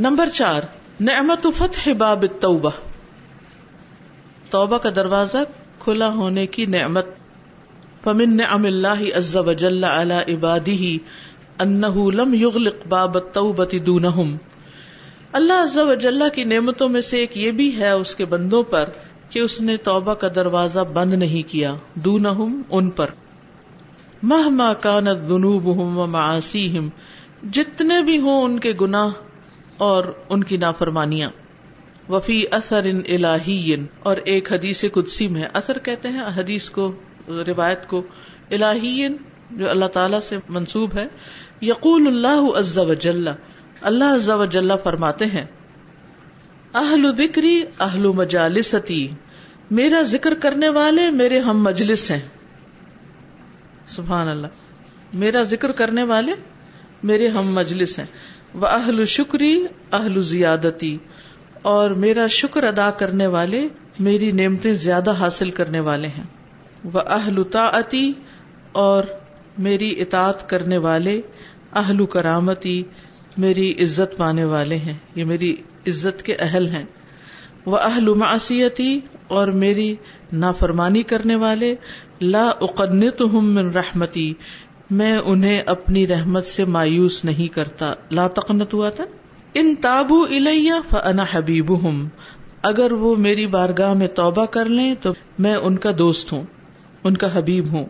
Number 0.00 0.28
چار، 0.28 0.62
نعمت 1.00 1.46
فتح 1.56 1.90
باب 1.98 2.22
التوبہ۔ 2.22 2.70
توبہ 4.50 4.78
کا 4.78 4.88
دروازہ 4.96 5.38
کھلا 5.78 6.08
ہونے 6.08 6.46
کی 6.46 6.66
نعمت۔ 6.66 7.06
فمن 8.04 8.36
نعم 8.36 8.64
اللہ 8.64 9.16
عز 9.16 9.36
وجل 9.36 9.84
علی 9.84 10.34
عباده 10.34 10.96
انه 11.58 12.10
لم 12.10 12.34
يغلق 12.34 12.86
باب 12.88 13.14
التوبہ 13.14 13.78
دونہم 13.78 14.36
اللہ 15.32 15.62
عز 15.62 15.78
وجل 15.78 16.22
کی 16.34 16.44
نعمتوں 16.44 16.88
میں 16.88 17.00
سے 17.00 17.16
ایک 17.16 17.38
یہ 17.38 17.50
بھی 17.50 17.76
ہے 17.76 17.90
اس 17.90 18.14
کے 18.14 18.24
بندوں 18.24 18.62
پر 18.62 18.88
کہ 19.30 19.38
اس 19.38 19.60
نے 19.60 19.76
توبہ 19.76 20.14
کا 20.14 20.28
دروازہ 20.34 20.80
بند 20.80 21.14
نہیں 21.14 21.50
کیا، 21.50 21.74
دونہم 21.94 22.62
ان 22.70 22.90
پر۔ 22.90 23.06
مہما 24.22 24.72
کانت 24.72 25.28
ذنوبہم 25.28 25.98
ومعاصیہم 25.98 26.88
جتنے 27.50 28.02
بھی 28.02 28.18
ہوں 28.18 28.42
ان 28.42 28.58
کے 28.58 28.72
گناہ 28.80 29.08
اور 29.80 30.04
ان 30.28 30.44
کی 30.44 30.56
نافرمانیاں۔ 30.56 31.30
وفی 32.08 32.42
اثر 32.50 32.84
ان 32.84 33.00
الہی 33.08 33.74
اور 34.00 34.16
ایک 34.16 34.52
حدیث 34.52 34.84
قدسی 34.92 35.28
میں 35.28 35.42
اثر 35.52 35.78
کہتے 35.78 36.08
ہیں، 36.08 36.20
حدیث 36.36 36.70
کو، 36.70 36.92
روایت 37.28 37.88
کو۔ 37.88 38.02
الہی 38.50 39.08
جو 39.50 39.70
اللہ 39.70 39.84
تعالی 39.84 40.16
سے 40.22 40.36
منسوب 40.48 40.90
ہے۔ 40.94 41.06
یقول 41.62 42.06
اللہ 42.06 42.58
عز 42.58 42.78
و 42.78 42.94
جل 42.94 43.28
اللہ 43.80 44.04
عز 44.04 44.30
و 44.30 44.44
جل 44.44 44.72
فرماتے 44.82 45.26
ہیں، 45.26 45.44
اہل 46.74 47.16
ذکری 47.18 47.64
اہل 47.80 48.06
مجالستی۔ 48.06 49.08
میرا 49.70 50.02
ذکر 50.02 50.34
کرنے 50.34 50.68
والے 50.68 51.10
میرے 51.10 51.40
ہم 51.40 51.62
مجلس 51.62 52.10
ہیں۔ 52.10 52.28
سبحان 53.86 54.28
اللہ۔ 54.28 54.46
میرا 55.14 55.42
ذکر 55.42 55.72
کرنے 55.72 56.02
والے 56.02 56.32
میرے 57.02 57.28
ہم 57.28 57.54
مجلس 57.54 57.98
ہیں۔ 57.98 58.06
وہ 58.54 58.66
اہل 58.66 59.04
شکری 59.04 59.64
اہل 59.92 60.22
زیادتی 60.22 60.98
اور 61.62 61.90
میرا 61.90 62.26
شکر 62.26 62.64
ادا 62.64 62.90
کرنے 62.90 63.26
والے 63.26 63.68
میری 63.98 64.32
نعمتیں 64.32 64.72
زیادہ 64.72 65.12
حاصل 65.12 65.50
کرنے 65.50 65.80
والے 65.80 66.08
ہیں۔ 66.08 66.24
وہ 66.84 67.00
اہل 67.06 67.42
طاعتی 67.42 68.12
اور 68.72 69.04
میری 69.58 70.00
اطاعت 70.00 70.48
کرنے 70.48 70.78
والے 70.78 71.20
اہل 71.72 72.06
کرامتی، 72.06 72.82
میری 73.36 73.74
عزت 73.82 74.16
پانے 74.16 74.44
والے 74.44 74.76
ہیں۔ 74.76 74.94
یہ 75.14 75.24
میری 75.24 75.56
عزت 75.86 76.22
کے 76.22 76.36
اہل 76.38 76.68
ہیں۔ 76.68 76.84
وہ 77.66 77.76
اہل 77.76 78.08
معصیتی 78.08 79.00
اور 79.28 79.48
میری 79.48 79.96
نافرمانی 80.32 81.02
کرنے 81.02 81.36
والے۔ 81.36 81.74
لا 82.20 82.48
اقنت 82.48 83.22
من 83.22 83.70
رحمتی 83.70 84.34
میں 84.90 85.18
انہیں 85.18 85.62
اپنی 85.66 86.06
رحمت 86.06 86.46
سے 86.46 86.64
مایوس 86.64 87.24
نہیں 87.24 87.48
کرتا۔ 87.48 87.94
لا 88.10 88.26
تقنت 88.28 88.74
ہوا 88.74 88.90
تھا 88.90 89.04
ان 89.54 89.74
تابو 89.74 90.22
الیہ 90.22 90.72
فانا 90.88 91.24
حبیب 91.32 91.82
ہوں 91.82 92.08
اگر 92.62 92.92
وہ 92.92 93.16
میری 93.16 93.46
بارگاہ 93.46 93.94
میں 93.94 94.06
توبہ 94.06 94.46
کر 94.46 94.64
لیں 94.64 94.94
تو 95.00 95.12
میں 95.38 95.54
ان 95.54 95.76
کا 95.78 95.90
دوست 95.98 96.32
ہوں، 96.32 96.42
ان 97.04 97.16
کا 97.16 97.38
حبیب 97.38 97.72
ہوں۔ 97.72 97.86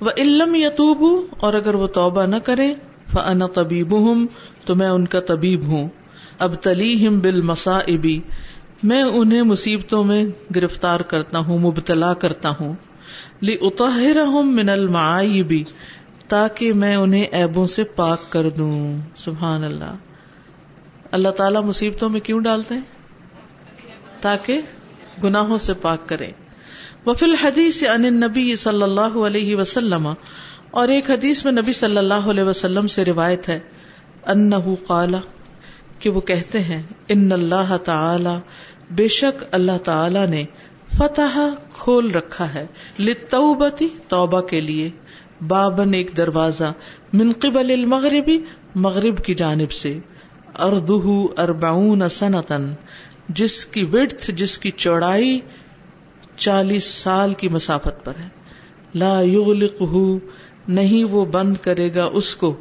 وہ 0.00 0.10
علم 0.18 0.54
یتوب 0.54 1.26
اور 1.40 1.54
اگر 1.54 1.74
وہ 1.74 1.86
توبہ 1.86 2.26
نہ 2.26 2.36
کرے 2.36 2.74
فانا 3.12 3.46
طبیب 3.46 3.92
ہوں 3.92 4.26
تو 4.64 4.74
میں 4.74 4.88
ان 4.88 5.06
کا 5.06 5.20
طبیب 5.20 5.64
ہوں۔ 5.66 5.88
اب 6.38 6.54
تلی 6.54 7.06
ہم 7.06 7.18
بال 7.18 7.42
مساعبی 7.42 8.20
میں 8.82 9.02
انہیں 9.02 9.42
مصیبتوں 9.42 10.04
میں 10.04 10.24
گرفتار 10.56 11.00
کرتا 11.00 11.38
ہوں، 11.38 11.58
مبتلا 11.58 12.14
کرتا 12.14 12.52
ہوں۔ 12.60 12.74
لی 13.40 13.56
اتحر 13.60 14.16
من 14.44 14.68
المعائبی 14.68 15.64
تاکہ 16.28 16.72
میں 16.72 16.96
انہیں 16.96 17.22
ایبوں 17.22 17.66
سے 17.66 17.84
پاک 17.84 18.30
کر 18.32 18.48
دوں۔ 18.50 19.00
سبحان 19.16 19.64
اللہ۔ 19.64 19.94
اللہ 21.10 21.28
تعالی 21.28 21.60
مصیبتوں 21.60 22.08
میں 22.08 22.20
کیوں 22.20 22.40
ڈالتے 22.40 22.74
ہیں؟ 22.74 22.82
تاکہ 24.20 24.60
گناہوں 25.24 25.58
سے 25.58 25.74
پاک 25.74 26.08
کرے 26.08 26.30
وفی 27.06 27.24
الحدیث 27.24 27.82
ان 27.84 28.20
نبی 28.20 28.56
صلی 28.56 28.82
اللہ 28.82 29.16
علیہ 29.26 29.56
وسلم، 29.56 30.08
اور 30.70 30.88
ایک 30.88 31.10
حدیث 31.10 31.44
میں 31.44 31.52
نبی 31.52 31.72
صلی 31.72 31.98
اللہ 31.98 32.28
علیہ 32.30 32.42
وسلم 32.42 32.86
سے 32.86 33.04
روایت 33.04 33.48
ہے۔ 33.48 33.58
انہو 34.26 34.74
قالا 34.86 35.20
کہ 35.98 36.10
وہ 36.10 36.20
کہتے 36.20 36.62
ہیں، 36.62 36.82
ان 37.08 37.32
اللہ 37.32 37.76
تعالی، 37.84 38.36
بے 38.90 39.08
شک 39.08 39.44
اللہ 39.52 39.78
تعالی 39.84 40.26
نے 40.26 40.44
فتح 40.96 41.38
کھول 41.72 42.10
رکھا 42.10 42.52
ہے 42.54 42.66
لتوبتی 42.98 43.88
توبہ 44.08 44.40
کے 44.40 44.60
لیے۔ 44.60 44.90
بابن 45.48 45.94
ایک 45.94 46.10
دروازہ، 46.16 46.72
من 47.12 47.32
قبل 47.32 47.70
المغربی 47.70 48.38
مغرب 48.74 49.24
کی 49.24 49.34
جانب 49.34 49.72
سے۔ 49.72 49.98
اردہ 50.58 51.40
اربعون 51.40 52.08
سنتن 52.08 52.72
جس 53.28 53.66
کی 53.66 53.84
وڈت 53.84 54.30
جس 54.34 54.58
کی 54.58 54.70
چوڑائی 54.70 55.40
چالیس 56.36 56.84
سال 56.84 57.32
کی 57.32 57.48
مسافت 57.48 58.04
پر 58.04 58.12
ہے۔ 58.20 58.28
لا 58.94 59.20
یغلقہ 59.20 60.26
نہیں 60.68 61.04
وہ 61.04 61.24
بند 61.24 61.56
کرے 61.56 61.94
گا 61.94 62.04
اس 62.04 62.36
کو۔ 62.36 62.54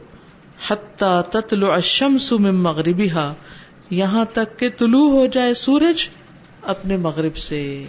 حتی 0.67 1.21
تطلع 1.31 1.73
الشمس 1.73 2.31
من 2.31 2.55
مغربها 2.55 3.33
یہاں 3.89 4.25
تک 4.25 4.59
کہ 4.59 4.69
طلوع 4.69 5.09
ہو 5.09 5.25
جائے 5.25 5.53
سورج 5.53 6.09
اپنے 6.61 6.97
مغرب 6.97 7.35
سے۔ 7.35 7.85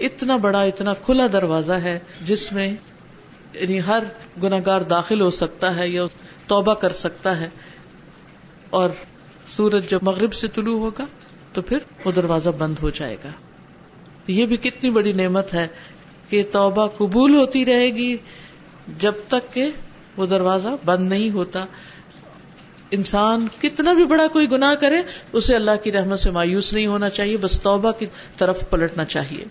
اتنا 0.00 0.36
بڑا، 0.36 0.62
اتنا 0.62 0.92
کھلا 0.92 1.26
دروازہ 1.32 1.72
ہے 1.72 1.98
جس 2.20 2.52
میں 2.52 2.74
یعنی 3.60 3.80
ہر 3.86 4.02
گناگار 4.42 4.80
داخل 4.80 5.20
ہو 5.20 5.30
سکتا 5.30 5.76
ہے 5.76 5.88
یا 5.88 6.04
توبہ 6.46 6.74
کر 6.74 6.92
سکتا 6.92 7.40
ہے 7.40 7.48
اور 8.70 8.90
سورج 9.48 9.90
جب 9.90 9.98
مغرب 10.02 10.34
سے 10.34 10.48
طلوع 10.48 10.78
ہوگا 10.78 11.06
تو 11.52 11.62
پھر 11.62 11.78
وہ 12.04 12.12
دروازہ 12.12 12.50
بند 12.50 12.74
ہو 12.82 12.90
جائے 12.90 13.16
گا۔ 13.24 13.28
یہ 14.26 14.46
بھی 14.46 14.56
کتنی 14.56 14.90
بڑی 14.90 15.12
نعمت 15.12 15.54
ہے 15.54 15.66
کہ 16.28 16.44
توبہ 16.52 16.86
قبول 16.86 17.34
ہوتی 17.34 17.64
رہے 17.64 17.90
گی 17.90 18.16
جب 18.98 19.12
تک 19.28 19.54
کہ 19.54 19.70
وہ 20.16 20.26
دروازہ 20.26 20.68
بند 20.84 21.08
نہیں 21.08 21.30
ہوتا۔ 21.30 21.64
انسان 22.90 23.48
کتنا 23.60 23.92
بھی 23.92 24.06
بڑا 24.06 24.26
کوئی 24.26 24.50
گناہ 24.50 24.74
کرے، 24.74 25.02
اسے 25.32 25.56
اللہ 25.56 25.70
کی 25.82 25.92
رحمت 25.92 26.18
سے 26.18 26.30
مایوس 26.30 26.72
نہیں 26.72 26.86
ہونا 26.86 27.08
چاہیے، 27.08 27.36
بس 27.36 27.60
توبہ 27.60 27.92
کی 27.92 28.06
طرف 28.36 28.70
پلٹنا 28.70 29.04
چاہیے۔ 29.04 29.44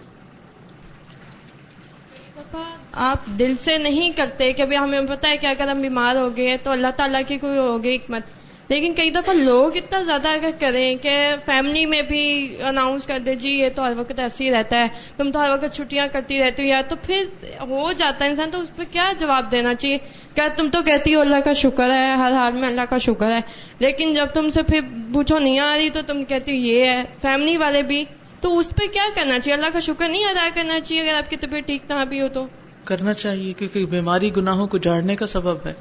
آپ 2.95 3.25
دل 3.39 3.53
سے 3.63 3.77
نہیں 3.77 4.11
کرتے 4.17 4.53
کہ 4.53 4.61
ہمیں 4.61 5.01
پتا 5.09 5.29
ہے 5.29 5.37
کہ 5.37 5.47
اگر 5.47 5.67
ہم 5.67 5.79
بیمار 5.79 6.15
ہو 6.15 6.37
گئے 6.37 6.57
تو 6.63 6.71
اللہ 6.71 6.87
تعالیٰ 6.95 7.21
کی 7.27 7.37
کوئی 7.37 7.57
ہوگی 7.57 7.95
حکمت۔ 7.95 8.21
لیکن 8.67 8.93
کئی 8.93 9.09
دفعہ 9.09 9.33
لوگ 9.33 9.77
اتنا 9.77 10.01
زیادہ 10.01 10.27
اگر 10.27 10.49
کریں 10.59 10.95
کہ 10.95 11.35
فیملی 11.45 11.85
میں 11.85 12.01
بھی 12.01 12.55
اناؤنس 12.63 13.05
کر 13.05 13.19
دے 13.19 13.35
جی 13.35 13.51
یہ 13.51 13.69
تو 13.75 13.85
ہر 13.85 13.93
وقت 13.97 14.19
ایسے 14.19 14.43
ہی 14.43 14.51
رہتا 14.51 14.77
ہے، 14.77 14.87
تم 15.17 15.31
تو 15.31 15.43
ہر 15.43 15.49
وقت 15.49 15.75
چھٹیاں 15.75 16.07
کرتی 16.11 16.39
رہتی 16.39 16.63
ہو، 16.63 16.67
یا 16.67 16.81
تو 16.81 16.95
پھر 16.95 17.23
ہو 17.61 17.91
جاتا 17.91 18.25
ہے 18.25 18.29
انسان، 18.29 18.51
تو 18.51 18.59
اس 18.59 18.75
پہ 18.75 18.83
کیا 18.91 19.11
جواب 19.19 19.51
دینا 19.51 19.75
چاہیے؟ 19.75 19.97
کیا 20.35 20.47
تم 20.57 20.69
تو 20.69 20.81
کہتی 20.81 21.15
ہو 21.15 21.21
اللہ 21.21 21.35
کا 21.45 21.53
شکر 21.53 21.89
ہے، 21.89 22.11
ہر 22.11 22.31
حال 22.31 22.53
میں 22.53 22.67
اللہ 22.67 22.89
کا 22.89 22.97
شکر 22.97 23.31
ہے، 23.31 23.39
لیکن 23.79 24.13
جب 24.13 24.25
تم 24.25 24.49
سے 24.49 24.63
پھر 24.63 24.79
پوچھو 25.13 25.39
نہیں 25.39 25.59
آ 25.59 25.77
رہی 25.77 25.89
تو 25.89 26.01
تم 26.07 26.23
کہتی 26.23 26.51
ہو 26.51 26.55
یہ 26.55 26.85
ہے 26.85 27.03
فیملی 27.21 27.57
والے 27.57 27.81
بھی، 27.81 28.05
تو 28.41 28.57
اس 28.57 28.69
پہ 28.69 28.87
کیا 28.87 29.05
کرنا 29.15 29.39
چاہیے؟ 29.39 29.53
اللہ 29.53 29.73
کا 29.73 29.79
شکر 29.79 30.09
نہیں 30.09 30.25
ادا 30.25 30.49
کرنا 30.53 30.79
چاہیے 30.79 31.01
اگر 31.01 31.17
آپ 31.17 31.29
کی 31.29 31.35
طبیعت 31.35 31.65
ٹھیک 31.65 31.81
نہ 31.89 32.05
بھی 32.09 32.21
ہو 32.21 32.27
تو۔ 32.27 32.45
کرنا 32.85 33.13
چاہیے 33.13 33.53
کیونکہ 33.53 33.85
بیماری 33.85 34.35
گناہوں 34.37 34.67
کو 34.67 34.77
جاڑنے 34.77 35.15
کا 35.15 35.25
سبب 35.25 35.57
ہے۔ 35.65 35.73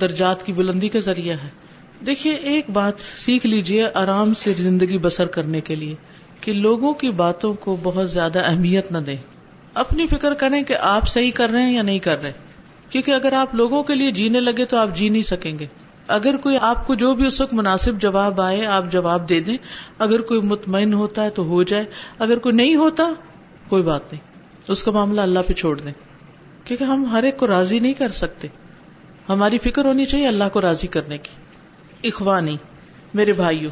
درجات 0.00 0.46
کی 0.46 0.52
بلندی 0.52 0.88
کا 0.88 0.98
ذریعہ 0.98 1.36
ہے۔ 1.44 1.48
دیکھیے، 2.06 2.34
ایک 2.34 2.70
بات 2.70 3.00
سیکھ 3.00 3.46
لیجیے 3.46 3.86
آرام 3.94 4.34
سے 4.34 4.52
زندگی 4.56 4.98
بسر 4.98 5.26
کرنے 5.26 5.60
کے 5.60 5.76
لیے 5.76 5.94
کہ 6.40 6.52
لوگوں 6.52 6.92
کی 6.92 7.10
باتوں 7.10 7.54
کو 7.54 7.76
بہت 7.82 8.10
زیادہ 8.10 8.38
اہمیت 8.44 8.92
نہ 8.92 8.98
دیں۔ 8.98 9.16
اپنی 9.74 10.06
فکر 10.06 10.34
کریں 10.34 10.62
کہ 10.62 10.76
آپ 10.80 11.08
صحیح 11.08 11.30
کر 11.34 11.50
رہے 11.50 11.62
ہیں 11.62 11.74
یا 11.74 11.82
نہیں 11.82 11.98
کر 11.98 12.22
رہے۔ 12.22 12.32
کیونکہ 12.90 13.10
اگر 13.10 13.32
آپ 13.32 13.54
لوگوں 13.54 13.82
کے 13.82 13.94
لیے 13.94 14.10
جینے 14.10 14.40
لگے 14.40 14.64
تو 14.64 14.76
آپ 14.76 14.88
جی 14.94 15.08
نہیں 15.08 15.22
سکیں 15.22 15.58
گے۔ 15.58 15.66
اگر 16.08 16.36
کوئی 16.36 16.56
آپ 16.60 16.86
کو 16.86 16.94
جو 16.94 17.14
بھی 17.14 17.26
اس 17.26 17.40
وقت 17.40 17.54
مناسب 17.54 18.00
جواب 18.00 18.40
آئے، 18.40 18.66
آپ 18.66 18.84
جواب 18.92 19.28
دے 19.28 19.40
دیں۔ 19.40 19.56
اگر 19.98 20.20
کوئی 20.20 20.40
مطمئن 20.40 20.94
ہوتا 20.94 21.24
ہے 21.24 21.30
تو 21.30 21.44
ہو 21.44 21.62
جائے۔ 21.62 21.84
اگر 22.18 22.38
کوئی 22.38 22.56
نہیں 22.56 22.76
ہوتا، 22.76 23.10
کوئی 23.68 23.82
بات 23.82 24.12
نہیں۔ 24.12 24.35
اس 24.68 24.82
کا 24.82 24.90
معاملہ 24.90 25.20
اللہ 25.20 25.38
پہ 25.46 25.52
چھوڑ 25.52 25.80
دیں۔ 25.80 25.92
کیونکہ 26.64 26.84
ہم 26.84 27.06
ہر 27.06 27.22
ایک 27.22 27.36
کو 27.36 27.46
راضی 27.46 27.78
نہیں 27.78 27.94
کر 27.94 28.08
سکتے۔ 28.08 28.48
ہماری 29.28 29.58
فکر 29.58 29.84
ہونی 29.84 30.06
چاہیے 30.06 30.28
اللہ 30.28 30.44
کو 30.52 30.60
راضی 30.60 30.86
کرنے 30.86 31.18
کی۔ 31.18 31.30
اخوانی، 32.08 32.56
میرے 33.14 33.32
بھائیوں 33.32 33.70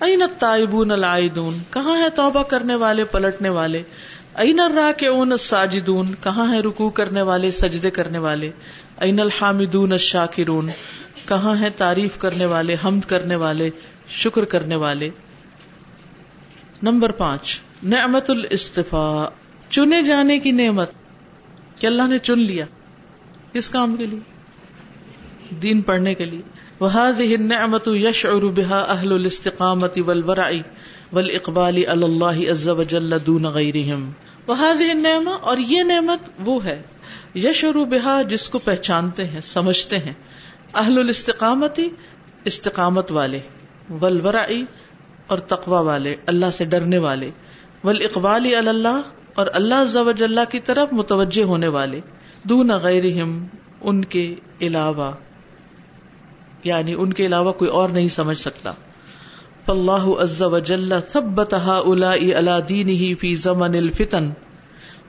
این 0.00 0.22
تائبون 0.38 0.90
العائدون، 0.90 1.58
کہاں 1.70 2.02
ہے 2.02 2.10
توبہ 2.10 2.42
کرنے 2.42 2.74
والے، 2.74 3.04
پلٹنے 3.04 3.48
والے؟ 3.48 3.82
این 4.34 4.60
را 4.76 4.92
کے 4.96 5.06
اون 5.06 5.36
ساجدون 5.36 6.14
کہاں 6.22 6.54
ہے 6.54 6.60
رکو 6.60 6.90
کرنے 6.90 7.22
والے، 7.22 7.50
سجدے 7.50 7.90
کرنے 7.90 8.18
والے؟ 8.18 8.50
این 8.96 9.20
الحامدون 9.20 9.92
الشاکرون، 9.92 10.68
کہاں 11.28 11.60
ہے 11.60 11.70
تعریف 11.70 12.18
کرنے 12.18 12.46
والے، 12.46 12.76
حمد 12.84 13.08
کرنے 13.08 13.36
والے، 13.36 13.70
شکر 14.08 14.44
کرنے 14.44 14.76
والے؟ 14.76 15.10
نمبر 16.82 17.12
پانچ، 17.12 17.60
نعمت 17.82 18.30
الاستفاء۔ 18.30 19.45
چنے 19.70 20.02
جانے 20.02 20.38
کی 20.38 20.50
نعمت 20.50 20.90
کہ 21.80 21.86
اللہ 21.86 22.02
نے 22.08 22.18
چن 22.18 22.38
لیا 22.38 22.64
کس 23.52 23.70
کام 23.70 23.96
کے 23.96 24.06
لیے؟ 24.06 24.20
دین 25.56 25.82
پڑھنے 25.82 26.14
کے 26.14 26.24
لیے۔ 26.24 26.40
وهذه 26.80 27.32
النعمة 27.40 27.94
يشعر 27.94 28.34
بها 28.34 28.94
أهل 28.94 29.12
الاستقامة 29.12 30.02
والورع 30.06 30.50
والإقبال 31.12 31.76
على 31.76 32.04
الله 32.04 32.50
عز 32.50 32.68
وجل 32.68 33.14
دون 33.26 33.44
غيرهم۔ 33.46 34.10
وهذه 34.48 34.88
النعمة 34.90 35.36
اور 35.40 35.56
یہ 35.56 35.82
نعمت 35.82 36.30
وہ 36.44 36.64
ہے 36.64 36.82
یشعر 37.34 37.72
بها 37.72 38.22
جس 38.22 38.48
کو 38.48 38.58
پہچانتے 38.58 39.24
ہیں، 39.24 39.40
سمجھتے 39.40 39.98
ہیں۔ 39.98 40.12
اہل 40.74 40.98
الاستقامتی 40.98 41.88
استقامت 42.44 43.12
والے۔ 43.12 43.40
والورع 43.90 44.46
اور 45.26 45.38
تقوی 45.38 45.84
والے، 45.84 46.14
اللہ 46.26 46.50
سے 46.52 46.64
ڈرنے 46.64 46.98
والے۔ 46.98 47.30
والاقبال 47.84 48.40
علی 48.40 48.54
اللہ 48.54 49.02
اور 49.36 49.46
اللہ 49.52 49.74
عز 49.74 49.96
و 49.96 50.12
کی 50.50 50.60
طرف 50.60 50.92
متوجہ 50.92 51.42
ہونے 51.42 51.68
والے، 51.68 52.00
دون 52.42 52.70
غیرہم، 52.82 53.46
ان 53.80 54.04
کے 54.04 54.34
علاوہ 54.60 55.10
یعنی 56.64 56.94
ان 56.98 57.12
کے 57.12 57.26
علاوہ 57.26 57.52
کوئی 57.52 57.70
اور 57.70 57.88
نہیں 57.88 58.08
سمجھ 58.08 58.38
سکتا۔ 58.38 58.72
فاللہ 59.66 60.22
عز 60.22 60.42
و 60.42 60.58
جل 60.58 60.92
ثبتها 61.12 61.76
اولائی 61.84 62.34
علی 62.34 62.52
دینہ 62.68 63.20
فی 63.20 63.36
زمن 63.36 63.74
الفتن۔ 63.74 64.30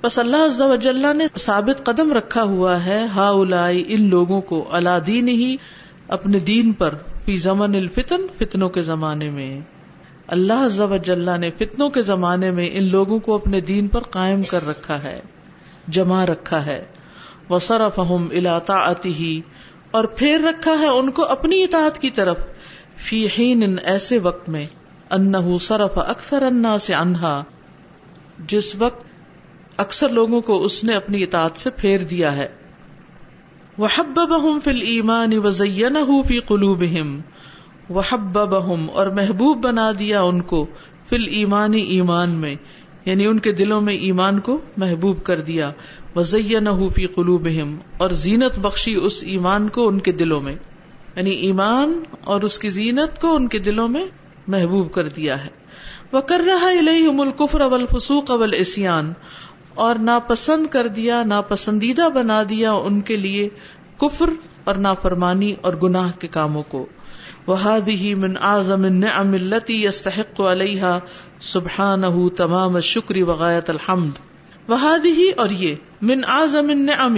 بس 0.03 0.19
اللہ 0.19 0.45
عز 0.45 0.61
و 0.61 0.75
جل 0.75 1.05
نے 1.15 1.25
ثابت 1.39 1.85
قدم 1.85 2.13
رکھا 2.13 2.43
ہوا 2.43 2.85
ہے 2.85 3.05
ہا 3.15 3.29
ان 3.87 4.09
لوگوں 4.09 4.41
کو، 4.41 4.67
علی 4.71 4.99
دین 5.07 5.27
ہی 5.27 5.55
اپنے 6.07 6.39
دین 6.39 6.73
پر، 6.73 6.95
فی 7.25 7.37
زمن 7.37 7.75
الفتن، 7.75 8.21
فتنوں 8.37 8.69
کے 8.69 8.81
زمانے 8.81 9.29
میں۔ 9.29 9.76
اللہ 10.27 10.53
عز 10.53 10.81
نے 11.39 11.51
فتنوں 11.51 11.89
کے 11.89 12.01
زمانے 12.01 12.51
میں 12.51 12.69
ان 12.71 12.91
لوگوں 12.91 13.19
کو 13.19 13.35
اپنے 13.35 13.61
دین 13.61 13.87
پر 13.87 14.01
قائم 14.01 14.41
کر 14.41 14.67
رکھا 14.67 15.03
ہے، 15.03 15.21
جمع 15.87 16.25
رکھا 16.25 16.65
ہے۔ 16.65 16.85
وصرفہم 17.49 18.27
الی 18.31 18.49
طاعتہ 18.65 19.07
اور 19.91 20.03
پھیر 20.03 20.39
رکھا 20.39 20.71
ہے 20.79 20.87
ان 20.87 21.11
کو 21.11 21.25
اپنی 21.25 21.63
اطاعت 21.63 21.99
کی 21.99 22.09
طرف۔ 22.09 22.37
فی 22.97 23.25
حین 23.25 23.79
ایسے 23.83 24.19
وقت 24.19 24.49
میں۔ 24.49 24.65
انہو 25.09 25.57
صرف 25.57 25.97
اکثر 25.97 26.41
الناس 26.41 26.91
عنہا 26.97 27.43
جس 28.47 28.75
وقت 28.75 29.03
اکثر 29.77 30.09
لوگوں 30.09 30.41
کو 30.41 30.63
اس 30.63 30.83
نے 30.83 30.95
اپنی 30.95 31.23
اطاعت 31.23 31.57
سے 31.57 31.69
پھیر 31.69 31.99
دیا 31.99 32.35
ہے۔ 32.35 32.47
وحببہم 33.77 34.59
فی 34.59 34.71
الایمان 34.71 35.31
وزینہو 35.43 36.23
فی 36.23 36.39
قلوبہم 36.39 37.21
وحببہم، 37.89 38.89
اور 38.89 39.07
محبوب 39.13 39.63
بنا 39.63 39.91
دیا 39.99 40.21
ان 40.21 40.41
کو 40.41 40.65
فی 41.07 41.15
الایمانی 41.15 41.81
ایمان 41.89 42.29
میں 42.35 42.55
یعنی 43.05 43.25
ان 43.25 43.39
کے 43.39 43.51
دلوں 43.51 43.81
میں 43.81 43.93
ایمان 43.97 44.39
کو 44.39 44.57
محبوب 44.77 45.23
کر 45.23 45.41
دیا۔ 45.41 45.71
وزینہو 46.15 46.89
فی 46.89 47.05
قلوبہم، 47.05 47.75
اور 47.97 48.09
زینت 48.23 48.59
بخشی 48.59 48.95
اس 48.95 49.23
ایمان 49.23 49.69
کو 49.69 49.87
ان 49.87 49.99
کے 49.99 50.11
دلوں 50.11 50.41
میں 50.41 50.55
یعنی 51.15 51.31
ایمان 51.41 51.93
اور 52.23 52.41
اس 52.41 52.57
کی 52.59 52.69
زینت 52.69 53.21
کو 53.21 53.35
ان 53.35 53.47
کے 53.47 53.59
دلوں 53.59 53.87
میں 53.87 54.05
محبوب 54.47 54.91
کر 54.91 55.07
دیا 55.09 55.43
ہے۔ 55.43 55.49
وہ 56.11 56.21
کر 56.21 56.41
رہا 56.47 56.69
الیہم 56.69 57.21
الکفر 57.21 57.61
والفسوق 57.61 58.31
والعصیان، 58.31 59.13
اور 59.75 59.95
ناپسند 60.01 60.67
کر 60.67 60.87
دیا، 60.87 61.23
ناپسندیدہ 61.23 62.09
بنا 62.09 62.41
دیا 62.49 62.71
ان 62.71 63.01
کے 63.01 63.17
لیے 63.17 63.49
کفر 63.97 64.29
اور 64.63 64.75
نافرمانی 64.75 65.53
اور 65.61 65.73
گناہ 65.83 66.11
کے 66.19 66.27
کاموں 66.27 66.63
کو۔ 66.67 66.85
وہابہ 67.47 68.13
من 68.17 68.37
اعظم 68.43 68.85
النعم 68.85 69.33
التي 69.35 69.77
يستحق 69.83 70.41
عليها 70.43 71.45
سبحانه 71.47 72.23
تمام 72.37 72.75
الشکر 72.77 73.21
وغایت 73.25 73.69
الحمد 73.69 74.19
وہادی 74.69 75.29
اور 75.37 75.55
یہ 75.57 76.03
من 76.03 76.25
اعظم 76.31 76.69
النعم 76.71 77.17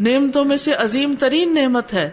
نعمتوں 0.00 0.44
میں 0.44 0.56
سے 0.58 0.72
عظیم 0.78 1.14
ترین 1.18 1.54
نعمت 1.54 1.94
ہے 1.94 2.08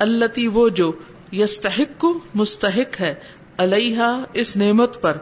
التي 0.00 0.46
وہ 0.52 0.68
جو 0.76 0.90
یستحق 1.34 2.04
مستحق 2.34 3.00
ہے 3.00 3.14
علیہا 3.58 4.10
اس 4.34 4.56
نعمت 4.56 5.00
پر 5.02 5.18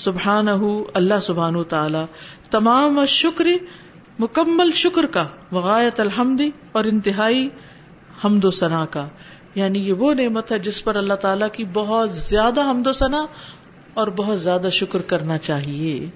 سبحان 0.00 0.48
اللہ 0.94 1.20
سبحان 1.22 1.62
تعالی 1.68 2.04
تمام 2.50 3.04
شکر 3.10 3.46
مکمل 4.18 4.70
شکر 4.76 5.06
کا 5.08 5.26
وغایت 5.52 6.00
الحمدی 6.00 6.50
اور 6.72 6.84
انتہائی 6.84 7.48
حمد 8.24 8.44
و 8.44 8.50
ثنا 8.52 8.84
کا 8.86 9.06
یعنی 9.54 9.78
یہ 9.78 9.92
وہ 9.92 10.14
نعمت 10.14 10.52
ہے 10.52 10.58
جس 10.58 10.84
پر 10.84 10.96
اللہ 10.96 11.14
تعالیٰ 11.14 11.48
کی 11.52 11.64
بہت 11.72 12.14
زیادہ 12.14 12.70
حمد 12.70 12.86
و 12.86 12.92
ثنا 12.92 13.26
اور 13.94 14.08
بہت 14.08 14.40
زیادہ 14.40 14.68
شکر 14.72 15.02
کرنا 15.02 15.38
چاہیے۔ 15.38 16.06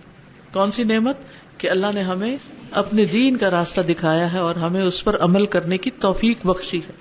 کون 0.53 0.71
سی 0.71 0.85
نعمت؟ 0.85 1.17
کہ 1.59 1.71
اللہ 1.71 1.87
نے 1.95 2.03
ہمیں 2.03 2.37
اپنے 2.71 3.05
دین 3.05 3.37
کا 3.37 3.51
راستہ 3.51 3.81
دکھایا 3.81 4.33
ہے 4.33 4.39
اور 4.39 4.55
ہمیں 4.55 4.83
اس 4.83 5.05
پر 5.05 5.17
عمل 5.21 5.47
کرنے 5.47 5.79
کی 5.79 5.91
توفیق 5.91 6.47
بخشی 6.47 6.79
ہے۔ 6.79 6.93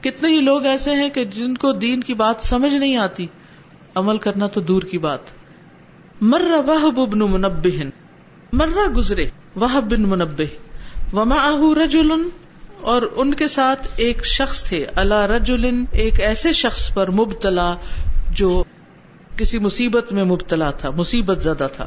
کتنے 0.00 0.28
ہی 0.28 0.40
لوگ 0.40 0.66
ایسے 0.66 0.90
ہیں 0.90 1.10
کہ 1.10 1.24
جن 1.24 1.56
کو 1.56 1.72
دین 1.72 2.00
کی 2.00 2.14
بات 2.14 2.36
سمجھ 2.40 2.74
نہیں 2.74 2.96
آتی، 2.96 3.26
عمل 3.94 4.18
کرنا 4.18 4.46
تو 4.46 4.60
دور 4.60 4.82
کی 4.82 4.98
بات۔ 4.98 5.20
مرہ 6.20 6.70
وہ 6.96 7.06
بن 7.06 7.18
منبہ 7.18 7.82
مرہ 8.52 8.88
گزرے 8.96 9.26
وہ 9.54 9.80
بن 9.80 10.02
منبہ 10.02 10.44
وما 11.16 11.50
رجل 11.84 12.12
اور 12.82 13.02
ان 13.16 13.34
کے 13.34 13.48
ساتھ 13.48 13.88
ایک 13.96 14.26
شخص 14.26 14.64
تھے۔ 14.64 14.86
اللہ 14.96 15.14
رجول 15.14 15.84
ایک 15.92 16.20
ایسے 16.20 16.52
شخص 16.52 16.94
پر 16.94 17.10
مبتلا 17.10 17.74
جو 18.30 18.64
کسی 19.36 19.58
مصیبت 19.58 20.12
میں 20.12 20.24
مبتلا 20.24 20.70
تھا، 20.70 20.90
مصیبت 20.90 21.42
زدہ 21.42 21.68
تھا۔ 21.72 21.86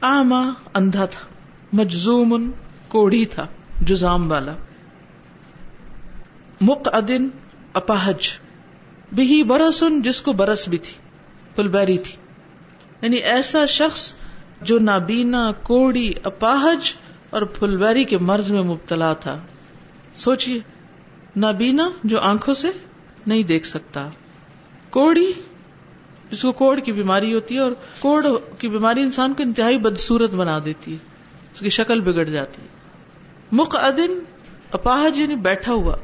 آما 0.00 0.52
اندھا 0.74 1.04
تھا 1.04 1.20
مجزوم 1.72 2.50
کوڑی 2.88 3.26
تھا، 3.26 3.46
جزام 3.80 4.30
والا۔ 4.30 4.54
مک 6.60 6.88
ادن 6.92 7.28
اپاہج۔ 7.72 8.28
بھی 9.12 9.42
برسن 9.42 10.02
جس 10.02 10.20
کو 10.20 10.32
برس 10.32 10.68
بھی 10.68 10.78
تھی 10.78 10.94
پلبیری 11.54 11.98
تھی۔ 11.98 12.16
یعنی 13.02 13.16
ایسا 13.16 13.66
شخص 13.66 14.14
جو 14.60 14.78
نابینا، 14.78 15.52
کوڑی، 15.62 16.12
اپاہج 16.22 16.96
اور 17.30 17.42
پھلبیری 17.42 18.04
کے 18.04 18.18
مرض 18.18 18.52
میں 18.52 18.62
مبتلا 18.62 19.12
تھا۔ 19.12 19.38
سوچیے 20.14 20.60
نابینا 21.36 21.88
جو 22.04 22.20
آنکھوں 22.20 22.54
سے 22.54 22.68
نہیں 23.26 23.42
دیکھ 23.42 23.66
سکتا۔ 23.66 24.08
کوڑی 24.90 25.32
جس 26.30 26.42
کو 26.42 26.52
کوڑ 26.52 26.80
کی 26.80 26.92
بیماری 26.92 27.34
ہوتی 27.34 27.54
ہے 27.54 27.60
اور 27.60 27.72
کوڑ 27.98 28.26
کی 28.58 28.68
بیماری 28.68 29.02
انسان 29.02 29.34
کو 29.34 29.42
انتہائی 29.42 29.78
بدسورت 29.78 30.30
بنا 30.30 30.58
دیتی 30.64 30.92
ہے، 30.92 30.96
اس 31.54 31.60
کی 31.60 31.68
شکل 31.68 32.00
بگڑ 32.00 32.24
جاتی 32.24 32.62
ہے۔ 32.62 32.66
مک 33.52 33.76
ادن 33.76 34.18
اپاہج 34.72 35.18
یعنی 35.18 35.34
بیٹھا 35.34 35.72
ہوا، 35.72 35.96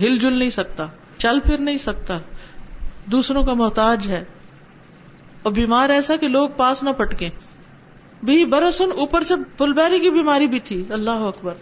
ہل 0.00 0.18
جل 0.18 0.32
نہیں 0.32 0.50
سکتا، 0.50 0.86
چل 1.18 1.38
پھر 1.40 1.58
نہیں 1.58 1.78
سکتا، 1.78 2.18
دوسروں 3.06 3.44
کا 3.44 3.54
محتاج 3.54 4.08
ہے۔ 4.08 4.24
اور 5.42 5.52
بیمار 5.52 5.90
ایسا 5.90 6.16
کہ 6.16 6.28
لوگ 6.28 6.50
پاس 6.56 6.82
نہ 6.82 6.90
پٹکے 6.90 7.28
بھی 8.22 8.44
برسن 8.44 8.92
اوپر 8.92 9.22
سے 9.22 9.34
پلبیری 9.56 9.98
کی 9.98 10.10
بیماری 10.10 10.46
بھی 10.46 10.60
تھی۔ 10.60 10.84
اللہ 10.90 11.10
اکبر۔ 11.10 11.54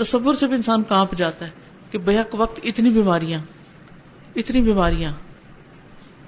تصور 0.00 0.34
سے 0.34 0.46
بھی 0.46 0.54
انسان 0.54 0.82
کانپ 0.82 1.14
جاتا 1.16 1.46
ہے 1.46 1.50
کہ 1.90 1.98
بحق 1.98 2.34
وقت 2.34 2.60
اتنی 2.62 2.90
بیماریاں 2.90 3.40
اتنی 4.36 4.60
بیماریاں۔ 4.60 5.12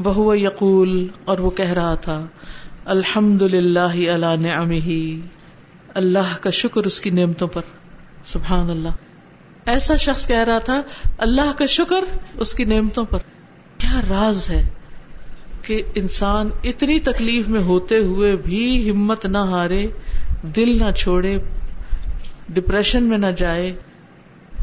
بہو 0.03 0.35
یقول 0.37 1.09
اور 1.25 1.39
وہ 1.39 1.51
کہہ 1.51 1.73
رہا 1.73 1.95
تھا 1.95 2.27
الحمد 2.85 3.43
للہ 3.43 3.93
اللہ 4.11 5.27
اللہ 5.95 6.37
کا 6.41 6.51
شکر 6.51 6.85
اس 6.85 7.01
کی 7.01 7.11
نعمتوں 7.11 7.49
پر۔ 7.49 7.63
سبحان 8.25 8.71
اللہ 8.71 8.89
ایسا 9.67 9.97
شخص 9.97 10.27
کہہ 10.29 10.45
رہا 10.45 10.59
تھا، 10.59 10.83
اللہ 11.19 11.53
کا 11.57 11.67
شکر 11.67 12.05
اس 12.37 12.55
کی 12.55 12.65
نعمتوں 12.65 13.05
پر۔ 13.05 13.19
کیا 13.79 14.01
راز 14.09 14.51
ہے 14.51 14.71
کہ 15.63 15.83
انسان 15.95 16.49
اتنی 16.65 17.01
تکلیف 17.01 17.49
میں 17.49 17.63
ہوتے 17.63 17.99
ہوئے 17.99 18.37
بھی 18.37 18.91
ہمت 18.91 19.27
نہ 19.27 19.39
ہارے، 19.39 19.87
دل 20.57 20.79
نہ 20.85 20.91
چھوڑے 20.91 21.39
ڈپریشن 22.49 23.03
میں 23.03 23.19
نہ 23.19 23.27
جائے، 23.27 23.73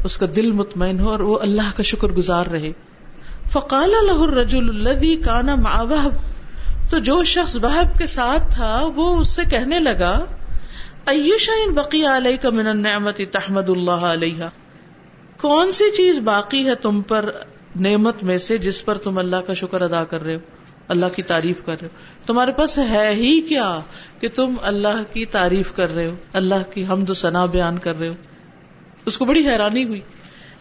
اس 0.04 0.18
کا 0.18 0.26
دل 0.36 0.52
مطمئن 0.52 1.00
ہو 1.00 1.10
اور 1.10 1.20
وہ 1.20 1.40
اللہ 1.40 1.78
کا 1.78 1.84
شکر 1.84 2.08
گزار 2.08 2.46
رہے۔ 2.46 2.72
فقال 3.52 3.94
الہ 4.00 4.34
رجول 4.34 4.70
الذي 4.70 5.16
کانا 5.16 5.56
مع 5.56 5.84
تو 6.90 6.98
جو 6.98 7.24
شخص 7.24 7.58
بحب 7.58 7.98
کے 7.98 8.06
ساتھ 8.06 8.56
تھا، 8.56 8.88
وہ 8.96 9.18
اس 9.18 9.30
سے 9.30 9.42
کہنے 9.50 9.80
لگا 9.80 10.26
ایوشا 11.06 11.52
بقی 11.76 12.06
علیہ 12.06 12.38
کا 12.38 12.50
من 12.50 12.68
النعمت 12.68 13.22
تحمد 13.32 13.70
اللہ 13.70 14.06
علیہ 14.06 14.50
کون 15.42 15.72
سی 15.72 15.92
چیز 15.92 16.20
باقی 16.20 16.68
ہے 16.68 16.76
تم 16.76 17.02
پر 17.02 17.30
نعمت 17.76 18.24
میں 18.24 18.38
سے 18.38 18.58
جس 18.58 18.86
پر 18.86 18.98
تم 18.98 19.18
اللہ 19.18 19.36
کا 19.36 19.54
شکر 19.54 19.82
ادا 19.82 20.04
کر 20.04 20.24
رہے 20.24 20.36
ہو؟ 20.36 20.40
اللہ 20.90 21.06
کی 21.16 21.24
تعریف 21.24 21.64
کر 21.66 21.76
رہے 21.82 21.88
ہو۔ 21.88 22.26
تمہارے 22.26 22.52
پاس 22.52 22.78
ہے 22.78 23.14
ہی 23.14 23.42
کیا 23.42 23.80
کہ 24.20 24.30
تم 24.30 24.54
اللہ 24.62 25.14
کی 25.14 25.26
تعریف 25.26 25.74
کر 25.76 25.96
رہے 25.96 26.08
ہو؟ 26.08 26.16
اللہ 26.34 26.72
کی 26.74 26.86
حمد 26.86 27.10
و 27.10 27.14
ثنا 27.14 27.46
بیان 27.46 27.78
کر 27.78 28.00
رہے 28.00 28.08
ہو۔ 28.08 28.14
اس 29.06 29.18
کو 29.18 29.26
بڑی 29.26 29.50
حیرانی 29.50 29.84
ہوئی 29.84 30.02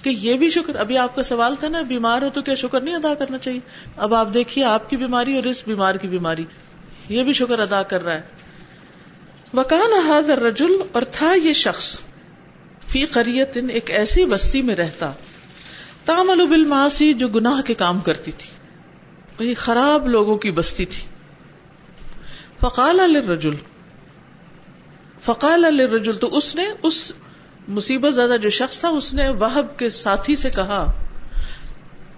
کہ 0.02 0.11
یہ 0.11 0.35
بھی 0.35 0.50
شکر، 0.50 0.75
ابھی 0.75 0.99
آپ 0.99 1.16
کا 1.16 1.23
سوال 1.23 1.56
تھا 1.56 1.68
نا، 1.68 1.82
بیمار 1.82 2.23
ہو 2.23 2.28
تو 2.35 2.42
کیا 2.42 2.54
شکر 2.54 2.80
نہیں 2.80 2.94
ادا 2.94 3.14
کرنا 3.14 3.38
چاہیے؟ 3.38 3.61
اب 3.97 4.14
آپ 4.14 4.35
دیکھیے 4.35 4.64
آپ 4.64 4.90
کی 4.90 4.97
بیماری 4.97 5.37
اور 5.37 5.42
اس 5.42 5.62
بیمار 5.66 5.94
کی 5.94 6.08
بیماری، 6.08 6.44
یہ 7.08 7.23
بھی 7.23 7.32
شکر 7.32 7.58
ادا 7.58 7.82
کر 7.82 8.02
رہا 8.02 8.14
ہے۔ 8.14 8.23
وکان 9.54 10.06
حاضر 10.06 10.38
رجول 10.38 10.82
اور 10.92 11.02
تھا 11.02 11.35
یہ 11.35 11.52
شخص۔ 11.52 12.00
فی 12.88 13.04
قریت 13.04 13.58
ایک 13.68 13.90
ایسی 13.90 14.25
بستی 14.25 14.62
میں 14.62 14.76
رہتا۔ 14.76 15.12
تامل 16.04 16.47
بالمعاصی 16.47 17.14
جو 17.14 17.28
گناہ 17.28 17.61
کے 17.62 17.75
کام 17.75 18.00
کرتی 18.00 18.32
تھی۔ 18.32 18.57
یہ 19.40 19.54
خراب 19.54 20.09
لوگوں 20.09 20.37
کی 20.37 20.50
بستی 20.50 20.87
تھی۔ 20.87 21.02
فقال 22.61 22.97
للرجل 22.97 23.54
فقال 25.21 25.61
للرجل، 25.61 26.16
تو 26.16 26.37
اس 26.37 26.57
نے 26.57 26.68
اس 26.83 27.12
مصیبت 27.68 28.14
زیادہ 28.14 28.37
جو 28.42 28.50
شخص 28.50 28.80
تھا، 28.80 28.88
اس 28.88 29.14
نے 29.14 29.28
وہب 29.28 29.78
کے 29.78 29.90
ساتھی 29.90 30.37
سے 30.37 30.50
کہا، 30.50 30.92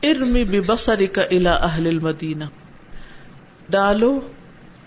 ارمی 0.03 0.45
ببصری 0.45 1.07
کا 1.07 1.23
الا 1.23 1.53
اہل 1.53 1.87
المدینہ۔ 1.87 2.45
ڈالو 3.69 4.21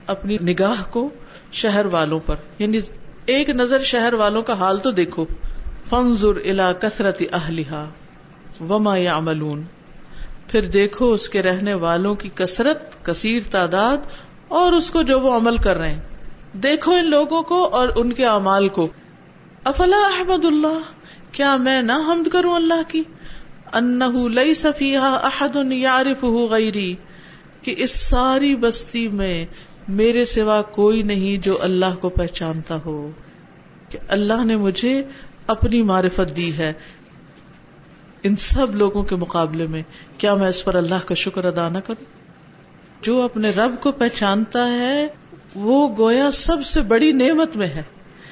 اپنی 0.08 0.38
نگاہ 0.38 0.84
کو 0.90 1.10
شہر 1.52 1.86
والوں 1.86 2.20
پر۔ 2.20 2.36
یعنی 2.60 2.80
ایک 3.26 3.50
نظر 3.50 3.84
شہر 3.84 4.14
والوں 4.14 4.42
کا 4.42 4.54
حال 4.54 4.78
تو 4.78 4.92
دیکھو۔ 4.92 5.26
فنزر 5.90 6.36
الا 6.46 6.74
کثرت 6.74 7.22
اہلیہ 7.34 7.86
وما 8.60 8.98
یعملون۔ 8.98 9.64
پھر 10.54 10.62
دیکھو 10.62 11.14
اس 11.14 11.30
کے 11.30 11.42
رہنے 11.42 11.74
والوں 11.74 12.16
کی 12.16 12.30
کثرت، 12.36 13.06
کثیر 13.06 13.40
تعداد 13.50 13.98
اور 14.48 14.74
اس 14.74 14.90
کو 14.90 15.02
جو 15.02 15.20
وہ 15.20 15.36
عمل 15.36 15.58
کر 15.58 15.78
رہے 15.78 15.92
ہیں۔ 15.92 16.02
دیکھو 16.54 16.92
ان 16.92 17.10
لوگوں 17.10 17.42
کو 17.42 17.66
اور 17.66 17.90
ان 17.96 18.14
کے 18.14 18.26
اعمال 18.26 18.68
کو۔ 18.68 18.88
افلا 19.64 19.98
احمد 19.98 20.46
اللہ؟ 20.46 20.80
کیا 21.32 21.56
میں 21.56 21.82
نہ 21.82 21.92
حمد 21.92 22.28
کروں 22.28 22.56
اللہ 22.56 22.82
کی؟ 22.88 23.04
انہ 23.74 24.30
لئی 24.34 24.54
صفیحہ 24.54 25.20
احد 25.24 25.58
یارف 25.72 26.24
غیری۔ 26.24 26.96
کہ 27.62 27.76
اس 27.78 27.92
ساری 27.92 28.56
بستی 28.56 29.08
میں 29.08 29.46
میرے 29.88 30.26
سوا 30.26 30.62
کوئی 30.62 31.04
نہیں 31.04 31.38
جو 31.38 31.58
اللہ 31.62 31.96
کو 32.02 32.10
پہچانتا 32.10 32.78
ہو۔ 32.86 33.12
کہ 33.90 34.00
اللہ 34.08 34.46
نے 34.46 34.56
مجھے 34.56 35.04
اپنی 35.48 35.82
معرفت 35.82 36.36
دی 36.36 36.58
ہے۔ 36.58 36.74
ان 38.24 38.36
سب 38.36 38.76
لوگوں 38.76 39.04
کے 39.04 39.16
مقابلے 39.16 39.68
میں 39.68 39.84
کیا 40.18 40.36
میں 40.36 40.48
اس 40.48 40.66
پر 40.66 40.76
اللہ 40.76 40.96
کا 41.06 41.14
شکر 41.14 41.44
ادا 41.44 41.70
نہ 41.70 41.78
کروں؟ 41.78 42.06
جو 43.02 43.22
اپنے 43.22 43.50
رب 43.50 43.76
کو 43.80 43.92
پہچانتا 43.92 44.70
ہے، 44.70 45.08
وہ 45.56 45.96
گویا 45.98 46.32
سب 46.32 46.66
سے 46.66 46.82
بڑی 46.82 47.12
نعمت 47.12 47.56
میں 47.56 47.68
ہے۔ 47.68 47.84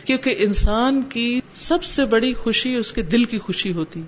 کیونکہ 0.05 0.35
انسان 0.37 1.01
کی 1.01 1.41
سب 1.53 1.83
سے 1.83 2.05
بڑی 2.05 2.33
خوشی 2.33 2.75
اس 2.75 2.93
کے 2.93 3.01
دل 3.01 3.23
کی 3.23 3.39
خوشی 3.39 3.73
ہوتی۔ 3.73 4.01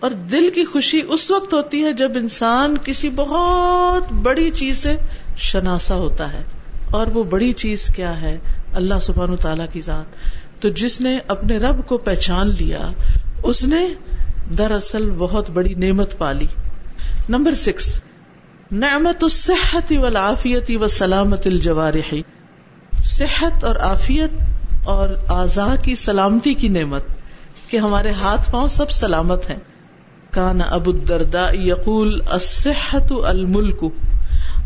اور 0.00 0.10
دل 0.10 0.50
کی 0.54 0.64
خوشی 0.64 1.00
اس 1.08 1.30
وقت 1.30 1.54
ہوتی 1.54 1.84
ہے 1.84 1.92
جب 1.92 2.12
انسان 2.14 2.76
کسی 2.84 3.10
بہت 3.16 4.12
بڑی 4.12 4.50
چیز 4.50 4.78
سے 4.78 4.96
شناسا 5.38 5.94
ہوتا 5.94 6.32
ہے۔ 6.32 6.44
اور 6.90 7.06
وہ 7.06 7.24
بڑی 7.24 7.52
چیز 7.52 7.86
کیا 7.96 8.20
ہے؟ 8.20 8.38
اللہ 8.72 8.94
سبحان 9.02 9.36
تعالی 9.36 9.62
کی 9.72 9.80
ذات۔ 9.80 10.04
تو 10.62 10.68
جس 10.68 11.00
نے 11.00 11.18
اپنے 11.28 11.56
رب 11.58 11.86
کو 11.86 11.98
پہچان 11.98 12.48
لیا، 12.48 12.88
اس 13.42 13.64
نے 13.64 13.88
دراصل 14.58 15.10
بہت 15.10 15.50
بڑی 15.50 15.74
نعمت 15.74 16.18
پالی۔ 16.18 16.46
نمبر 17.28 17.54
سکس، 17.54 18.02
نعمت 18.72 19.24
الصحت 19.24 19.92
والعافیت 19.98 20.70
و 20.80 20.86
سلامت 20.86 21.46
الجوارح۔ 21.46 22.14
صحت 23.02 23.64
اور 23.64 23.76
عافیت 23.76 24.30
اور 24.84 25.08
اعضاء 25.28 25.74
کی 25.82 25.94
سلامتی 25.94 26.54
کی 26.54 26.68
نعمت، 26.68 27.02
کہ 27.68 27.76
ہمارے 27.76 28.10
ہاتھ 28.10 28.50
پاؤں 28.50 28.66
سب 28.66 28.90
سلامت 28.90 29.50
ہیں۔ 29.50 29.58
کان 30.30 30.60
ابو 30.68 30.90
الدرداء 30.90 31.52
یقول، 31.52 32.20
الصحت 32.26 33.12
الملک۔ 33.24 33.84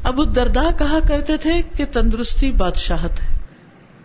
ابو 0.02 0.22
الدرداء 0.22 0.78
کہا 0.78 0.98
کرتے 1.08 1.36
تھے 1.36 1.62
کہ 1.76 1.84
تندرستی 1.84 2.52
بادشاہت 2.52 3.22
ہے۔ 3.22 3.38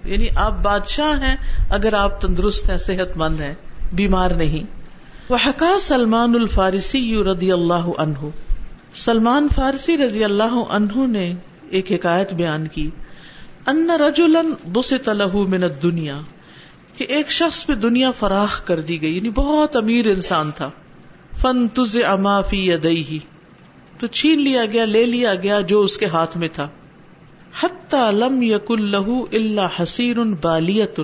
یعنی 0.04 0.28
آپ 0.36 0.64
بادشاہ 0.64 1.24
ہیں، 1.24 1.36
اگر 1.70 1.94
آپ 1.94 2.22
تندرست 2.22 2.70
ہیں، 2.70 2.78
صحت 2.78 3.18
مند 3.18 3.42
ہیں، 3.42 3.54
بیمار 3.94 4.32
نہیں۔ 4.32 4.85
وہ 5.30 5.38
سلمان 5.80 6.36
الفارسی 6.36 7.00
یو 7.00 7.24
ردی 7.24 7.52
اللہ 7.52 7.88
عنہ۔ 7.98 8.30
سلمان 8.94 9.48
فارسی 9.56 9.98
رضی 9.98 10.24
اللہ 10.24 10.56
عنہ 10.70 11.08
نے 11.08 11.34
ایک 11.70 11.92
حکایت 11.92 12.34
بیان 12.34 12.68
کی۔ 12.68 12.90
ان 13.68 13.90
رجولن 13.90 14.54
بسط 14.74 15.10
له 15.10 15.44
من 15.48 15.64
الدنیا، 15.64 16.22
کہ 16.98 17.06
ایک 17.10 17.32
شخص 17.32 17.66
پہ 17.66 17.74
دنیا 17.74 18.12
فراخ 18.12 18.66
کر 18.66 18.82
دی 18.82 19.02
گئی 19.02 19.16
یعنی 19.16 19.30
بہت 19.30 19.76
امیر 19.76 20.06
انسان 20.08 20.52
تھا۔ 20.52 20.70
فن 21.42 21.68
تز 21.68 21.98
اما 22.08 22.42
فی 22.42 22.72
یدئی 22.72 23.20
تو 24.00 24.08
چھین 24.08 24.42
لیا 24.42 24.66
گیا، 24.66 24.86
لے 24.86 25.06
لیا 25.06 25.36
گیا 25.36 25.62
جو 25.62 25.82
اس 25.82 25.98
کے 25.98 26.06
ہاتھ 26.06 26.38
میں 26.38 26.48
تھا۔ 26.48 26.68
حتی 27.62 28.10
لم 28.12 28.42
یکل 28.42 28.92
لہو 28.92 29.24
اللہ 29.24 29.84
حسیر 29.84 30.18
بالیت 30.42 31.00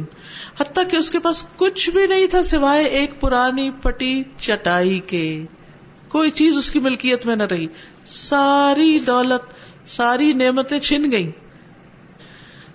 حتی 0.60 0.82
کہ 0.92 0.96
اس 0.96 1.12
کے 1.12 1.20
پاس 1.20 1.46
کچھ 1.56 1.90
بھی 1.90 2.08
نہیں 2.08 2.28
تھا 2.28 2.44
سوائے 2.44 2.84
ایک 2.84 3.22
پرانی 3.22 3.72
پٹی 3.82 4.24
چٹائی 4.38 5.00
کے۔ 5.00 5.46
کوئی 6.08 6.32
چیز 6.32 6.58
اس 6.58 6.72
کی 6.72 6.80
ملکیت 6.80 7.26
میں 7.26 7.36
نہ 7.36 7.44
رہی۔ 7.44 7.68
ساری 8.06 9.00
دولت، 9.00 9.54
ساری 9.90 10.34
نعمتیں 10.34 10.80
چھن 10.80 11.12
گئی 11.12 11.32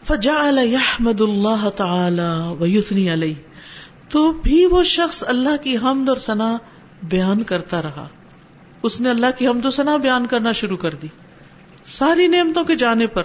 فجا 0.05 0.51
یحمد 0.63 1.21
اللہ 1.21 1.69
تعالی 1.77 2.55
ویثنی 2.61 3.13
علیہ 3.13 3.35
تو 4.09 4.33
بھی 4.33 4.67
وہ 4.67 4.83
شخص 4.83 5.25
اللہ 5.27 5.57
کی 5.63 5.77
حمد 5.77 6.09
اور 6.09 6.17
ثنا 6.17 6.59
بیان 7.03 7.43
کرتا 7.43 7.83
رہا۔ 7.83 8.09
اس 8.83 9.01
نے 9.01 9.11
اللہ 9.11 9.27
کی 9.39 9.47
حمد 9.49 9.65
و 9.65 9.71
ثنا 9.71 9.97
بیان 9.97 10.27
کرنا 10.27 10.53
شروع 10.53 10.77
کر 10.77 10.95
دی۔ 10.95 11.07
ساری 11.85 12.27
نعمتوں 12.27 12.65
کے 12.65 12.75
جانے 12.75 13.07
پر 13.07 13.23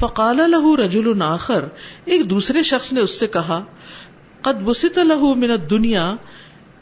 فقال 0.00 0.36
له 0.36 0.74
رجل 0.76 1.22
آخر، 1.22 1.64
ایک 2.04 2.30
دوسرے 2.30 2.62
شخص 2.62 2.92
نے 2.92 3.00
اس 3.00 3.18
سے 3.20 3.26
کہا، 3.26 3.60
قد 4.42 4.62
بسط 4.64 4.98
له 4.98 5.34
من 5.34 5.50
الدنیا، 5.50 6.14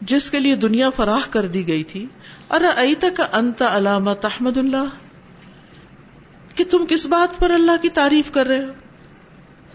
جس 0.00 0.30
کے 0.30 0.38
لیے 0.40 0.54
دنیا 0.54 0.90
فراہ 0.90 1.26
کر 1.30 1.46
دی 1.46 1.68
گئی 1.68 1.82
تھی 1.84 2.06
ارے 2.50 2.94
تک 2.94 3.20
انت 3.32 3.62
علامہ 3.62 4.10
تحمد 4.20 4.56
اللہ؟ 4.56 4.88
کہ 6.54 6.64
تم 6.70 6.86
کس 6.88 7.06
بات 7.06 7.38
پر 7.38 7.50
اللہ 7.50 7.76
کی 7.82 7.88
تعریف 7.88 8.30
کر 8.30 8.46
رہے 8.46 8.64
ہو؟ 8.64 8.72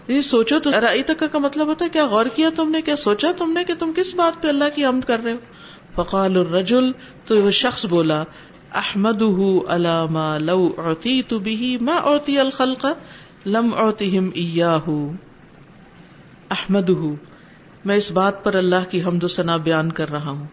یہ 0.08 0.20
سوچو 0.20 0.58
تو 0.58 0.70
ارے 0.70 1.02
تک 1.02 1.24
کا 1.32 1.38
مطلب 1.38 1.66
ہوتا 1.66 1.84
ہے، 1.84 1.90
کیا 1.90 2.06
غور 2.06 2.26
کیا 2.26 2.50
تم 2.56 2.70
نے، 2.70 2.82
کیا 2.82 2.96
سوچا 2.96 3.32
تم 3.36 3.52
نے 3.52 3.64
کہ 3.64 3.74
تم 3.74 3.92
کس 3.96 4.14
بات 4.14 4.42
پہ 4.42 4.48
اللہ 4.48 4.74
کی 4.74 4.86
حمد 4.86 5.04
کر 5.04 5.24
رہے 5.24 5.32
ہو؟ 5.32 5.38
فقال 5.94 6.36
الرجل، 6.36 6.92
تو 7.24 7.36
وہ 7.36 7.50
شخص 7.50 7.86
بولا 7.86 8.22
احمد 8.74 9.22
علامہ 9.68 10.38
لو 10.40 10.70
اوتی 10.76 11.22
تو 11.22 11.38
بھی 11.38 11.76
ماں 11.80 11.98
اوتی 12.00 12.38
الخلق 12.38 12.86
لم 13.48 13.74
اوتی 13.74 14.18
ہم 14.18 14.30
احمد 16.50 16.90
میں 17.84 17.96
اس 17.96 18.12
بات 18.12 18.44
پر 18.44 18.54
اللہ 18.54 18.90
کی 18.90 19.02
حمد 19.02 19.22
و 19.22 19.28
ثنا 19.28 19.56
بیان 19.56 19.92
کر 19.92 20.10
رہا 20.10 20.30
ہوں۔ 20.30 20.46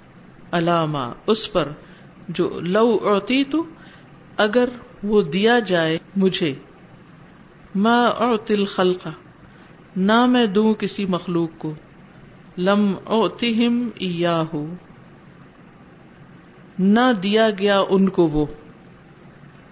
علامہ 0.52 1.14
اس 1.28 1.54
پر 1.54 1.70
جو 2.30 2.60
لو 2.60 3.00
اوتی 3.06 3.44
تو 3.44 3.64
اگر 4.38 4.70
وہ 5.04 5.22
دیا 5.22 5.60
جائے 5.60 5.98
مجھے۔ 6.16 6.56
میں 7.75 8.08
اوتل 8.08 8.66
خلقہ 8.66 9.10
نہ 9.96 10.25
میں 10.25 10.46
دوں 10.46 10.74
کسی 10.74 11.06
مخلوق 11.06 11.50
کو۔ 11.58 11.74
لم 12.58 12.94
اوتیم 13.04 13.90
ہو 14.54 14.74
نہ 16.80 17.14
دیا 17.24 17.50
گیا 17.50 17.80
ان 17.90 18.10
کو 18.10 18.28
وہ۔ 18.28 18.46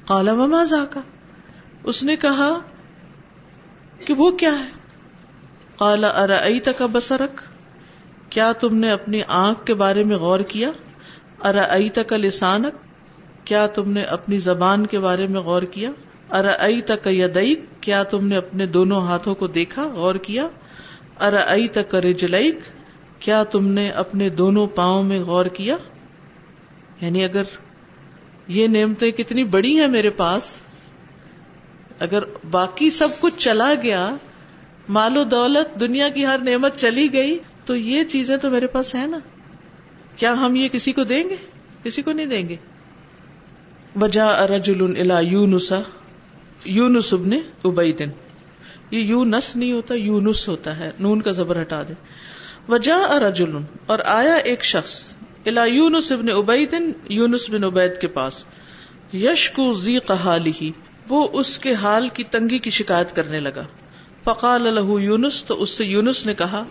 کالا 0.05 0.33
مما 0.33 0.85
کا 0.85 0.99
اس 1.83 2.03
نے 2.03 2.15
کہا 2.15 2.59
کہ 4.05 4.13
وہ 4.13 4.31
کیا 4.31 4.59
ہے؟ 4.59 4.69
کالا 5.77 6.07
ارئی 6.07 6.59
تک 6.59 6.81
بسرک 6.91 7.41
کیا 8.29 8.51
تم 8.51 8.75
نے 8.75 8.91
اپنی 8.91 9.21
آنکھ 9.27 9.65
کے 9.65 9.73
بارے 9.73 10.03
میں 10.03 10.17
غور 10.17 10.39
کیا؟ 10.39 10.71
ارئی 11.43 11.89
تک 11.89 12.13
لسانک؟ 12.13 12.75
کیا 13.45 13.67
تم 13.67 13.91
نے 13.91 14.03
اپنی 14.03 14.37
زبان 14.37 14.85
کے 14.85 14.99
بارے 14.99 15.27
میں 15.27 15.41
غور 15.41 15.61
کیا؟ 15.61 15.91
ارئی 16.29 16.81
تک 16.81 17.07
یدعک 17.07 17.81
کیا 17.81 18.03
تم 18.03 18.27
نے 18.27 18.37
اپنے 18.37 18.65
دونوں 18.65 19.01
ہاتھوں 19.01 19.35
کو 19.35 19.47
دیکھا، 19.47 19.87
غور 19.87 20.15
کیا؟ 20.15 20.47
ارئی 21.21 21.67
تک 21.67 21.95
رجلک 21.95 22.55
کیا 23.19 23.43
تم 23.43 23.67
نے 23.67 23.89
اپنے 23.89 24.29
دونوں 24.29 24.67
پاؤں 24.67 25.03
میں 25.03 25.19
غور 25.19 25.45
کیا؟ 25.45 25.75
یعنی 27.01 27.23
اگر 27.23 27.43
یہ 28.47 28.67
نعمتیں 28.67 29.11
کتنی 29.11 29.43
بڑی 29.43 29.79
ہیں 29.79 29.87
میرے 29.87 30.09
پاس 30.09 30.61
اگر 31.99 32.23
باقی 32.51 32.89
سب 32.89 33.07
کچھ 33.19 33.33
چلا 33.37 33.73
گیا، 33.83 34.15
مال 34.89 35.17
و 35.17 35.23
دولت، 35.23 35.79
دنیا 35.79 36.09
کی 36.09 36.25
ہر 36.25 36.37
نعمت 36.37 36.77
چلی 36.77 37.13
گئی، 37.13 37.39
تو 37.65 37.75
یہ 37.75 38.03
چیزیں 38.03 38.37
تو 38.37 38.49
میرے 38.49 38.67
پاس 38.67 38.95
ہے 38.95 39.07
نا۔ 39.07 39.19
کیا 40.15 40.33
ہم 40.33 40.55
یہ 40.55 40.67
کسی 40.67 40.91
کو 40.91 41.03
دیں 41.03 41.29
گے؟ 41.29 41.35
کسی 41.83 42.01
کو 42.01 42.11
نہیں 42.11 42.25
دیں 42.25 42.49
گے۔ 42.49 42.55
وجا 44.01 44.47
رجل 44.47 44.81
الا 44.99 45.19
یونسا 45.19 45.79
یونس 46.65 47.13
ابن 47.13 47.31
ابیدن 47.63 48.09
یہ 48.91 48.99
یو 48.99 49.25
نس 49.25 49.55
نہیں 49.55 49.71
ہوتا، 49.71 49.93
یونس 49.93 50.47
ہوتا 50.47 50.77
ہے۔ 50.77 50.91
نون 50.99 51.21
کا 51.21 51.31
زبر 51.31 51.61
ہٹا 51.61 51.83
دے 51.83 51.93
وجا 52.69 52.97
رجل 53.19 53.57
اور 53.85 53.99
آیا 54.05 54.33
ایک 54.33 54.65
شخص 54.65 55.15
الا 55.45 55.65
یونس 55.65 56.11
ابن 56.11 56.29
ابیدن 56.29 56.91
یونس 57.09 57.49
بن 57.49 57.63
عبید 57.63 58.01
کے 58.01 58.07
پاس۔ 58.07 58.45
یش 59.13 59.51
کو 59.51 59.73
زی 59.73 59.99
قحالی 59.99 60.71
وہ 61.09 61.27
اس 61.33 61.59
کے 61.59 61.73
حال 61.73 62.09
کی 62.09 62.23
تنگی 62.23 62.59
کی 62.59 62.69
شکایت 62.69 63.15
کرنے 63.15 63.39
لگا۔ 63.39 63.63
فقال 64.23 64.61
له 64.61 65.03
یونس، 65.03 65.45
تو 65.45 65.61
اس 65.61 65.69
سے 65.69 65.85
یونس 65.85 66.25
نے 66.25 66.33
کہا 66.33 66.63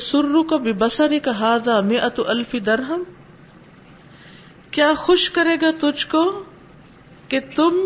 سرو 0.00 0.42
کو 0.42 0.58
بے 0.58 0.72
بسری 0.72 1.18
کا 1.18 1.38
ہاضا 1.38 1.80
میں 1.80 1.98
ات 1.98 2.20
الفی 2.26 2.60
درہم؟ 2.60 3.02
کیا 4.70 4.92
خوش 4.96 5.30
کرے 5.30 5.56
گا 5.62 5.70
تجھ 5.80 6.06
کو 6.06 6.44
کہ 7.28 7.40
تم 7.54 7.80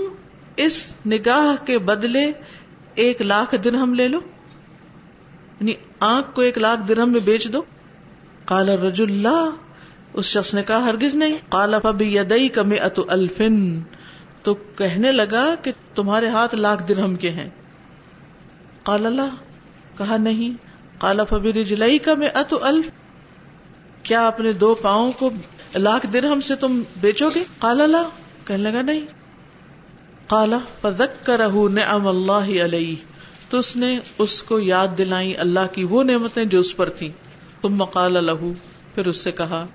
اس 0.56 0.94
نگاہ 1.06 1.66
کے 1.66 1.78
بدلے 1.78 2.32
ایک 2.94 3.22
لاکھ 3.22 3.54
درہم 3.64 3.94
لے 3.94 4.08
لو؟ 4.08 4.18
یعنی 5.60 5.74
آنکھ 6.00 6.34
کو 6.34 6.42
ایک 6.42 6.58
لاکھ 6.58 6.80
درہم 6.88 7.12
میں 7.12 7.20
بیچ 7.20 7.52
دو۔ 7.52 7.62
کالا 8.44 8.76
رج 8.76 9.02
اللہ 9.02 9.50
اس 10.12 10.24
شخص 10.24 10.54
نے 10.54 10.62
کہا، 10.62 10.84
ہرگز 10.84 11.14
نہیں۔ 11.14 11.34
کالا 11.48 11.78
فبی 11.78 12.16
یدئی 12.16 12.48
کم 12.48 12.70
ات 12.70 13.00
الفن 13.08 13.80
تو 14.44 14.54
کہنے 14.54 15.12
لگا 15.12 15.54
کہ 15.62 15.72
تمہارے 15.94 16.28
ہاتھ 16.28 16.54
لاکھ 16.54 16.88
درہم 16.88 17.16
کے 17.16 17.30
ہیں۔ 17.30 17.50
کالا 18.82 19.08
اللہ، 19.08 19.34
کہا، 19.98 20.16
نہیں۔ 20.16 20.56
کالا 21.00 21.24
فبی 21.24 21.52
رجلئی 21.52 21.98
کا 21.98 22.14
میں 22.14 22.28
ات 22.34 22.54
الف۔ 22.60 22.90
کیا 24.02 24.26
اپنے 24.26 24.52
دو 24.52 24.74
پاؤں 24.74 25.10
کو 25.18 25.30
لاکھ 25.76 26.06
درہم 26.12 26.40
سے 26.40 26.56
تم 26.56 26.82
بیچو 27.00 27.30
گے؟ 27.34 27.44
کالا 27.58 27.86
لا 27.86 28.02
کہنے 28.44 28.70
لگا، 28.70 28.82
نہیں۔ 28.82 29.00
کالا 30.26 30.58
فدک 30.80 31.26
کر 31.26 31.40
نعم 31.70 32.08
اللہ 32.08 32.64
علیہ۔ 32.64 32.94
تو 33.50 33.58
اس 33.58 33.76
نے 33.76 33.98
اس 34.18 34.42
کو 34.42 34.60
یاد 34.60 34.88
دلائی 34.98 35.36
اللہ 35.36 35.72
کی 35.72 35.84
وہ 35.84 36.04
نعمتیں 36.04 36.44
جو 36.44 36.60
اس 36.60 36.76
پر 36.76 36.88
تھیں۔ 36.88 37.08
تم 37.62 37.74
مقال 37.74 38.12
لہو 38.12 38.52
پھر 38.94 39.06
اس 39.06 39.16
سے 39.16 39.32
کہا، 39.32 39.66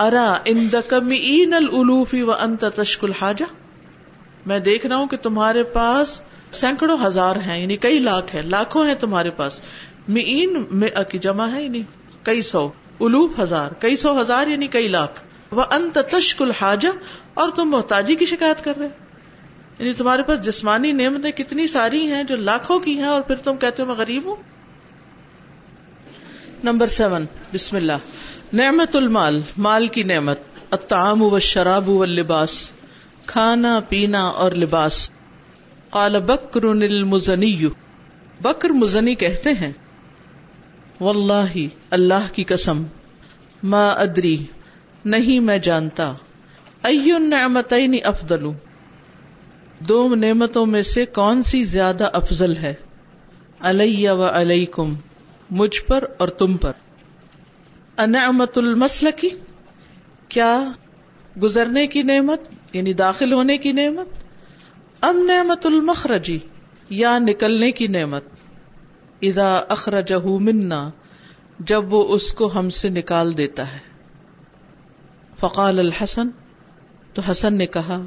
ارا 0.00 0.38
ان 0.44 0.68
دکمین 0.72 1.54
الولوفی 1.54 2.22
و 2.22 2.32
انت 2.32 2.64
تشکل 2.76 3.12
حاجہ 3.20 3.44
میں 4.48 4.58
دیکھ 4.58 4.86
رہا 4.86 4.96
ہوں 4.96 5.06
کہ 5.06 5.16
تمہارے 5.16 5.62
پاس 5.62 6.20
سینکڑوں 6.50 6.98
ہزار 7.04 7.36
ہیں 7.36 7.62
یعنی 7.62 7.76
کئی 7.76 7.98
لاکھ 7.98 8.34
ہیں، 8.34 8.42
لاکھوں 8.42 8.86
ہیں 8.86 8.94
تمہارے 8.94 9.30
پاس۔ 9.30 9.60
مین 10.08 10.64
میں 10.70 10.88
کی 11.10 11.18
جمع 11.18 11.46
ہے 11.52 11.62
یعنی 11.62 11.82
کئی 12.22 12.42
سو 12.42 12.68
الوف 13.00 13.40
ہزار، 13.40 13.70
کئی 13.70 13.96
سو 13.96 14.20
ہزار 14.20 14.46
یعنی 14.46 14.66
کئی 14.66 14.88
لاکھ۔ 14.88 15.20
وہ 15.50 15.62
انت 15.70 15.98
تشکل 16.10 16.50
حاجہ 16.50 16.88
اور 17.34 17.48
تم 17.48 17.64
محتاجی 17.64 18.14
کی 18.14 18.24
شکایت 18.24 18.64
کر 18.64 18.72
رہے 18.78 18.88
یعنی 19.78 19.92
تمہارے 19.92 20.22
پاس 20.22 20.40
جسمانی 20.40 20.92
نعمتیں 20.92 21.30
کتنی 21.30 21.66
ساری 21.66 22.00
ہیں 22.00 22.22
جو 22.22 22.36
لاکھوں 22.36 22.78
کی 22.78 22.98
ہیں 22.98 23.06
اور 23.06 23.20
پھر 23.20 23.36
تم 23.36 23.56
کہتے 23.56 23.82
ہو 23.82 23.88
میں 23.88 23.94
غریب 23.94 24.24
ہوں۔ 24.24 24.36
نمبر 26.64 26.86
سیون، 26.86 27.26
بسم 27.54 27.76
اللہ۔ 27.76 27.92
نعمت 28.52 28.96
المال، 28.96 29.40
مال 29.58 29.86
کی 29.86 30.02
نعمت، 30.02 30.38
الطعام 30.70 31.22
و 31.22 31.38
شراب 31.38 31.88
و 31.88 32.04
لباس 32.04 32.70
کھانا، 33.28 33.80
پینا 33.88 34.26
اور 34.26 34.52
لباس۔ 34.52 35.10
قال 35.90 36.20
بکر 36.20 36.64
المزنی۔ 36.64 37.66
بکر 38.40 38.70
مزنی 38.70 39.14
کہتے 39.14 39.50
ہیں 39.50 39.72
واللہ 41.00 41.66
اللہ 41.90 42.34
کی 42.34 42.44
قسم، 42.44 42.82
ما 43.62 43.88
ادری، 43.88 44.44
نہیں 45.04 45.40
میں 45.40 45.58
جانتا۔ 45.58 46.12
النعمتین 46.82 47.98
افضل۔ 48.04 48.46
دو 49.78 50.14
نعمتوں 50.14 50.66
میں 50.66 50.82
سے 50.82 51.06
کون 51.06 51.42
سی 51.42 51.64
زیادہ 51.64 52.10
افضل 52.12 52.56
ہے؟ 52.56 52.74
علیہ 53.60 54.10
و 54.10 54.24
علیکم، 54.24 54.94
مجھ 55.50 55.82
پر 55.82 56.04
اور 56.18 56.28
تم 56.28 56.56
پر۔ 56.56 56.72
انعمت 57.96 58.58
المسل 58.58 59.08
کی 59.16 59.28
کیا 60.28 60.60
گزرنے 61.42 61.86
کی 61.86 62.02
نعمت 62.02 62.40
یعنی 62.72 62.92
داخل 62.92 63.32
ہونے 63.32 63.58
کی 63.58 63.72
نعمت، 63.72 64.06
ام 65.04 65.22
نعمت 65.26 65.66
المخرجی، 65.66 66.38
یا 66.90 67.18
نکلنے 67.18 67.72
کی 67.72 67.86
نعمت 67.86 68.24
ادا 69.22 69.56
اخرجہ 69.56 70.26
منا، 70.26 70.90
جب 71.58 71.92
وہ 71.94 72.14
اس 72.14 72.34
کو 72.34 72.50
ہم 72.54 72.70
سے 72.70 72.88
نکال 72.88 73.36
دیتا 73.36 73.72
ہے۔ 73.72 73.78
فقال 75.40 75.78
الحسن، 75.78 76.28
تو 77.14 77.22
حسن 77.30 77.54
نے 77.54 77.66
کہا، 77.66 78.00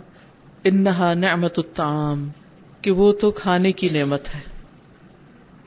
انہا 0.63 1.13
نعمت 1.13 1.59
الطعام، 1.59 2.29
کہ 2.81 2.91
وہ 2.91 3.13
تو 3.13 3.31
کھانے 3.31 3.71
کی 3.71 3.89
نعمت 3.89 4.35
ہے۔ 4.35 4.39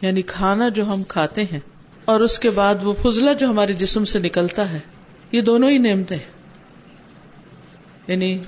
یعنی 0.00 0.23
کھانا 0.23 0.69
جو 0.69 0.86
ہم 0.86 1.02
کھاتے 1.02 1.45
ہیں، 1.45 1.60
اور 2.04 2.21
اس 2.21 2.39
کے 2.39 2.50
بعد 2.50 2.75
وہ 2.82 2.95
فضلہ 3.02 3.30
جو 3.34 3.49
ہمارے 3.49 3.73
جسم 3.73 4.04
سے 4.04 4.19
نکلتا 4.19 4.73
ہے، 4.73 4.78
یہ 5.32 5.41
دونوں 5.41 5.71
ہی 5.71 5.78
نعمتیں 5.78 6.19
یعنی 8.06 8.38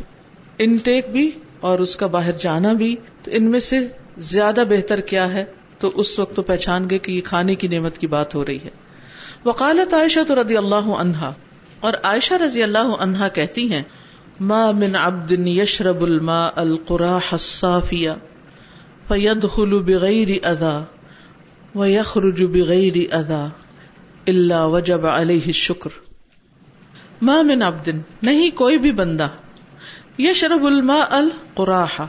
انٹیک 0.59 1.11
بھی 1.11 1.31
اور 1.61 1.79
اس 1.79 1.97
کا 1.97 2.07
باہر 2.07 2.33
جانا 2.39 2.73
بھی، 2.73 2.95
تو 3.23 3.31
ان 3.35 3.45
میں 3.45 3.61
سے 3.61 3.81
زیادہ 4.19 4.65
بہتر 4.69 5.01
کیا 5.01 5.33
ہے؟ 5.33 5.45
تو 5.79 5.91
اس 5.95 6.19
وقت 6.19 6.37
تو 6.37 6.43
پہچان 6.43 6.91
گئے 6.91 6.99
کہ 6.99 7.13
یہ 7.13 7.21
کھانے 7.25 7.55
کی 7.55 7.69
نعمت 7.69 7.99
کی 7.99 8.07
بات 8.07 8.35
ہو 8.35 8.45
رہی 8.45 8.59
ہے۔ 8.65 8.71
وکالت 9.45 9.95
عائشہ 9.95 10.21
تو 10.29 10.35
رضی 10.35 10.57
اللہ 10.57 10.89
عنہا، 10.95 11.33
اور 11.81 11.95
عائشہ 12.03 12.35
رضی 12.35 12.63
اللہ 12.63 12.95
عنہا 12.99 13.29
کہتی 13.29 13.71
ہیں، 13.73 13.83
ما 14.41 14.71
من 14.71 14.97
عبد 14.97 15.33
یشرب 15.49 16.03
الماء 16.03 16.49
القراح 16.55 17.29
الصافیہ 17.33 18.11
فیدخل 19.09 19.79
بغیر 19.83 20.31
ادا 20.43 20.79
ویخرج 21.75 22.43
بغیر 22.43 22.97
ادا 23.15 23.47
الا 24.27 24.65
وجب 24.65 25.07
علیہ 25.07 25.47
الشکر. 25.47 25.91
ما 27.23 27.41
من 27.43 27.63
عبد، 27.63 27.89
نہیں 28.23 28.51
کوئی 28.57 28.79
بھی 28.79 28.93
بندہ 28.93 29.29
یشرب 30.19 30.65
الماء 30.65 31.07
القراح 31.11 32.03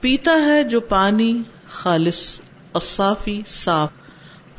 پیتا 0.00 0.42
ہے 0.46 0.64
جو 0.64 0.80
پانی 0.80 1.42
خالص، 1.68 2.40
اصافی، 2.74 3.42
صاف 3.46 3.90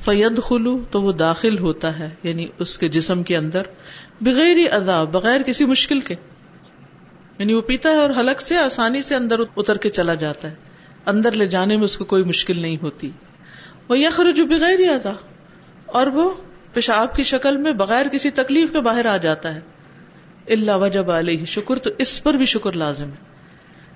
فید 0.06 0.44
خلو 0.44 0.80
تو 0.92 1.02
وہ 1.02 1.12
داخل 1.12 1.58
ہوتا 1.58 2.00
ہے 2.00 2.10
یعنی 2.24 2.48
اس 2.60 2.78
کے 2.78 2.88
جسم 2.88 3.24
کے 3.24 3.38
اندر، 3.38 3.62
بغیر 4.22 4.74
ادا، 4.74 5.04
بغیر 5.04 5.42
کسی 5.42 5.66
مشکل 5.66 6.00
کے۔ 6.00 6.16
یعنی 7.40 7.54
وہ 7.54 7.62
پیتا 7.62 7.90
ہے 7.90 7.96
اور 7.96 8.10
حلق 8.10 8.42
سے، 8.42 8.58
آسانی 8.58 9.02
سے 9.02 9.16
اندر 9.16 9.36
اتر 9.58 9.78
کے 9.78 9.90
چلا 9.90 10.14
جاتا 10.14 10.50
ہے۔ 10.50 10.56
اندر 11.06 11.32
لے 11.32 11.46
جانے 11.46 11.76
میں 11.76 11.84
اس 11.84 11.98
کو 11.98 12.06
کوئی 12.06 12.24
مشکل 12.24 12.60
نہیں 12.60 12.78
ہوتی۔ 12.82 13.12
وہ 13.90 14.00
یخرج 14.00 14.42
بغیر 14.42 14.80
ادا، 14.80 15.14
اور 15.86 16.08
وہ 16.08 16.34
پیشاب 16.74 17.16
کی 17.16 17.24
شکل 17.24 17.58
میں 17.58 17.72
بغیر 17.72 18.08
کسی 18.08 18.30
تکلیف 18.30 18.72
کے 18.72 18.80
باہر 18.80 19.06
آ 19.06 19.18
جاتا 19.18 19.56
ہے۔ 19.56 19.60
اللہ 20.48 20.72
وجب 20.72 21.12
علیہ، 21.12 21.46
شکر 21.46 21.80
تو 21.80 21.90
اس 21.98 22.24
پر 22.24 22.34
بھی 22.34 22.46
شکر 22.46 22.72
لازم 22.72 23.06
ہے۔ 23.06 23.34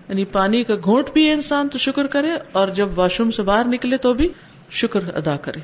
یعنی 0.09 0.25
پانی 0.25 0.63
کا 0.63 0.75
گھونٹ 0.83 1.11
بھی 1.13 1.31
انسان 1.31 1.69
تو 1.69 1.77
شکر 1.77 2.07
کرے، 2.07 2.29
اور 2.51 2.67
جب 2.67 2.89
واش 2.95 3.19
روم 3.19 3.31
سے 3.31 3.43
باہر 3.43 3.65
نکلے 3.67 3.97
تو 3.97 4.13
بھی 4.13 4.29
شکر 4.71 4.99
ادا 5.15 5.37
کرے۔ 5.37 5.59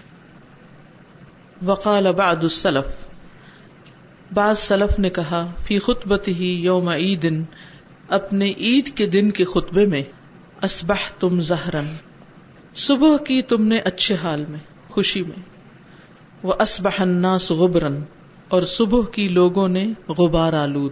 وقال 1.66 2.12
بعد 2.12 2.36
السلف، 2.36 3.08
بعض 4.34 4.60
سلف 4.60 5.00
نے 5.00 5.10
کہا، 5.10 5.52
فی 5.64 5.80
خطبت 5.80 6.28
ہی 6.28 6.52
یوم 6.54 6.90
عید، 6.90 7.44
اپنے 8.10 8.54
عید 8.58 8.90
کے 8.90 9.08
دن 9.08 9.32
کے 9.32 9.46
خطبے 9.46 9.86
میں 9.86 10.04
اسبح 10.62 11.10
تم 11.20 11.40
زہرن، 11.40 11.96
صبح 12.76 13.18
کی 13.18 13.42
تم 13.42 13.68
نے 13.68 13.78
اچھے 13.78 14.16
حال 14.16 14.46
میں، 14.50 14.60
خوشی 14.90 15.24
میں 15.24 15.42
وہ 16.44 16.54
اسبح 16.60 17.00
الناس 17.00 17.52
غبرن۔ 17.52 17.96
اور 18.54 18.62
صبح 18.62 19.02
کی 19.12 19.28
لوگوں 19.28 19.68
نے 19.68 19.94
غبار 20.08 20.54
آلود۔ 20.54 20.92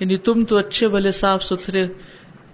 یعنی 0.00 0.16
تم 0.16 0.44
تو 0.44 0.56
اچھے 0.56 0.88
بلے 0.88 1.10
صاف 1.10 1.44
ستھرے 1.44 1.86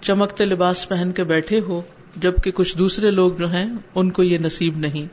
چمکتے 0.00 0.44
لباس 0.44 0.88
پہن 0.88 1.12
کے 1.12 1.24
بیٹھے 1.24 1.60
ہو، 1.60 1.82
جبکہ 2.16 2.50
کچھ 2.50 2.78
دوسرے 2.78 3.10
لوگ 3.10 3.32
جو 3.32 3.52
ہیں، 3.52 3.66
ان 3.94 4.10
کو 4.10 4.22
یہ 4.22 4.38
نصیب 4.38 4.76
نہیں۔ 4.76 5.06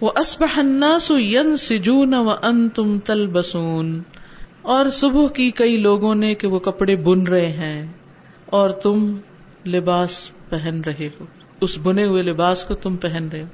وہ 0.00 0.10
و 2.12 2.30
ان 2.30 2.68
تم 2.68 2.98
تل 2.98 3.26
بسون 3.26 4.02
اور 4.62 4.88
صبح 4.88 5.26
کی 5.28 5.50
کئی 5.50 5.76
لوگوں 5.76 6.14
نے 6.14 6.34
کہ 6.34 6.46
وہ 6.46 6.58
کپڑے 6.58 6.96
بن 6.96 7.22
رہے 7.22 7.52
ہیں 7.52 7.86
اور 8.46 8.70
تم 8.70 9.16
لباس 9.66 10.30
پہن 10.48 10.80
رہے 10.86 11.08
ہو۔ 11.20 11.24
اس 11.60 11.78
بنے 11.82 12.04
ہوئے 12.04 12.22
لباس 12.22 12.64
کو 12.64 12.74
تم 12.74 12.96
پہن 12.96 13.28
رہے 13.32 13.42
ہو۔ 13.42 13.48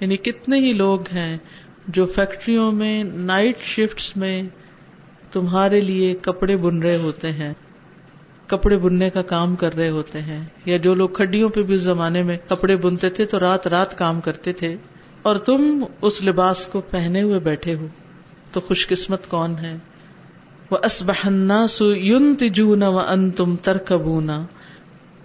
یعنی 0.00 0.16
کتنے 0.16 0.58
ہی 0.58 0.72
لوگ 0.72 1.00
ہیں 1.00 1.38
جو 1.88 2.06
فیکٹریوں 2.06 2.72
میں 2.72 3.04
نائٹ 3.04 3.58
شفٹ 3.58 4.16
میں 4.16 4.42
تمہارے 5.32 5.80
لیے 5.80 6.14
کپڑے 6.22 6.56
بن 6.56 6.78
رہے 6.78 6.96
ہوتے 6.96 7.32
ہیں، 7.32 7.54
کپڑے 8.46 8.78
بننے 8.78 9.10
کا 9.10 9.22
کام 9.22 9.56
کر 9.56 9.74
رہے 9.74 9.90
ہوتے 9.90 10.22
ہیں۔ 10.22 10.44
یا 10.64 10.76
جو 10.76 10.94
لوگ 10.94 11.08
کھڈیوں 11.08 11.48
پہ 11.48 11.62
بھی 11.62 11.74
اس 11.74 11.80
زمانے 11.80 12.22
میں 12.22 12.38
کپڑے 12.48 12.76
بنتے 12.76 13.10
تھے 13.10 13.26
تو 13.26 13.40
رات 13.40 13.66
رات 13.66 13.98
کام 13.98 14.20
کرتے 14.20 14.52
تھے۔ 14.52 14.76
اور 15.22 15.36
تم 15.36 15.84
اس 16.02 16.24
لباس 16.24 16.66
کو 16.66 16.80
پہنے 16.80 17.22
ہوئے 17.22 17.38
بیٹھے 17.38 17.74
ہو۔ 17.74 17.86
تو 18.52 18.60
خوش 18.60 18.88
قسمت 18.88 19.28
کون 19.28 19.58
ہے؟ 19.58 19.76
وہ 20.70 20.78
اسبہنا 20.84 21.66
سو 21.66 21.96
یون 21.96 22.36
تجونا 22.36 22.88
و 22.88 22.98
ان 22.98 23.30
تم 23.30 23.56
ترکبونا 23.56 24.46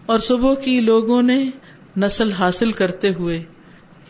اور 0.06 0.20
صبح 0.20 0.54
کی 0.56 0.80
لوگوں 0.80 1.22
نے 1.22 1.50
نسل 1.98 2.32
حاصل 2.32 2.72
کرتے 2.72 3.14
ہوئے 3.14 3.44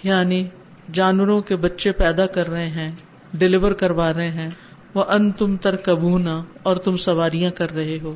یعنی 0.03 0.47
جانوروں 0.93 1.41
کے 1.41 1.55
بچے 1.55 1.91
پیدا 1.91 2.25
کر 2.25 2.49
رہے 2.49 2.67
ہیں، 2.67 2.91
ڈلیور 3.33 3.71
کروا 3.71 4.13
رہے 4.13 4.29
ہیں۔ 4.29 4.49
وہ 4.93 5.03
ان 5.03 5.31
تم 5.31 5.57
ترکبونا 5.57 6.43
اور 6.63 6.75
تم 6.75 6.97
سواریاں 6.97 7.51
کر 7.51 7.71
رہے 7.71 7.97
ہو۔ 8.01 8.15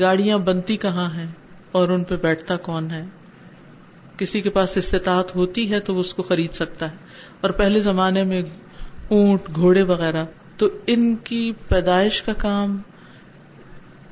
گاڑیاں 0.00 0.38
بنتی 0.38 0.76
کہاں 0.76 1.14
ہیں 1.14 1.26
اور 1.72 1.88
ان 1.88 2.04
پہ 2.04 2.16
بیٹھتا 2.16 2.56
کون 2.56 2.90
ہے؟ 2.90 3.04
کسی 4.16 4.40
کے 4.40 4.50
پاس 4.50 4.76
استطاعت 4.76 5.36
ہوتی 5.36 5.72
ہے 5.72 5.80
تو 5.80 5.94
وہ 5.94 6.00
اس 6.00 6.14
کو 6.14 6.22
خرید 6.22 6.52
سکتا 6.52 6.90
ہے۔ 6.90 6.96
اور 7.40 7.50
پہلے 7.50 7.80
زمانے 7.80 8.24
میں 8.24 8.42
اونٹ، 9.08 9.40
گھوڑے 9.54 9.82
وغیرہ، 9.82 10.24
تو 10.56 10.68
ان 10.86 11.16
کی 11.16 11.52
پیدائش 11.68 12.22
کا 12.22 12.32
کام۔ 12.32 12.78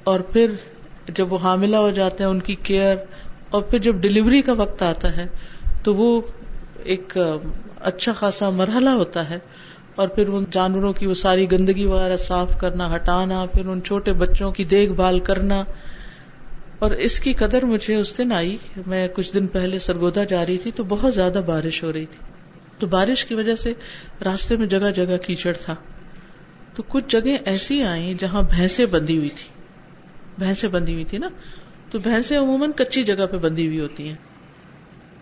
اور 0.04 0.20
پھر 0.20 0.50
جب 1.08 1.32
وہ 1.32 1.38
حاملہ 1.38 1.76
ہو 1.76 1.90
جاتے 1.90 2.24
ہیں، 2.24 2.30
ان 2.30 2.40
کی 2.40 2.54
کیئر۔ 2.54 2.96
اور 3.50 3.62
پھر 3.62 3.78
جب 3.78 3.94
ڈلیوری 3.94 4.42
کا 4.42 4.52
وقت 4.52 4.82
آتا 4.82 5.16
ہے، 5.16 5.26
تو 5.82 5.94
وہ 5.94 6.20
ایک 6.84 7.18
اچھا 7.80 8.12
خاصا 8.12 8.50
مرحلہ 8.50 8.90
ہوتا 8.90 9.30
ہے 9.30 9.38
اور 9.94 10.08
پھر 10.08 10.28
ان 10.28 10.44
جانوروں 10.50 10.92
کی 10.92 11.06
وہ 11.06 11.14
ساری 11.14 11.52
گندگی 11.52 11.84
وغیرہ 11.84 12.16
صاف 12.16 12.58
کرنا، 12.58 12.94
ہٹانا، 12.94 13.46
پھر 13.52 13.66
ان 13.66 13.82
چھوٹے 13.82 14.12
بچوں 14.12 14.52
کی 14.52 14.64
دیکھ 14.64 14.92
بھال 14.92 15.20
کرنا۔ 15.20 15.64
اور 16.78 16.90
اس 16.90 17.20
کی 17.20 17.32
قدر 17.32 17.64
مجھے 17.64 17.94
اس 17.94 18.18
دن 18.18 18.32
آئی، 18.32 18.56
میں 18.86 19.08
کچھ 19.08 19.34
دن 19.34 19.46
پہلے 19.46 19.78
سرگودا 19.78 20.24
جا 20.24 20.46
رہی 20.46 20.58
تھی 20.58 20.70
تو 20.70 20.84
بہت 20.84 21.14
زیادہ 21.14 21.40
بارش 21.46 21.84
ہو 21.84 21.92
رہی 21.92 22.06
تھی۔ 22.06 22.32
تو 22.78 22.86
بارش 22.86 23.24
کی 23.24 23.34
وجہ 23.34 23.54
سے 23.54 23.72
راستے 24.24 24.56
میں 24.56 24.66
جگہ 24.66 24.90
جگہ 24.90 25.16
کیچڑ 25.16 25.52
تھا۔ 25.52 25.74
تو 26.74 26.82
کچھ 26.88 27.04
جگہ 27.08 27.36
ایسی 27.44 27.82
آئی 27.82 28.14
جہاں 28.18 28.42
بھینسیں 28.42 28.86
بندھی 28.86 29.18
ہوئی 29.18 29.28
تھی۔ 29.28 29.48
بھینسیں 30.38 30.68
بندھی 30.68 30.92
ہوئی 30.92 31.04
تھی 31.04 31.18
نا؟ 31.18 31.28
تو 31.90 31.98
بھینسیں 31.98 32.38
عموماً 32.38 32.70
کچی 32.72 33.02
جگہ 33.02 33.26
پہ 33.30 33.36
بندھی 33.36 33.66
ہوئی 33.66 33.80
ہوتی 33.80 34.08
ہیں۔ 34.08 34.16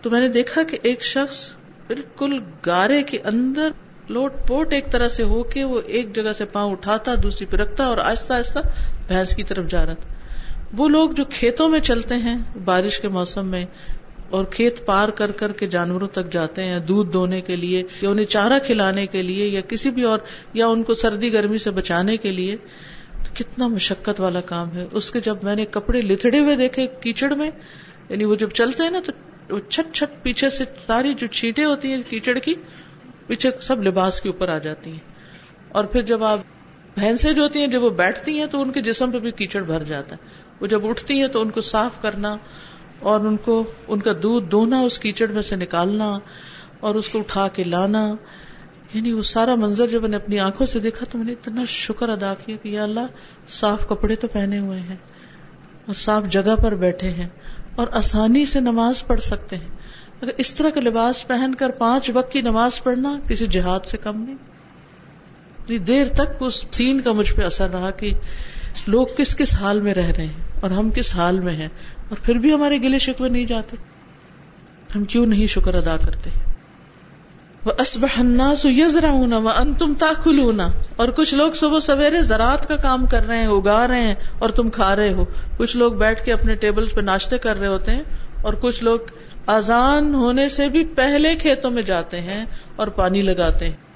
تو 0.01 0.09
میں 0.09 0.19
نے 0.19 0.27
دیکھا 0.27 0.63
کہ 0.63 0.77
ایک 0.83 1.03
شخص 1.03 1.55
بالکل 1.89 2.39
گارے 2.65 3.03
کے 3.03 3.19
اندر 3.23 3.71
لوٹ 4.09 4.33
پوٹ 4.47 4.73
ایک 4.73 4.91
طرح 4.91 5.07
سے 5.07 5.23
ہو 5.23 5.43
کے 5.43 5.63
وہ 5.63 5.81
ایک 5.85 6.15
جگہ 6.15 6.33
سے 6.33 6.45
پاؤں 6.45 6.71
اٹھاتا، 6.71 7.13
دوسری 7.23 7.45
پہ 7.45 7.57
رکھتا 7.57 7.85
اور 7.85 7.97
آہستہ 7.97 8.33
آہستہ 8.33 8.59
بھینس 9.07 9.35
کی 9.35 9.43
طرف 9.43 9.67
جا 9.67 9.85
رہا 9.85 9.93
تھا۔ 9.93 10.13
وہ 10.77 10.89
لوگ 10.89 11.09
جو 11.09 11.23
کھیتوں 11.29 11.69
میں 11.69 11.79
چلتے 11.79 12.15
ہیں 12.15 12.37
بارش 12.65 12.99
کے 12.99 13.07
موسم 13.07 13.47
میں 13.47 13.65
اور 14.29 14.45
کھیت 14.45 14.85
پار 14.85 15.09
کر 15.09 15.31
کر 15.31 15.51
کے 15.51 15.67
جانوروں 15.67 16.07
تک 16.07 16.31
جاتے 16.31 16.63
ہیں، 16.63 16.79
دودھ 16.79 17.13
دونے 17.13 17.41
کے 17.41 17.55
لیے 17.55 17.83
یا 18.01 18.09
انہیں 18.09 18.25
چارہ 18.25 18.59
کھلانے 18.65 19.07
کے 19.07 19.21
لیے 19.21 19.47
یا 19.47 19.61
کسی 19.61 19.91
بھی 19.91 20.03
اور 20.03 20.19
یا 20.53 20.67
ان 20.67 20.83
کو 20.83 20.93
سردی 20.93 21.33
گرمی 21.33 21.57
سے 21.57 21.71
بچانے 21.71 22.17
کے 22.17 22.31
لیے 22.31 22.55
کتنا 23.33 23.67
مشقت 23.67 24.19
والا 24.19 24.41
کام 24.41 24.75
ہے۔ 24.75 24.85
اس 24.91 25.11
کے 25.11 25.21
جب 25.21 25.43
میں 25.43 25.55
نے 25.55 25.65
کپڑے 25.65 26.01
لتڑے 26.01 26.39
ہوئے 26.39 26.55
دیکھے 26.55 26.87
کیچڑ 27.01 27.33
میں 27.35 27.49
یعنی 28.09 28.25
وہ 28.25 28.35
جب 28.35 28.49
چلتے 28.49 28.83
ہیں 28.83 28.89
نا 28.89 28.99
تو 29.05 29.11
چھٹ 29.57 29.95
چھٹ 29.95 30.23
پیچھے 30.23 30.49
سے 30.49 30.63
ساری 30.87 31.13
جو 31.13 31.27
چھینٹیں 31.27 31.65
ہوتی 31.65 31.93
ہیں 31.93 32.01
کیچڑ 32.09 32.35
کی، 32.35 32.55
پیچھے 33.27 33.49
سب 33.61 33.83
لباس 33.83 34.21
کے 34.21 34.29
اوپر 34.29 34.49
آ 34.49 34.57
جاتی 34.57 34.91
ہیں۔ 34.91 34.99
اور 35.69 35.83
پھر 35.83 36.01
جب 36.01 36.23
آپ 36.23 36.39
بھینسیں 36.99 37.33
جو 37.33 37.43
ہوتی 37.43 37.59
ہیں، 37.59 37.67
جب 37.67 37.83
وہ 37.83 37.89
بیٹھتی 37.89 38.39
ہیں 38.39 38.45
تو 38.45 38.61
ان 38.61 38.71
کے 38.71 38.81
جسم 38.81 39.11
پہ 39.11 39.19
بھی 39.19 39.31
کیچڑ 39.31 39.61
بھر 39.61 39.83
جاتا 39.83 40.15
ہے۔ 40.15 40.27
وہ 40.61 40.67
جب 40.67 40.85
اٹھتی 40.85 41.21
ہیں 41.21 41.27
تو 41.27 41.41
ان 41.41 41.49
کو 41.49 41.61
صاف 41.61 42.01
کرنا 42.01 42.37
اور 42.99 43.19
ان 43.19 43.37
کو، 43.37 43.63
ان 43.87 43.99
کا 43.99 44.11
دودھ 44.23 44.51
دھونا، 44.51 44.79
اس 44.79 44.99
کیچڑ 44.99 45.27
میں 45.27 45.41
سے 45.41 45.55
نکالنا 45.55 46.19
اور 46.79 46.95
اس 46.95 47.09
کو 47.09 47.19
اٹھا 47.19 47.47
کے 47.47 47.63
لانا۔ 47.63 48.15
یعنی 48.93 49.13
وہ 49.13 49.21
سارا 49.21 49.55
منظر 49.55 49.87
جب 49.87 50.01
میں 50.01 50.09
نے 50.09 50.15
اپنی 50.15 50.39
آنکھوں 50.39 50.67
سے 50.67 50.79
دیکھا 50.79 51.05
تو 51.05 51.17
میں 51.17 51.25
نے 51.25 51.31
اتنا 51.31 51.65
شکر 51.67 52.09
ادا 52.09 52.33
کیا 52.45 52.55
کہ 52.63 52.69
یا 52.69 52.83
اللہ، 52.83 53.05
صاف 53.49 53.87
کپڑے 53.87 54.15
تو 54.15 54.27
پہنے 54.27 54.59
ہوئے 54.59 54.79
ہیں 54.79 54.97
اور 55.85 55.93
صاف 55.93 56.23
جگہ 56.29 56.55
پر 56.63 56.75
بیٹھے 56.75 57.09
ہیں۔ 57.09 57.27
اور 57.79 57.87
آسانی 57.91 58.45
سے 58.45 58.59
نماز 58.59 59.07
پڑھ 59.07 59.19
سکتے 59.19 59.55
ہیں۔ 59.55 59.67
اگر 60.21 60.31
اس 60.37 60.55
طرح 60.55 60.69
کا 60.69 60.79
لباس 60.79 61.27
پہن 61.27 61.55
کر 61.55 61.69
پانچ 61.69 62.11
وقت 62.13 62.31
کی 62.31 62.41
نماز 62.41 62.83
پڑھنا 62.83 63.19
کسی 63.27 63.47
جہاد 63.47 63.79
سے 63.85 63.97
کم 63.97 64.21
نہیں۔ 64.21 65.77
دیر 65.77 66.07
تک 66.07 66.21
اس 66.39 66.65
سین 66.71 67.01
کا 67.01 67.11
مجھ 67.11 67.33
پہ 67.33 67.41
اثر 67.41 67.69
رہا 67.69 67.91
کہ 67.91 68.13
لوگ 68.87 69.07
کس 69.17 69.35
کس 69.35 69.55
حال 69.55 69.81
میں 69.81 69.93
رہ 69.93 70.05
رہے 70.05 70.25
ہیں 70.25 70.33
اور 70.61 70.71
ہم 70.71 70.91
کس 70.91 71.15
حال 71.15 71.39
میں 71.39 71.53
ہیں۔ 71.53 71.69
اور 72.09 72.17
پھر 72.23 72.35
بھی 72.35 72.53
ہمارے 72.53 72.77
گلے 72.77 72.99
شکوے 72.99 73.29
نہیں 73.29 73.45
جاتے۔ 73.45 73.77
ہم 74.95 75.03
کیوں 75.03 75.25
نہیں 75.25 75.47
شکر 75.47 75.75
ادا 75.75 75.97
کرتے؟ 75.97 76.29
ان 77.65 79.73
تم 79.73 79.93
تاخل 79.99 80.61
اور 80.95 81.07
کچھ 81.07 81.35
لوگ 81.35 81.51
صبح 81.51 81.79
سویرے 81.79 82.21
زراعت 82.21 82.67
کا 82.67 82.75
کام 82.75 83.05
کر 83.05 83.25
رہے 83.25 83.37
ہیں، 83.37 83.47
اگا 83.47 83.87
رہے 83.87 83.99
ہیں 83.99 84.15
اور 84.39 84.49
تم 84.49 84.69
کھا 84.69 84.95
رہے 84.95 85.13
ہو۔ 85.13 85.25
کچھ 85.57 85.77
لوگ 85.77 85.93
بیٹھ 85.93 86.25
کے 86.25 86.33
اپنے 86.33 86.55
ٹیبل 86.55 86.85
پہ 86.85 87.01
ناشتے 87.01 87.37
کر 87.37 87.59
رہے 87.59 87.67
ہوتے 87.67 87.91
ہیں 87.91 88.03
اور 88.41 88.53
کچھ 88.53 88.83
لوگ 88.83 88.99
آزان 89.45 90.15
ہونے 90.15 90.49
سے 90.49 90.69
بھی 90.69 90.85
پہلے 90.85 91.35
کھیتوں 91.35 91.71
میں 91.71 91.81
جاتے 91.81 92.21
ہیں 92.21 92.45
اور 92.75 92.87
پانی 92.87 93.21
لگاتے 93.21 93.69
ہیں۔ 93.69 93.89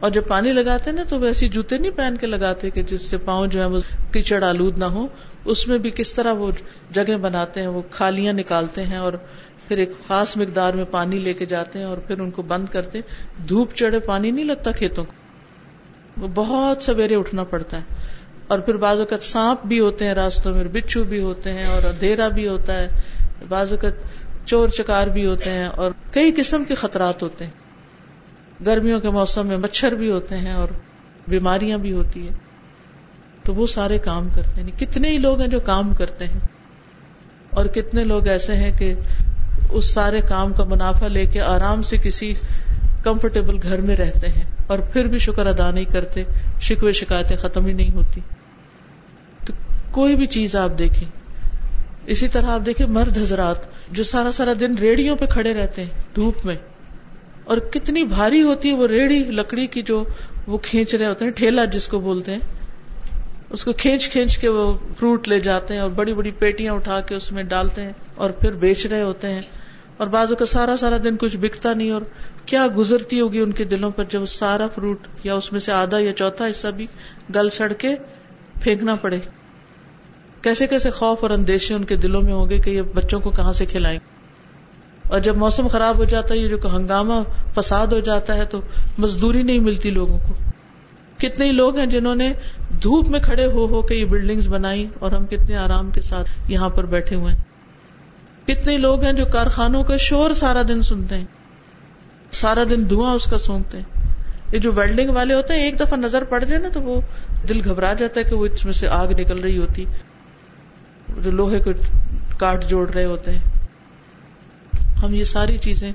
اور 0.00 0.10
جب 0.10 0.28
پانی 0.28 0.52
لگاتے 0.52 0.92
نا 0.92 1.02
تو 1.08 1.18
ویسے 1.18 1.48
جوتے 1.48 1.78
نہیں 1.78 1.90
پہن 1.90 2.14
کے 2.20 2.26
لگاتے 2.26 2.70
کہ 2.70 2.82
جس 2.82 3.02
سے 3.02 3.18
پاؤں 3.18 3.46
جو 3.46 3.60
ہے 3.60 3.66
وہ 3.66 3.78
کیچڑ 4.12 4.44
آلود 4.44 4.78
نہ 4.78 4.84
ہو 4.84 5.06
اس 5.44 5.68
میں 5.68 5.78
بھی 5.78 5.90
کس 5.90 6.14
طرح 6.14 6.32
وہ 6.32 6.50
جگہ 6.90 7.16
بناتے 7.16 7.60
ہیں، 7.60 7.68
وہ 7.68 7.82
کھالیاں 7.90 8.32
نکالتے 8.32 8.84
ہیں 8.84 8.96
اور 8.96 9.12
پھر 9.68 9.78
ایک 9.78 9.90
خاص 10.06 10.36
مقدار 10.36 10.72
میں 10.72 10.84
پانی 10.84 11.18
لے 11.18 11.34
کے 11.34 11.46
جاتے 11.46 11.78
ہیں 11.78 11.86
اور 11.86 11.98
پھر 11.98 12.20
ان 12.20 12.30
کو 12.30 12.42
بند 12.42 12.68
کرتے 12.68 13.00
دھوپ 13.48 13.74
چڑھے، 13.74 13.98
پانی 13.98 14.30
نہیں 14.30 14.44
لگتا 14.44 14.72
کھیتوں 14.72 15.04
کو۔ 15.04 15.12
وہ 16.22 16.28
بہت 16.34 16.82
سویرے 16.82 17.16
اٹھنا 17.16 17.44
پڑتا 17.44 17.76
ہے۔ 17.76 17.82
اور 18.46 18.58
پھر 18.58 18.76
بعض 18.76 19.00
اوقات 19.00 19.22
سانپ 19.22 19.66
بھی 19.66 19.80
ہوتے 19.80 20.04
ہیں 20.04 20.14
راستوں 20.14 20.54
میں، 20.54 20.64
بچھو 20.64 21.04
بھی 21.04 21.20
ہوتے 21.20 21.52
ہیں 21.52 21.64
اور 21.64 21.82
اندھیرا 21.82 22.28
بھی 22.28 22.48
ہوتا 22.48 22.76
ہے۔ 22.76 22.88
بعض 23.48 23.72
اوقات 23.72 23.92
چور 24.46 24.68
چکار 24.68 25.06
بھی 25.06 25.26
ہوتے 25.26 25.50
ہیں 25.50 25.66
اور 25.66 25.92
کئی 26.12 26.32
قسم 26.36 26.64
کے 26.64 26.74
خطرات 26.74 27.22
ہوتے 27.22 27.44
ہیں۔ 27.44 27.52
گرمیوں 28.66 29.00
کے 29.00 29.10
موسم 29.10 29.46
میں 29.46 29.56
مچھر 29.56 29.92
بھی 29.92 30.10
ہوتے 30.10 30.36
ہیں 30.36 30.52
اور 30.52 30.68
بیماریاں 31.28 31.78
بھی 31.78 31.92
ہوتی 31.92 32.28
ہیں۔ 32.28 32.36
تو 33.42 33.54
وہ 33.54 33.66
سارے 33.66 33.98
کام 33.98 34.28
کرتے 34.28 34.50
ہیں۔ 34.50 34.58
یعنی 34.58 34.86
کتنے 34.86 35.08
ہی 35.08 35.18
لوگ 35.18 35.40
ہیں 35.40 35.48
جو 35.48 35.60
کام 35.60 35.94
کرتے 35.94 36.24
ہیں۔ 36.24 36.40
اور 37.50 37.66
کتنے 37.66 38.04
لوگ 38.04 38.26
ایسے 38.26 38.52
ہیں 38.54 38.72
کہ 38.72 38.94
اس 39.70 39.92
سارے 39.94 40.20
کام 40.20 40.52
کا 40.52 40.64
منافع 40.64 41.08
لے 41.08 41.24
کے 41.26 41.40
آرام 41.40 41.82
سے 41.82 41.96
کسی 41.96 42.32
کمفرٹیبل 43.04 43.56
گھر 43.62 43.80
میں 43.80 43.96
رہتے 43.96 44.28
ہیں 44.28 44.44
اور 44.66 44.78
پھر 44.92 45.06
بھی 45.06 45.18
شکر 45.18 45.46
ادا 45.46 45.70
نہیں 45.70 45.84
کرتے، 45.84 46.22
شکوے 46.60 46.92
شکایتیں 46.92 47.36
ختم 47.36 47.66
ہی 47.66 47.72
نہیں 47.72 47.94
ہوتی۔ 47.94 48.20
تو 49.46 49.52
کوئی 49.90 50.16
بھی 50.16 50.26
چیز 50.26 50.56
آپ 50.56 50.78
دیکھیں۔ 50.78 51.08
اسی 52.06 52.28
طرح 52.28 52.46
آپ 52.46 52.66
دیکھیں 52.66 52.86
مرد 52.86 53.18
حضرات 53.18 53.66
جو 53.90 54.04
سارا 54.04 54.32
سارا 54.32 54.52
دن 54.60 54.78
ریڑیوں 54.78 55.16
پہ 55.16 55.26
کھڑے 55.26 55.54
رہتے 55.54 55.82
ہیں 55.82 55.90
دھوپ 56.16 56.44
میں، 56.46 56.56
اور 57.44 57.58
کتنی 57.58 58.04
بھاری 58.04 58.42
ہوتی 58.42 58.68
ہے 58.68 58.74
وہ 58.74 58.86
ریڑھی 58.86 59.18
لکڑی 59.18 59.66
کی 59.66 59.82
جو 59.82 60.04
وہ 60.46 60.58
کھینچ 60.58 60.94
رہے 60.94 61.06
ہوتے 61.06 61.24
ہیں، 61.24 61.32
ٹھیلا 61.32 61.64
جس 61.64 61.88
کو 61.88 62.00
بولتے 62.00 62.32
ہیں۔ 62.32 62.40
اس 63.50 63.64
کو 63.64 63.72
کھینچ 63.72 64.08
کھینچ 64.10 64.38
کے 64.38 64.48
وہ 64.48 64.72
فروٹ 64.98 65.28
لے 65.28 65.38
جاتے 65.40 65.74
ہیں 65.74 65.80
اور 65.80 65.90
بڑی 65.90 66.14
بڑی 66.14 66.30
پیٹیاں 66.30 66.74
اٹھا 66.74 67.00
کے 67.00 67.14
اس 67.14 67.32
میں 67.32 67.42
ڈالتے 67.42 67.82
ہیں 67.82 67.92
اور 68.14 68.30
پھر 68.30 68.52
بیچ 68.52 68.86
رہے 68.86 69.02
ہوتے 69.02 69.28
ہیں۔ 69.28 69.42
اور 69.96 70.06
بازو 70.06 70.36
کا 70.36 70.44
سارا 70.44 70.76
سارا 70.76 70.96
دن 71.04 71.16
کچھ 71.16 71.36
بکتا 71.36 71.74
نہیں 71.74 71.90
اور 71.90 72.02
کیا 72.46 72.66
گزرتی 72.76 73.20
ہوگی 73.20 73.38
ان 73.38 73.52
کے 73.52 73.64
دلوں 73.64 73.90
پر 73.90 74.04
جب 74.04 74.26
سارا 74.26 74.66
فروٹ 74.66 75.06
یا 75.24 75.34
اس 75.34 75.52
میں 75.52 75.60
سے 75.60 75.72
آدھا 75.72 75.98
یا 75.98 76.12
چوتھا 76.12 76.46
حصہ 76.50 76.68
بھی 76.68 76.86
گل 77.34 77.48
سڑ 77.50 77.72
کے 77.72 77.94
پھینکنا 78.62 78.94
پڑے۔ 78.94 79.18
کیسے 80.42 80.66
کیسے 80.66 80.90
خوف 80.90 81.18
اور 81.22 81.30
اندیشے 81.30 81.74
ان 81.74 81.84
کے 81.84 81.96
دلوں 81.96 82.22
میں 82.22 82.32
ہوں 82.32 82.50
گے 82.50 82.58
کہ 82.58 82.70
یہ 82.70 82.82
بچوں 82.82 83.20
کو 83.20 83.30
کہاں 83.30 83.52
سے 83.52 83.66
کھلائیں۔ 83.66 83.98
اور 85.08 85.20
جب 85.20 85.36
موسم 85.36 85.66
خراب 85.66 85.96
ہو 85.98 86.04
جاتا 86.04 86.34
ہے 86.34 86.48
جو 86.48 86.56
ہنگامہ 86.64 87.14
فساد 87.54 87.86
ہو 87.86 88.00
جاتا 88.00 88.36
ہے 88.36 88.44
تو 88.44 88.60
مزدوری 88.98 89.42
نہیں 89.42 89.58
ملتی 89.58 89.90
لوگوں 89.90 90.18
کو۔ 90.18 90.34
کتنے 91.18 91.46
ہی 91.46 91.52
لوگ 91.52 91.76
ہیں 91.76 91.86
جنہوں 91.86 92.14
نے 92.14 92.32
دھوپ 92.82 93.08
میں 93.08 93.20
کھڑے 93.20 93.46
ہو 93.46 93.66
ہو 93.66 93.82
کے 93.82 93.94
یہ 93.94 94.04
بلڈنگز 94.04 94.48
بنائی 94.48 94.86
اور 94.98 95.12
ہم 95.12 95.26
کتنے 95.26 95.56
آرام 95.56 95.90
کے 95.90 96.00
ساتھ 96.00 96.52
یہاں 96.52 96.68
پر 96.68 96.86
بیٹھے 96.86 97.16
ہوئے 97.16 97.34
ہیں۔ 97.34 97.42
کتنے 98.46 98.78
لوگ 98.78 99.04
ہیں 99.04 99.12
جو 99.12 99.26
کارخانوں 99.26 99.84
کا 99.84 99.96
شور 99.96 100.30
سارا 100.30 100.62
دن 100.68 100.82
سنتے 100.82 101.16
ہیں 101.16 101.24
سارا 102.32 102.64
دن 102.70 102.90
دھواں 102.90 103.14
اس 103.14 103.24
کا 103.24 103.38
سونگتے 103.38 103.78
ہیں 103.78 103.84
یہ 104.52 104.58
جو 104.58 104.72
ویلڈنگ 104.72 105.10
والے 105.10 105.34
ہوتے 105.34 105.54
ہیں، 105.54 105.62
ایک 105.64 105.80
دفعہ 105.80 105.98
نظر 105.98 106.24
پڑ 106.24 106.44
جائے 106.44 106.62
نا 106.62 106.68
تو 106.68 106.82
وہ 106.82 107.00
دل 107.48 107.60
گھبرا 107.64 107.92
جاتا 107.92 108.20
ہے 108.20 108.24
کہ 108.24 108.36
وہ 108.36 108.46
اس 108.46 108.64
میں 108.64 108.72
سے 108.72 108.88
آگ 108.88 109.08
نکل 109.08 109.38
رہی 109.38 109.58
ہوتی۔ 109.58 109.84
جو 111.22 111.30
لوہے 111.30 111.60
کو 111.60 111.70
کاٹ 112.38 112.64
جوڑ 112.64 112.90
رہے 112.90 113.04
ہوتے 113.04 113.30
ہیں۔ 113.30 113.44
ہم 115.02 115.14
یہ 115.14 115.24
ساری 115.24 115.58
چیزیں 115.58 115.92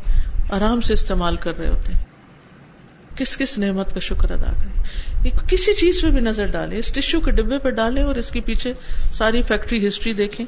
آرام 0.52 0.82
سے 0.82 0.94
استعمال 0.94 1.36
کر 1.36 1.58
رہے 1.58 1.70
ہوتے 1.70 1.94
ہیں۔ 1.94 2.06
کس 3.18 3.38
کس 3.38 3.58
نعمت 3.58 3.94
کا 3.94 4.00
شکر 4.00 4.32
ادا 4.32 4.52
کریں۔ 4.52 4.84
کسی 5.48 5.74
چیز 5.74 6.02
پہ 6.02 6.10
بھی 6.10 6.20
نظر 6.20 6.46
ڈالیں، 6.46 6.78
اس 6.78 6.92
ٹشو 6.92 7.20
کے 7.20 7.32
ڈبے 7.32 7.58
پہ 7.58 7.70
ڈالیں 7.70 8.04
اور 8.04 8.16
اس 8.16 8.32
کے 8.32 8.42
پیچھے 8.42 8.74
ساری 9.14 9.42
فیکٹری 9.42 9.88
ہسٹری 9.88 10.14
دیکھیں۔ 10.14 10.46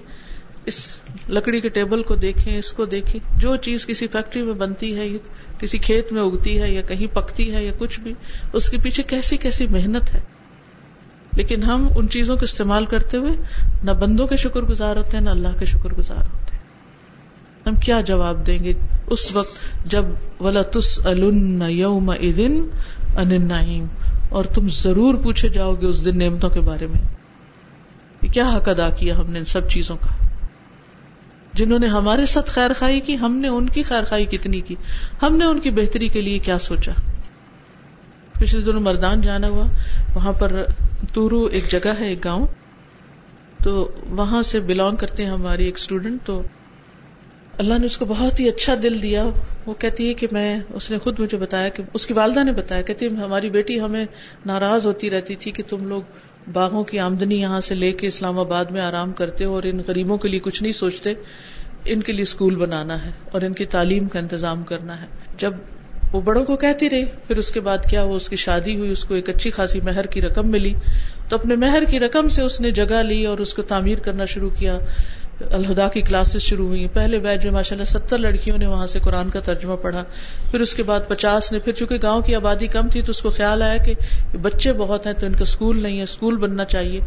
اس 0.66 0.98
لکڑی 1.30 1.62
کے 1.62 1.70
ٹیبل 1.70 2.04
کو 2.04 2.16
دیکھیں، 2.16 2.58
اس 2.58 2.74
کو 2.74 2.86
دیکھیں۔ 2.86 3.40
جو 3.40 3.56
چیز 3.56 3.86
کسی 3.86 4.08
فیکٹری 4.08 4.42
میں 4.42 4.54
بنتی 4.54 4.96
ہے 4.96 5.08
کسی 5.60 5.78
کھیت 5.78 6.14
میں 6.14 6.22
اگتی 6.22 6.62
ہے 6.62 6.74
یا 6.74 6.82
کہیں 6.82 7.16
پکتی 7.16 7.56
ہے 7.56 7.66
یا 7.66 7.72
کچھ 7.78 8.00
بھی، 8.00 8.14
اس 8.54 8.70
کے 8.70 8.78
پیچھے 8.84 9.04
کیسی 9.04 9.38
کیسی 9.38 9.68
محنت 9.68 10.14
ہے۔ 10.14 10.22
لیکن 11.36 11.64
ہم 11.64 11.88
ان 11.96 12.10
چیزوں 12.10 12.38
کو 12.38 12.44
استعمال 12.44 12.86
کرتے 12.86 13.18
ہوئے 13.18 13.32
نہ 13.84 13.92
بندوں 13.92 14.28
کے 14.28 14.38
شکر 14.38 14.62
گزار 14.62 14.96
ہوتے 14.96 15.18
ہیں، 15.18 15.24
نہ 15.24 15.30
اللہ 15.30 15.48
کے 15.60 15.66
شکر 15.66 15.94
گزار 15.94 16.26
ہوتے 16.34 16.56
ہیں۔ 16.56 16.64
ہم 17.66 17.76
کیا 17.76 18.02
جواب 18.02 18.48
دیں 18.48 18.64
گے 18.64 18.74
اس 19.08 19.36
وقت 19.36 19.86
جب 19.86 20.06
ولا 20.40 20.62
تس 20.62 21.00
یوم 21.70 22.10
ان 22.10 22.62
اور 24.30 24.46
تم 24.46 24.68
ضرور 24.70 25.16
پوچھے 25.16 25.50
جاؤ 25.50 25.76
گے 25.76 25.86
اس 25.86 26.06
دن 26.06 26.18
نعمتوں 26.18 26.50
کے 26.50 26.60
بارے 26.60 26.88
میں۔ 26.88 27.02
کیا 28.34 28.58
حق 28.58 28.70
ادا 28.70 28.90
کیا 28.90 29.18
ہم 29.18 29.30
نے 29.30 29.40
ان 29.40 29.46
سب 29.46 29.70
چیزوں 29.70 29.98
کا؟ 30.02 30.23
جنہوں 31.54 31.80
نے 31.80 31.88
ہمارے 31.88 32.26
ساتھ 32.26 32.50
خیر 32.50 32.74
خائی 32.74 33.00
کی، 33.00 33.18
ہم 33.18 33.36
نے 33.36 33.48
ان 33.48 33.70
کی 33.70 33.84
خیر 33.84 34.04
خائی 34.04 34.26
کتنی 34.26 34.62
کی؟ 34.62 34.76
ہم 35.22 35.36
نے 35.36 35.46
ان 35.46 35.60
کی 35.60 35.72
بہتری 35.72 36.08
کے 36.08 36.22
لیے 36.22 36.40
کیا 36.40 36.60
سوچا؟ 36.60 36.92
پچھلے 38.40 38.62
دنوں 38.62 38.82
مردان 38.82 39.22
جانا 39.22 39.48
ہوا، 39.48 39.68
وہاں 40.16 40.34
پر 40.34 40.64
تورو 41.14 41.46
ایک 41.46 41.72
جگہ 41.72 41.94
ہے، 42.00 42.08
ایک 42.08 42.26
گاؤں۔ 42.26 42.48
تو 43.64 43.92
وہاں 44.10 44.42
سے 44.42 44.60
بلونگ 44.60 44.96
کرتے 44.96 45.24
ہیں 45.24 45.30
ہماری 45.30 45.66
ایک 45.66 45.76
اسٹوڈینٹ 45.78 46.20
تو 46.26 46.42
اللہ 47.58 47.74
نے 47.80 47.86
اس 47.86 47.98
کو 47.98 48.06
بہت 48.06 48.40
ہی 48.40 48.50
اچھا 48.50 48.74
دل 48.84 49.02
دیا۔ 49.02 49.26
وہ 49.66 49.74
کہتی 49.74 50.10
ہے 50.10 50.14
کہ 50.14 50.28
میں، 50.32 50.60
اس 50.70 50.92
نے 50.92 50.98
خود 50.98 51.20
مجھے 51.20 51.38
بتایا 51.38 51.70
کہ، 51.70 51.84
اس 51.94 52.08
کی 52.08 52.14
والدہ 52.14 52.44
نے 52.44 52.52
بتایا، 52.52 52.82
کہتی 52.82 53.08
ہماری 53.08 53.50
بیٹی 53.50 53.82
ہمیں 53.82 54.06
ناراض 54.46 54.86
ہوتی 54.86 55.10
رہتی 55.10 55.36
تھی 55.36 55.52
کہ 55.52 55.64
تم 55.70 55.88
لوگ 55.88 56.02
باغوں 56.52 56.84
کی 56.84 57.00
آمدنی 57.00 57.42
یہاں 57.42 57.62
سے 57.62 57.76
لے 57.76 57.92
کے 57.92 58.08
اسلام 58.08 58.40
آباد 58.40 58.66
میں 58.66 58.82
آرام 58.82 59.12
کرتے 59.12 59.44
اور 59.44 59.64
ان 59.64 59.80
غریبوں 59.88 60.18
کے 60.18 60.28
لیے 60.28 60.40
کچھ 60.40 60.64
نہیں 60.64 60.74
سوچتے، 60.74 61.14
ان 61.86 62.02
کے 62.02 62.12
لیے 62.12 62.22
اسکول 62.22 62.56
بنانا 62.56 63.06
ہے 63.06 63.12
اور 63.32 63.42
ان 63.42 63.54
کی 63.54 63.66
تعلیم 63.66 64.08
کا 64.08 64.20
انتظام 64.20 64.64
کرنا 64.64 65.02
ہے۔ 65.02 65.06
جب 65.38 65.54
وہ 66.12 66.22
بڑوں 66.22 66.46
کو 66.46 66.58
کہتی 66.58 66.90
رہی، 66.90 67.06
پھر 67.06 67.38
اس 67.38 67.52
کے 67.52 67.60
بعد 67.60 67.78
کیا 67.90 68.04
وہ 68.04 68.16
اس 68.16 68.30
کی 68.30 68.36
شادی 68.36 68.76
ہوئی، 68.76 68.92
اس 68.92 69.04
کو 69.04 69.14
ایک 69.14 69.30
اچھی 69.30 69.52
خاصی 69.52 69.82
مہر 69.82 70.06
کی 70.06 70.22
رقم 70.22 70.52
ملی۔ 70.52 70.74
تو 71.30 71.36
اپنے 71.36 71.56
مہر 71.56 71.84
کی 71.84 72.00
رقم 72.00 72.30
سے 72.30 72.42
اس 72.42 72.62
نے 72.62 72.72
جگہ 72.72 73.04
لی 73.04 73.26
اور 73.26 73.38
اس 73.38 73.54
کو 73.54 73.62
تعمیر 73.62 74.00
کرنا 74.00 74.26
شروع 74.26 74.50
کیا۔ 74.50 74.80
الہدا 75.52 75.88
کی 75.88 76.02
کلاسز 76.02 76.42
شروع 76.42 76.68
ہوئی 76.68 76.88
پہلے 76.88 77.20
بیچ 77.20 77.44
میں 77.44 77.54
ماشاء 77.54 77.76
اللہ 77.76 77.86
ستر 77.86 78.18
لڑکیوں 78.18 78.58
نے 78.58 78.68
وہاں 78.68 78.88
سے 78.88 79.00
قرآن 79.00 79.30
کا 79.30 79.40
ترجمہ 79.40 79.76
پڑھا۔ 79.76 80.04
پھر 80.52 80.60
اس 80.60 80.76
کے 80.76 80.84
بعد 80.84 81.00
پچاس 81.08 81.52
نے، 81.52 81.60
پھر 81.60 81.74
چونکہ 81.74 81.98
گاؤں 82.04 82.22
کی 82.22 82.36
آبادی 82.36 82.68
کم 82.68 82.90
تھی 82.90 83.02
تو 83.02 83.10
اس 83.10 83.22
کو 83.22 83.30
خیال 83.30 83.62
آیا 83.62 83.78
کہ 83.78 83.94
بچے 84.42 84.74
بہت 84.74 85.06
ہیں 85.06 85.14
تو 85.14 85.26
ان 85.26 85.34
کا 85.34 85.42
اسکول 85.42 85.84
نہیں 85.84 85.98
ہے 85.98 86.04
اسکول 86.04 86.38
بننا 86.38 86.66
چاہیے۔ 86.66 87.00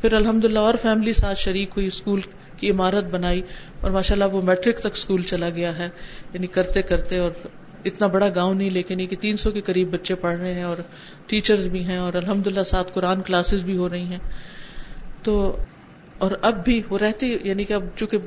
پھر 0.00 0.12
الحمد 0.12 0.44
للہ 0.44 0.58
اور 0.58 0.74
فیملی 0.82 1.12
ساتھ 1.12 1.38
شریک 1.38 1.70
ہوئی 1.76 1.86
اسکول 1.86 2.20
کی 2.56 2.70
عمارت 2.70 3.04
بنائی 3.04 3.42
اور 3.80 3.90
ماشاء 3.90 4.14
اللہ 4.14 4.24
وہ 4.32 4.42
میٹرک 4.42 4.78
تک 4.78 4.92
اسکول 4.92 5.22
چلا 5.22 5.48
گیا 5.48 5.78
ہے۔ 5.78 5.88
یعنی 6.32 6.46
کرتے 6.46 6.82
کرتے 6.82 7.18
اور 7.18 7.30
اتنا 7.84 8.06
بڑا 8.06 8.26
گاؤں 8.34 8.54
نہیں، 8.54 8.70
لیکن 8.70 9.00
یہ 9.00 9.06
کہ 9.06 9.16
تین 9.20 9.36
سو 9.36 9.50
کے 9.50 9.60
قریب 9.60 9.90
بچے 9.90 10.14
پڑھ 10.14 10.36
رہے 10.36 10.54
ہیں 10.54 10.62
اور 10.62 10.76
ٹیچرز 11.26 11.68
بھی 11.68 11.84
ہیں 11.84 11.96
اور 11.96 12.14
الحمد 12.14 12.46
للہ 12.46 12.62
ساتھ 12.62 12.92
قرآن 12.92 13.22
کلاسز 13.22 13.64
بھی 13.64 13.76
ہو 13.76 13.88
رہی 13.88 14.02
ہیں۔ 14.02 14.18
تو 15.22 15.56
اور 16.18 16.30
اب 16.42 16.64
بھی 16.64 16.82
وہ 16.90 16.98
رہتی 16.98 17.38
یعنی 17.42 17.64
کہ 17.64 17.72
اب 17.72 17.84
چونکہ 17.96 18.18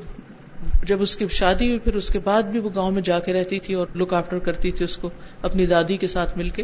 جب 0.84 1.02
اس 1.02 1.18
کی 1.18 1.28
شادی 1.28 1.68
ہوئی، 1.68 1.80
پھر 1.80 1.96
اس 1.96 2.08
کے 2.08 2.20
بعد 2.20 2.44
بھی 2.44 2.60
وہ 2.60 2.70
گاؤں 2.76 2.92
میں 2.92 3.02
جا 3.02 3.20
کے 3.20 3.34
رہتی 3.34 3.60
تھی 3.60 3.74
اور 3.74 3.88
لک 3.96 4.14
آفٹر 4.14 4.40
کرتی 4.40 4.72
تھی 4.72 4.86
اس 4.86 4.98
کو، 4.98 5.10
اپنی 5.42 5.66
دادی 5.66 5.98
کے 5.98 6.08
ساتھ 6.08 6.38
مل 6.38 6.50
کے۔ 6.50 6.64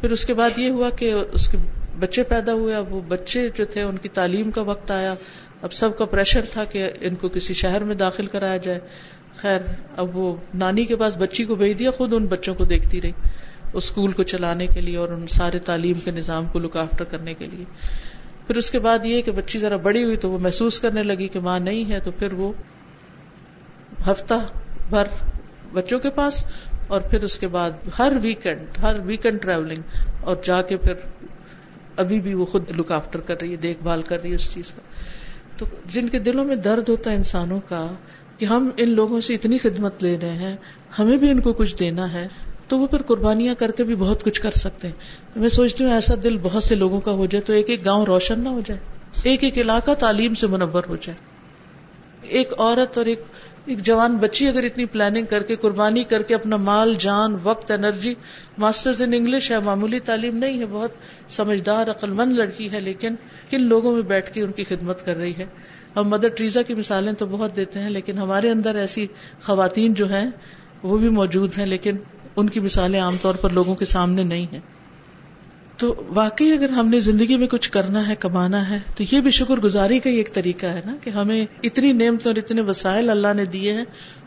پھر 0.00 0.10
اس 0.10 0.24
کے 0.24 0.34
بعد 0.34 0.50
یہ 0.56 0.70
ہوا 0.70 0.90
کہ 0.90 1.14
اس 1.32 1.48
کے 1.48 1.58
بچے 1.98 2.22
پیدا 2.22 2.52
ہوئے۔ 2.52 2.74
اب 2.74 2.94
وہ 2.94 3.00
بچے 3.00 3.48
جو 3.54 3.64
تھے، 3.64 3.82
ان 3.82 3.96
کی 3.96 4.08
تعلیم 4.08 4.50
کا 4.50 4.62
وقت 4.62 4.90
آیا۔ 4.90 5.14
اب 5.62 5.72
سب 5.72 5.98
کا 5.98 6.04
پریشر 6.04 6.40
تھا 6.50 6.64
کہ 6.64 6.90
ان 7.00 7.14
کو 7.14 7.28
کسی 7.28 7.54
شہر 7.54 7.84
میں 7.84 7.94
داخل 7.94 8.26
کرایا 8.26 8.56
جائے۔ 8.56 8.78
خیر، 9.36 9.60
اب 9.96 10.16
وہ 10.16 10.36
نانی 10.54 10.84
کے 10.84 10.96
پاس 10.96 11.16
بچی 11.16 11.44
کو 11.44 11.54
بھیج 11.54 11.78
دیا، 11.78 11.90
خود 11.90 12.12
ان 12.12 12.26
بچوں 12.26 12.54
کو 12.54 12.64
دیکھتی 12.64 13.02
رہی 13.02 13.12
اسکول 13.72 14.12
کو 14.12 14.22
چلانے 14.22 14.66
کے 14.66 14.80
لیے 14.80 14.96
اور 14.96 15.08
ان 15.08 15.26
سارے 15.26 15.58
تعلیم 15.58 15.98
کے 16.04 16.10
نظام 16.10 16.46
کو 16.46 16.58
لک 16.58 16.76
آفٹر 16.76 17.04
کرنے 17.04 17.34
کے 17.34 17.46
لیے۔ 17.46 17.64
پھر 18.46 18.56
اس 18.56 18.70
کے 18.70 18.78
بعد 18.78 19.04
یہ 19.04 19.22
کہ 19.22 19.32
بچی 19.32 19.58
ذرا 19.58 19.76
بڑی 19.76 20.04
ہوئی 20.04 20.16
تو 20.16 20.30
وہ 20.30 20.38
محسوس 20.38 20.80
کرنے 20.80 21.02
لگی 21.02 21.28
کہ 21.28 21.40
ماں 21.40 21.60
نہیں 21.60 21.92
ہے 21.92 22.00
تو 22.00 22.10
پھر 22.10 22.32
وہ 22.32 22.52
ہفتہ 24.10 24.34
بھر 24.90 25.06
بچوں 25.72 25.98
کے 25.98 26.10
پاس 26.10 26.44
اور 26.88 27.00
پھر 27.00 27.22
اس 27.22 27.38
کے 27.38 27.48
بعد 27.48 27.70
ہر 27.98 28.12
ویکینڈ 28.22 28.78
ہر 28.82 28.96
ویکینڈ 29.04 29.42
ٹریولنگ 29.42 29.82
اور 30.20 30.36
جا 30.44 30.62
کے 30.62 30.76
پھر 30.76 30.94
ابھی 31.96 32.20
بھی 32.20 32.34
وہ 32.34 32.44
خود 32.44 32.70
لک 32.70 32.92
آفٹر 32.92 33.20
کر 33.20 33.40
رہی 33.40 33.50
ہے، 33.50 33.56
دیکھ 33.56 33.82
بھال 33.82 34.02
کر 34.02 34.20
رہی 34.22 34.30
ہے 34.30 34.34
اس 34.34 34.54
چیز 34.54 34.72
کا۔ 34.72 34.82
تو 35.56 35.66
جن 35.86 36.08
کے 36.08 36.18
دلوں 36.18 36.44
میں 36.44 36.56
درد 36.56 36.88
ہوتا 36.88 37.10
ہے 37.10 37.16
انسانوں 37.16 37.60
کا 37.68 37.86
کہ 38.38 38.44
ہم 38.44 38.68
ان 38.76 38.90
لوگوں 38.90 39.20
سے 39.20 39.34
اتنی 39.34 39.58
خدمت 39.58 40.02
لے 40.02 40.16
رہے 40.22 40.36
ہیں، 40.36 40.56
ہمیں 40.98 41.16
بھی 41.16 41.30
ان 41.30 41.40
کو 41.40 41.52
کچھ 41.52 41.76
دینا 41.76 42.12
ہے 42.12 42.28
تو 42.72 42.78
وہ 42.78 42.86
پھر 42.86 43.02
قربانیاں 43.02 43.54
کر 43.54 43.70
کے 43.70 43.84
بھی 43.84 43.94
بہت 43.94 44.22
کچھ 44.22 44.40
کر 44.40 44.50
سکتے 44.50 44.88
ہیں۔ 44.88 44.94
میں 45.36 45.48
سوچتی 45.48 45.84
ہوں 45.84 45.92
ایسا 45.92 46.14
دل 46.22 46.36
بہت 46.42 46.64
سے 46.64 46.74
لوگوں 46.74 47.00
کا 47.00 47.10
ہو 47.10 47.26
جائے 47.26 47.42
تو 47.42 47.52
ایک 47.52 47.70
ایک 47.70 47.84
گاؤں 47.84 48.06
روشن 48.06 48.44
نہ 48.44 48.48
ہو 48.48 48.60
جائے۔ 48.66 48.80
ایک 49.22 49.44
ایک 49.44 49.58
علاقہ 49.58 49.90
تعلیم 49.98 50.34
سے 50.34 50.46
منور 50.46 50.82
ہو 50.88 50.96
جائے۔ 50.96 51.14
ایک 52.22 52.52
عورت 52.58 52.98
اور 52.98 53.06
ایک 53.06 53.22
ایک 53.66 53.78
جوان 53.78 54.16
بچی 54.16 54.48
اگر 54.48 54.62
اتنی 54.62 54.84
پلاننگ 54.84 55.26
کر 55.26 55.42
کے، 55.42 55.56
قربانی 55.56 56.04
کر 56.04 56.22
کے 56.22 56.34
اپنا 56.34 56.56
مال، 56.56 56.94
جان، 56.98 57.36
وقت 57.42 57.70
انرجی 57.70 58.14
ماسٹرز 58.58 59.02
ان 59.02 59.12
انگلش 59.12 59.50
ہے، 59.50 59.60
معمولی 59.60 60.00
تعلیم 60.00 60.36
نہیں 60.36 60.60
ہے، 60.60 60.66
بہت 60.70 60.90
سمجھدار 61.28 61.90
عقل 61.90 62.10
مند 62.10 62.32
لڑکی 62.32 62.72
ہے، 62.72 62.80
لیکن 62.80 63.14
کن 63.50 63.62
لوگوں 63.62 63.92
میں 63.92 64.02
بیٹھ 64.02 64.32
کے 64.32 64.42
ان 64.42 64.52
کی 64.52 64.64
خدمت 64.64 65.06
کر 65.06 65.16
رہی 65.16 65.32
ہے؟ 65.38 65.44
ہم 65.96 66.08
مدر 66.08 66.28
ٹریزا 66.28 66.62
کی 66.62 66.74
مثالیں 66.74 67.12
تو 67.12 67.26
بہت 67.26 67.56
دیتے 67.56 67.80
ہیں، 67.80 67.90
لیکن 67.90 68.18
ہمارے 68.18 68.50
اندر 68.50 68.74
ایسی 68.74 69.06
خواتین 69.42 69.94
جو 69.94 70.08
ہیں 70.08 70.30
وہ 70.82 70.98
بھی 70.98 71.08
موجود 71.08 71.58
ہیں، 71.58 71.66
لیکن 71.66 71.96
ان 72.36 72.48
کی 72.48 72.60
مثالیں 72.60 73.00
عام 73.00 73.16
طور 73.22 73.34
پر 73.34 73.50
لوگوں 73.50 73.74
کے 73.74 73.84
سامنے 73.84 74.22
نہیں 74.22 74.46
ہیں۔ 74.52 74.60
تو 75.76 76.02
واقعی 76.08 76.52
اگر 76.52 76.68
ہم 76.68 76.88
نے 76.88 77.00
زندگی 77.00 77.36
میں 77.36 77.46
کچھ 77.46 77.70
کرنا 77.70 78.08
ہے، 78.08 78.14
کمانا 78.16 78.70
ہے، 78.70 78.80
تو 78.96 79.04
یہ 79.12 79.20
بھی 79.20 79.30
شکر 79.30 79.56
گزاری 79.56 79.98
کا 79.98 80.10
ہی 80.10 80.16
ایک 80.16 80.34
طریقہ 80.34 80.66
ہے 80.66 80.80
نا 80.86 80.96
کہ 81.00 81.10
ہمیں 81.10 81.46
اتنی 81.62 81.92
نعمت 81.92 82.26
اور 82.26 82.36
اتنے 82.36 82.60
وسائل 82.60 83.10
اللہ 83.10 83.34
نے 83.36 83.44
دیے 83.44 83.72
ہیں 83.72 83.84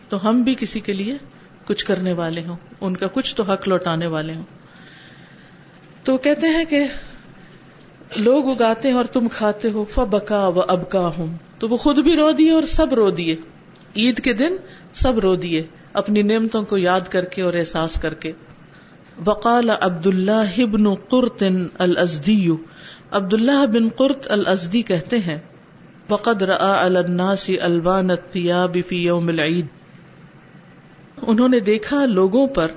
تو 0.09 0.29
ہم 0.29 0.41
بھی 0.41 0.55
کسی 0.59 0.79
کے 0.79 0.93
لیے 0.93 1.17
کچھ 1.65 1.85
کرنے 1.85 2.13
والے 2.13 2.41
ہوں۔ 2.47 2.55
ان 2.81 2.97
کا 2.97 3.07
کچھ 3.07 3.35
تو 3.35 3.43
حق 3.43 3.67
لوٹانے 3.67 4.07
والے 4.07 4.35
ہوں۔ 4.35 4.43
تو 6.03 6.17
کہتے 6.17 6.47
ہیں 6.47 6.65
کہ 6.65 6.79
لوگ 8.17 8.49
اگاتے 8.49 8.87
ہیں 8.87 8.95
اور 8.95 9.05
تم 9.05 9.27
کھاتے 9.27 9.71
ہو، 9.71 9.85
فبکا 9.85 10.47
و 10.47 10.59
ابکا 10.59 11.07
ہوں 11.07 11.37
تو 11.59 11.69
وہ 11.69 11.77
خود 11.77 11.97
بھی 11.97 12.15
رو 12.15 12.31
دیے 12.31 12.51
اور 12.51 12.63
سب 12.63 12.93
رو 12.93 13.09
دیے۔ 13.09 13.35
عید 13.97 14.21
کے 14.21 14.33
دن 14.33 14.55
سب 14.93 15.19
رو 15.19 15.35
دیے۔ 15.35 15.63
اپنی 15.95 16.21
نعمتوں 16.21 16.63
کو 16.63 16.77
یاد 16.77 17.01
کر 17.01 17.25
کے 17.25 17.41
اور 17.41 17.53
احساس 17.53 17.99
کر 18.01 18.13
کے۔ 18.13 18.31
وقال 19.25 19.69
عبد 19.81 20.07
اللہ 20.07 20.65
بن 20.65 20.93
قرط 20.93 21.43
الازدی۔ 21.77 22.49
عبد 23.11 23.33
اللہ 23.33 23.65
بن 23.65 23.89
قرط 23.89 24.31
الازدی 24.31 24.81
کہتے 24.81 25.19
ہیں، 25.19 25.37
وقد 26.09 26.41
رآ 26.41 26.85
علی 26.85 26.97
الناس 26.97 27.49
الوان 27.61 28.11
الثياب 28.11 28.77
في 28.87 28.97
يوم 28.97 29.27
العید 29.27 29.65
انہوں 31.27 31.47
نے 31.47 31.59
دیکھا 31.59 32.05
لوگوں 32.05 32.47
پر 32.47 32.71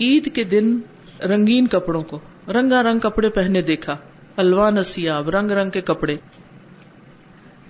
عید 0.00 0.34
کے 0.34 0.44
دن 0.44 0.78
رنگین 1.22 1.66
کپڑوں 1.66 2.02
کو، 2.02 2.18
رنگا 2.48 2.82
رنگ 2.82 2.98
کپڑے 2.98 3.28
پہنے 3.28 3.62
دیکھا، 3.62 3.96
الوان 4.36 4.82
سیاب 4.82 5.28
رنگ 5.28 5.50
رنگ 5.50 5.70
کے 5.70 5.80
کپڑے۔ 5.80 6.16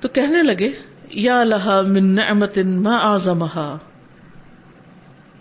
تو 0.01 0.09
کہنے 0.09 0.43
لگے، 0.43 0.71
یا 1.11 1.45
لہا 1.45 1.81
من 1.81 2.15
نعمت 2.15 2.59
ما 2.59 2.99
آزمہا 3.03 3.79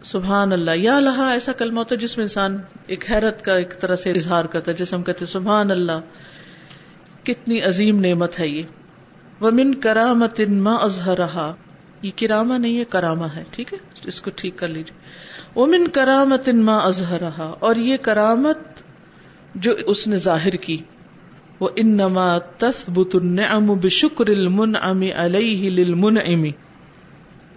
سبحان 0.03 0.53
اللہ، 0.53 0.71
یا 0.75 0.99
لہا، 0.99 1.31
ایسا 1.31 1.51
کلمہ 1.51 1.79
ہوتا 1.79 1.95
ہے 1.95 1.99
جس 1.99 2.17
میں 2.17 2.23
انسان 2.23 2.57
ایک 2.87 3.11
حیرت 3.11 3.41
کا 3.41 3.55
ایک 3.55 3.79
طرح 3.79 3.95
سے 3.95 4.11
اظہار 4.11 4.45
کرتا 4.45 4.71
ہے، 4.71 4.77
جیسے 4.77 4.95
ہم 4.95 5.03
کہتے 5.03 5.25
سبحان 5.25 5.71
اللہ، 5.71 6.01
کتنی 7.23 7.61
عظیم 7.61 7.99
نعمت 7.99 8.39
ہے 8.39 8.47
یہ۔ 8.47 8.63
ومن 9.41 9.75
کرامت 9.75 10.39
ما 10.39 10.75
اظہرہا۔ 10.75 11.55
یہ 12.01 12.11
کراما 12.15 12.57
نہیں 12.57 12.79
ہے، 12.79 12.83
کراما 12.83 13.35
ہے، 13.35 13.43
ٹھیک 13.51 13.73
ہے؟ 13.73 13.77
اس 14.05 14.21
کو 14.21 14.31
ٹھیک 14.35 14.57
کر 14.57 14.67
لیجیے 14.67 14.97
ومن 15.59 15.87
کرامت 15.87 16.49
ما 16.49 16.77
اظہرہا۔ 16.77 17.55
اور 17.59 17.75
یہ 17.75 17.97
کرامت 17.97 18.57
جو 19.55 19.71
اس 19.85 20.07
نے 20.07 20.15
ظاہر 20.15 20.53
کی۔ 20.53 20.77
وہ 21.59 21.69
انما 21.75 22.37
تثبت 22.37 23.15
النعم 23.15 23.65
بشکر 23.65 24.29
المنعم 24.29 25.03
علیہ 25.15 25.69
للمنعم۔ 25.69 26.45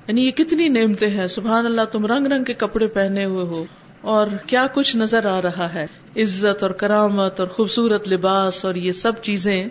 یعنی 0.09 0.27
یہ 0.27 0.31
کتنی 0.31 0.69
نعمتیں 0.69 1.09
ہیں؟ 1.09 1.27
سبحان 1.27 1.67
اللہ، 1.67 1.83
تم 1.93 2.07
رنگ 2.07 2.27
رنگ 2.27 2.45
کے 2.45 2.55
کپڑے 2.55 2.87
پہنے 2.87 3.25
ہوئے 3.25 3.45
ہو 3.45 3.65
اور 4.01 4.27
کیا 4.47 4.67
کچھ 4.75 4.97
نظر 4.97 5.27
آ 5.27 5.43
رہا 5.43 5.75
ہے؟ 5.75 5.87
عزت 6.17 6.63
اور 6.63 6.71
کرامت 6.71 7.41
اور 7.41 7.49
خوبصورت 7.49 8.09
لباس 8.09 8.65
اور 8.65 8.75
یہ 8.75 8.93
سب 8.93 9.13
چیزیں، 9.23 9.69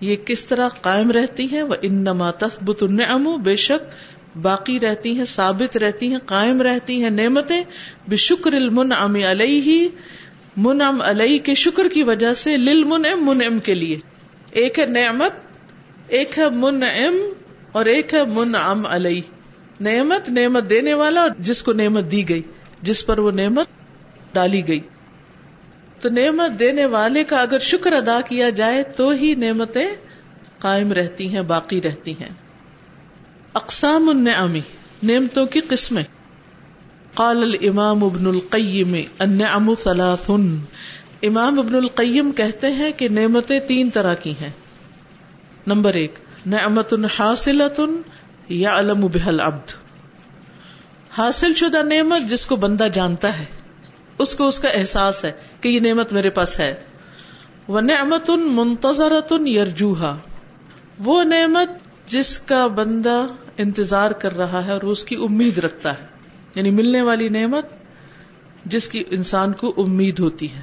یہ 0.00 0.16
کس 0.16 0.44
طرح 0.44 0.68
قائم 0.68 1.10
رہتی 1.10 1.46
ہیں؟ 1.52 1.62
وہ 1.62 1.74
انما 1.82 2.30
تثبت 2.30 2.82
النعم، 2.82 3.42
بے 3.42 3.56
شک 3.56 4.38
باقی 4.38 4.80
رہتی 4.80 5.16
ہیں، 5.18 5.24
ثابت 5.24 5.76
رہتی 5.76 6.10
ہیں، 6.10 6.18
قائم 6.26 6.62
رہتی 6.62 7.02
ہیں 7.02 7.10
نعمتیں۔ 7.10 7.62
بے 7.64 8.10
بشکر 8.10 8.52
المنعم 8.52 9.14
علیہ 9.14 9.88
منعم 10.56 11.02
علیہ 11.02 11.38
کے 11.38 11.54
شکر 11.54 11.88
کی 11.88 12.02
وجہ 12.02 12.34
سے 12.34 12.56
لل 12.56 12.84
منعم 12.84 13.28
منعم 13.28 13.58
کے 13.58 13.74
لیے۔ 13.74 13.98
ایک 14.50 14.78
ہے 14.78 14.86
نعمت، 14.86 15.32
ایک 16.08 16.38
ہے 16.38 16.50
منعم 16.50 17.14
اور 17.78 17.86
ایک 17.86 18.14
ہے 18.14 18.24
منعم 18.24 18.86
علیہ۔ 18.86 19.20
نعمت 19.80 20.28
نعمت 20.28 20.70
دینے 20.70 20.94
والا 20.94 21.20
اور 21.20 21.30
جس 21.38 21.62
کو 21.62 21.72
نعمت 21.72 22.10
دی 22.10 22.28
گئی، 22.28 22.42
جس 22.82 23.06
پر 23.06 23.18
وہ 23.18 23.30
نعمت 23.30 23.66
ڈالی 24.32 24.68
گئی۔ 24.68 24.80
تو 26.00 26.08
نعمت 26.08 26.60
دینے 26.60 26.86
والے 26.86 27.24
کا 27.24 27.36
اگر 27.36 27.58
شکر 27.58 27.92
ادا 27.92 28.20
کیا 28.28 28.50
جائے، 28.50 28.82
تو 28.82 29.08
ہی 29.08 29.34
نعمتیں 29.34 29.86
قائم 30.58 30.92
رہتی 30.92 31.28
ہیں، 31.28 31.40
باقی 31.40 31.82
رہتی 31.82 32.12
ہیں۔ 32.12 32.28
اقسام 33.54 34.08
النعمی 34.08 34.60
نعمتوں 35.02 35.46
کی 35.46 35.60
قسمیں۔ 35.60 36.02
قال 37.14 37.42
الامام 37.42 38.04
ابن 38.04 38.26
القیم، 38.26 38.96
النعم 39.18 39.74
ثلاث 39.82 40.30
امام 41.22 41.58
ابن 41.58 41.74
القیم 41.74 42.32
کہتے 42.32 42.70
ہیں 42.70 42.92
کہ 42.92 43.08
نعمتیں 43.08 43.60
تین 43.60 43.90
طرح 43.90 44.14
کی 44.14 44.34
ہیں۔ 44.40 44.50
نمبر 45.66 45.94
ایک 45.94 46.14
نعمت 46.48 46.94
حاصلت 47.18 47.80
یا 48.48 48.78
علم 48.78 49.06
بحل 49.12 49.40
عبد 49.40 49.70
حاصل 51.18 51.54
شدہ 51.54 51.82
نعمت 51.82 52.30
جس 52.30 52.46
کو 52.46 52.56
بندہ 52.56 52.88
جانتا 52.92 53.38
ہے، 53.38 53.44
اس 54.18 54.34
کو 54.34 54.48
اس 54.48 54.58
کا 54.58 54.68
احساس 54.68 55.24
ہے 55.24 55.32
کہ 55.60 55.68
یہ 55.68 55.80
نعمت 55.80 56.12
میرے 56.12 56.30
پاس 56.30 56.60
ہے۔ 56.60 56.74
وہ 57.68 57.80
نعمت 57.80 58.30
منتظرت 58.30 59.32
یرجوہا 59.46 60.16
وہ 60.98 61.24
نعمت 61.24 61.70
جس 62.06 62.38
کا 62.38 62.66
بندہ 62.66 63.26
انتظار 63.56 64.10
کر 64.10 64.36
رہا 64.36 64.66
ہے 64.66 64.72
اور 64.72 64.80
اس 64.80 65.04
کی 65.04 65.16
امید 65.16 65.58
رکھتا 65.58 65.92
ہے۔ 65.92 66.06
یعنی 66.54 66.70
ملنے 66.70 67.02
والی 67.02 67.28
نعمت 67.28 67.66
جس 68.64 68.88
کی 68.88 69.04
انسان 69.10 69.52
کو 69.52 69.74
امید 69.76 70.18
ہوتی 70.18 70.52
ہے۔ 70.52 70.60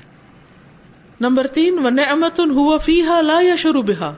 نمبر 1.19 1.47
تین 1.47 1.79
وہ 1.79 1.89
نعمت 1.89 2.39
ہوا 2.39 2.77
فیحا 2.77 3.21
لا 3.21 3.39
یا 3.41 3.55
شروع 3.55 3.81
بہا 3.81 4.15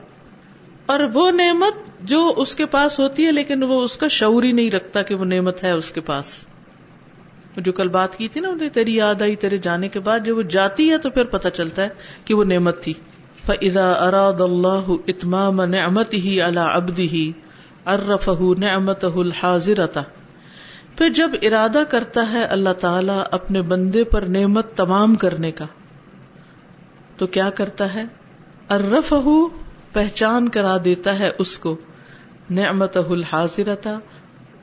اور 0.88 1.00
وہ 1.14 1.30
نعمت 1.30 2.00
جو 2.00 2.34
اس 2.36 2.54
کے 2.54 2.66
پاس 2.66 3.00
ہوتی 3.00 3.26
ہے، 3.26 3.32
لیکن 3.32 3.62
وہ 3.62 3.82
اس 3.82 3.96
کا 3.96 4.08
شعور 4.08 4.42
ہی 4.42 4.52
نہیں 4.52 4.70
رکھتا 4.70 5.02
کہ 5.02 5.14
وہ 5.14 5.24
نعمت 5.24 5.64
ہے 5.64 5.70
اس 5.70 5.92
کے 5.92 6.00
پاس۔ 6.00 6.46
جو 7.56 7.72
کل 7.72 7.88
بات 7.88 8.16
کی 8.16 8.28
تھی 8.28 8.40
نا 8.40 8.48
تیری 8.72 8.94
یاد 8.94 9.22
آئی، 9.22 9.36
تیرے 9.36 9.58
جانے 9.58 9.88
کے 9.88 10.00
بعد، 10.00 10.20
جب 10.20 10.36
وہ 10.36 10.42
جاتی 10.42 10.90
ہے 10.90 10.98
تو 10.98 11.10
پھر 11.10 11.24
پتہ 11.24 11.48
چلتا 11.48 11.82
ہے 11.82 11.88
کہ 12.24 12.34
وہ 12.34 12.44
نعمت 12.44 12.82
تھی۔ 12.82 12.94
فَإِذَا 13.46 14.08
أَرَادَ 14.08 14.42
اللَّهُ 14.42 14.96
إِتْمَامَ 14.98 15.66
نِعْمَتِهِ 15.66 16.40
عَلَى 16.40 16.64
عَبْدِهِ، 16.66 17.30
عَرَّفَهُ 17.84 18.56
نِعْمَتَهُ 18.58 19.24
الْحَازِرَةَ 19.24 20.00
پھر 20.96 21.08
جب 21.08 21.30
ارادہ 21.42 21.82
کرتا 21.88 22.32
ہے 22.32 22.44
اللہ 22.44 22.72
تعالیٰ 22.80 23.22
اپنے 23.30 23.62
بندے 23.62 24.04
پر 24.04 24.22
نعمت 24.22 24.76
تمام 24.76 25.14
کرنے 25.14 25.52
کا، 25.52 25.64
تو 27.16 27.26
کیا 27.26 27.50
کرتا 27.50 27.94
ہے؟ 27.94 28.04
ارفہ 28.70 29.14
پہچان 29.92 30.48
کرا 30.48 30.76
دیتا 30.84 31.18
ہے 31.18 31.30
اس 31.38 31.58
کو۔ 31.58 31.76
نعمت 32.50 32.96
الحاضرتا 32.96 33.98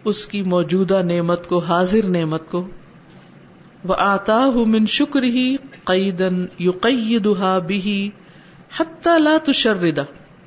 اس 0.05 0.27
کی 0.27 0.41
موجودہ 0.41 1.01
نعمت 1.01 1.47
کو، 1.47 1.59
حاضر 1.59 2.07
نعمت 2.07 2.51
کو۔ 2.51 2.67
وہ 3.83 3.95
آتا 3.97 4.49
من 4.65 4.85
شکر 4.85 5.23
ہی 5.23 5.55
قیدن 5.83 6.45
یقیدہا 6.59 7.59
بھی 7.59 8.09
لا 9.05 9.37
تشردا 9.43 10.01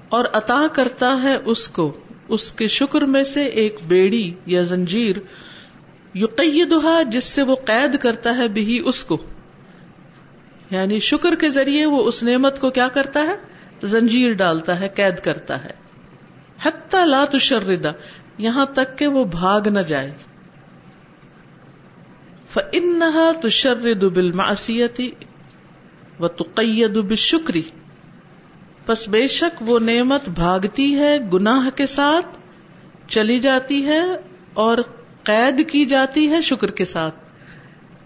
اور 0.08 0.24
عطا 0.32 0.66
کرتا 0.72 1.22
ہے 1.22 1.36
اس 1.44 1.68
کو۔ 1.68 1.92
اس 2.28 2.52
کے 2.52 2.68
شکر 2.68 3.02
میں 3.02 3.22
سے 3.22 3.44
ایک 3.44 3.76
بیڑی 3.88 4.34
یا 4.46 4.62
زنجیر 4.62 5.16
یقیدہا، 6.14 7.02
جس 7.02 7.24
سے 7.24 7.42
وہ 7.42 7.54
قید 7.54 7.98
کرتا 7.98 8.36
ہے 8.36 8.48
بھی 8.48 8.82
اس 8.84 9.04
کو۔ 9.04 9.18
یعنی 10.70 10.98
شکر 10.98 11.34
کے 11.34 11.48
ذریعے 11.48 11.86
وہ 11.86 12.04
اس 12.04 12.22
نعمت 12.22 12.60
کو 12.60 12.70
کیا 12.70 12.88
کرتا 12.88 13.20
ہے؟ 13.20 13.57
زنجیر 13.82 14.32
ڈالتا 14.32 14.80
ہے، 14.80 14.88
قید 14.88 15.20
کرتا 15.20 15.64
ہے۔ 15.64 15.70
حتی 16.62 16.96
لا 17.04 17.24
تشردا 17.24 17.90
یہاں 18.38 18.66
تک 18.66 18.98
کہ 18.98 19.06
وہ 19.06 19.24
بھاگ 19.24 19.60
نہ 19.68 19.80
جائے۔ 19.80 20.14
فَإِنَّهَا 22.50 23.32
تُشَرِّدُ 23.40 24.10
بِالْمَعْصِيَةِ 24.10 25.08
وَتُقَيَّدُ 26.20 27.02
بِالشُّكْرِ۔ 27.02 27.60
پس 28.86 29.08
بے 29.08 29.28
شک 29.28 29.62
وہ 29.62 29.78
نعمت 29.78 30.28
بھاگتی 30.28 30.98
ہے 30.98 31.18
گناہ 31.32 31.70
کے 31.70 31.86
ساتھ، 31.86 32.26
چلی 33.08 33.40
جاتی 33.40 33.86
ہے 33.86 34.00
اور 34.54 34.78
قید 35.22 35.70
کی 35.70 35.84
جاتی 35.84 36.30
ہے 36.30 36.40
شکر 36.40 36.70
کے 36.70 36.84
ساتھ۔ 36.84 37.14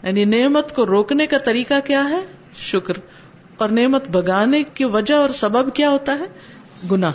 یعنی 0.03 0.25
نعمت 0.25 0.75
کو 0.75 0.87
روکنے 0.87 1.27
کا 1.27 1.39
طریقہ 1.39 1.75
کیا 1.85 2.11
ہے؟ 2.11 2.21
شکر۔ 2.57 2.95
اور 3.63 3.71
نعمت 3.71 4.09
بگانے 4.09 4.63
کی 4.63 4.85
وجہ 4.85 5.15
اور 5.15 5.31
سبب 5.31 5.75
کیا 5.75 5.91
ہوتا 5.91 6.19
ہے؟ 6.19 6.25
گناہ۔ 6.91 7.13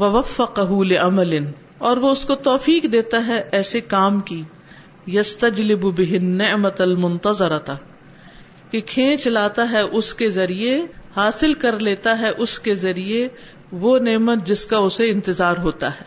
وفقہ 0.00 0.60
عمل 1.00 1.44
اور 1.78 1.96
وہ 1.96 2.10
اس 2.10 2.24
کو 2.24 2.34
توفیق 2.34 2.92
دیتا 2.92 3.26
ہے 3.26 3.48
ایسے 3.52 3.80
کام 3.80 4.20
کی۔ 4.20 4.42
یستجلب 5.06 5.80
بہن 5.80 6.24
نعمت 6.24 6.80
المنتظرتا 6.80 7.74
کہ 8.70 8.80
کھینچ 8.86 9.26
لاتا 9.26 9.70
ہے 9.70 9.80
اس 9.80 10.14
کے 10.14 10.30
ذریعے، 10.30 10.82
حاصل 11.16 11.54
کر 11.54 11.78
لیتا 11.78 12.18
ہے 12.18 12.30
اس 12.38 12.58
کے 12.58 12.74
ذریعے 12.74 13.28
وہ 13.72 13.98
نعمت 13.98 14.44
جس 14.44 14.66
کا 14.66 14.76
اسے 14.76 15.10
انتظار 15.10 15.56
ہوتا 15.56 15.88
ہے۔ 15.88 16.04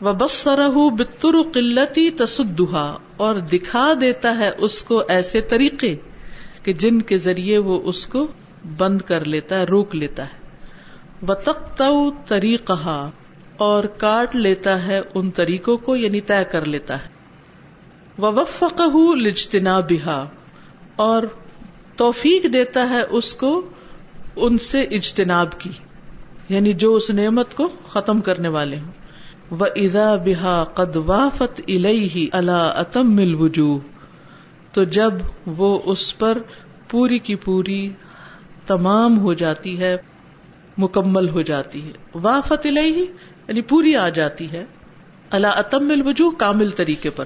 وہ 0.00 0.12
بس 0.12 0.32
سرح 0.32 0.70
بتر 0.98 1.42
قلتی 1.52 2.10
تصدہ 2.10 2.96
اور 3.16 3.34
دکھا 3.34 3.92
دیتا 4.00 4.38
ہے 4.38 4.50
اس 4.58 4.82
کو 4.82 5.02
ایسے 5.08 5.40
طریقے۔ 5.40 5.96
کہ 6.62 6.72
جن 6.72 7.02
کے 7.02 7.18
ذریعے 7.18 7.58
وہ 7.58 7.80
اس 7.84 8.06
کو 8.06 8.26
بند 8.78 9.00
کر 9.00 9.24
لیتا 9.24 9.58
ہے، 9.58 9.64
روک 9.64 9.94
لیتا 9.94 10.24
ہے۔ 10.24 10.42
وہ 11.28 11.34
تخت 11.34 11.82
طریقہ 12.26 13.10
اور 13.56 13.84
کاٹ 13.84 14.36
لیتا 14.36 14.86
ہے 14.86 15.00
ان 15.14 15.30
طریقوں 15.30 15.76
کو 15.76 15.96
یعنی 15.96 16.20
طے 16.20 16.44
کر 16.50 16.64
لیتا 16.64 17.04
ہے۔ 17.04 17.08
وہ 18.18 18.30
وفق 18.32 18.80
لجتنا 19.16 19.80
بہا 19.80 20.28
اور 20.96 21.22
توفیق 21.96 22.52
دیتا 22.52 22.90
ہے 22.90 23.02
اس 23.10 23.34
کو 23.34 23.62
ان 24.36 24.58
سے 24.58 24.80
اجتناب 24.80 25.60
کی 25.60 25.70
یعنی 26.48 26.72
جو 26.72 26.94
اس 26.94 27.10
نعمت 27.10 27.54
کو 27.54 27.68
ختم 27.86 28.20
کرنے 28.20 28.48
والے 28.48 28.78
ہوں۔ 28.78 28.92
وہ 29.50 29.66
ادا 29.76 30.16
بحا 30.16 30.64
قد 30.64 30.96
وافت 30.96 31.60
الہی 31.68 32.28
اللہ 32.32 32.72
اتم 32.76 33.16
مل 33.16 33.34
وجوہ 33.34 33.78
تو 34.72 34.84
جب 34.84 35.12
وہ 35.46 35.78
اس 35.84 36.18
پر 36.18 36.38
پوری 36.90 37.18
کی 37.18 37.36
پوری 37.36 37.90
تمام 38.66 39.18
ہو 39.18 39.34
جاتی 39.34 39.80
ہے، 39.80 39.96
مکمل 40.78 41.28
ہو 41.28 41.42
جاتی 41.42 41.86
ہے۔ 41.86 41.90
وافت 42.14 42.66
الہی 42.66 43.06
یعنی 43.48 43.62
پوری 43.62 43.96
آ 43.96 44.08
جاتی 44.08 44.52
ہے۔ 44.52 44.64
اللہ 45.30 45.46
اتم 45.46 45.86
مل 45.86 46.02
وجوہ 46.06 46.30
کامل 46.30 46.70
طریقے 46.70 47.10
پر۔ 47.10 47.24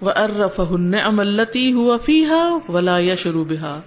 وہ 0.00 0.10
ارف 0.16 0.60
املتی 1.04 1.72
ہوا 1.72 1.96
فیحا 1.96 2.58
ولا 2.68 2.98
یا 2.98 3.14
شروع 3.14 3.44
بحا 3.44 3.80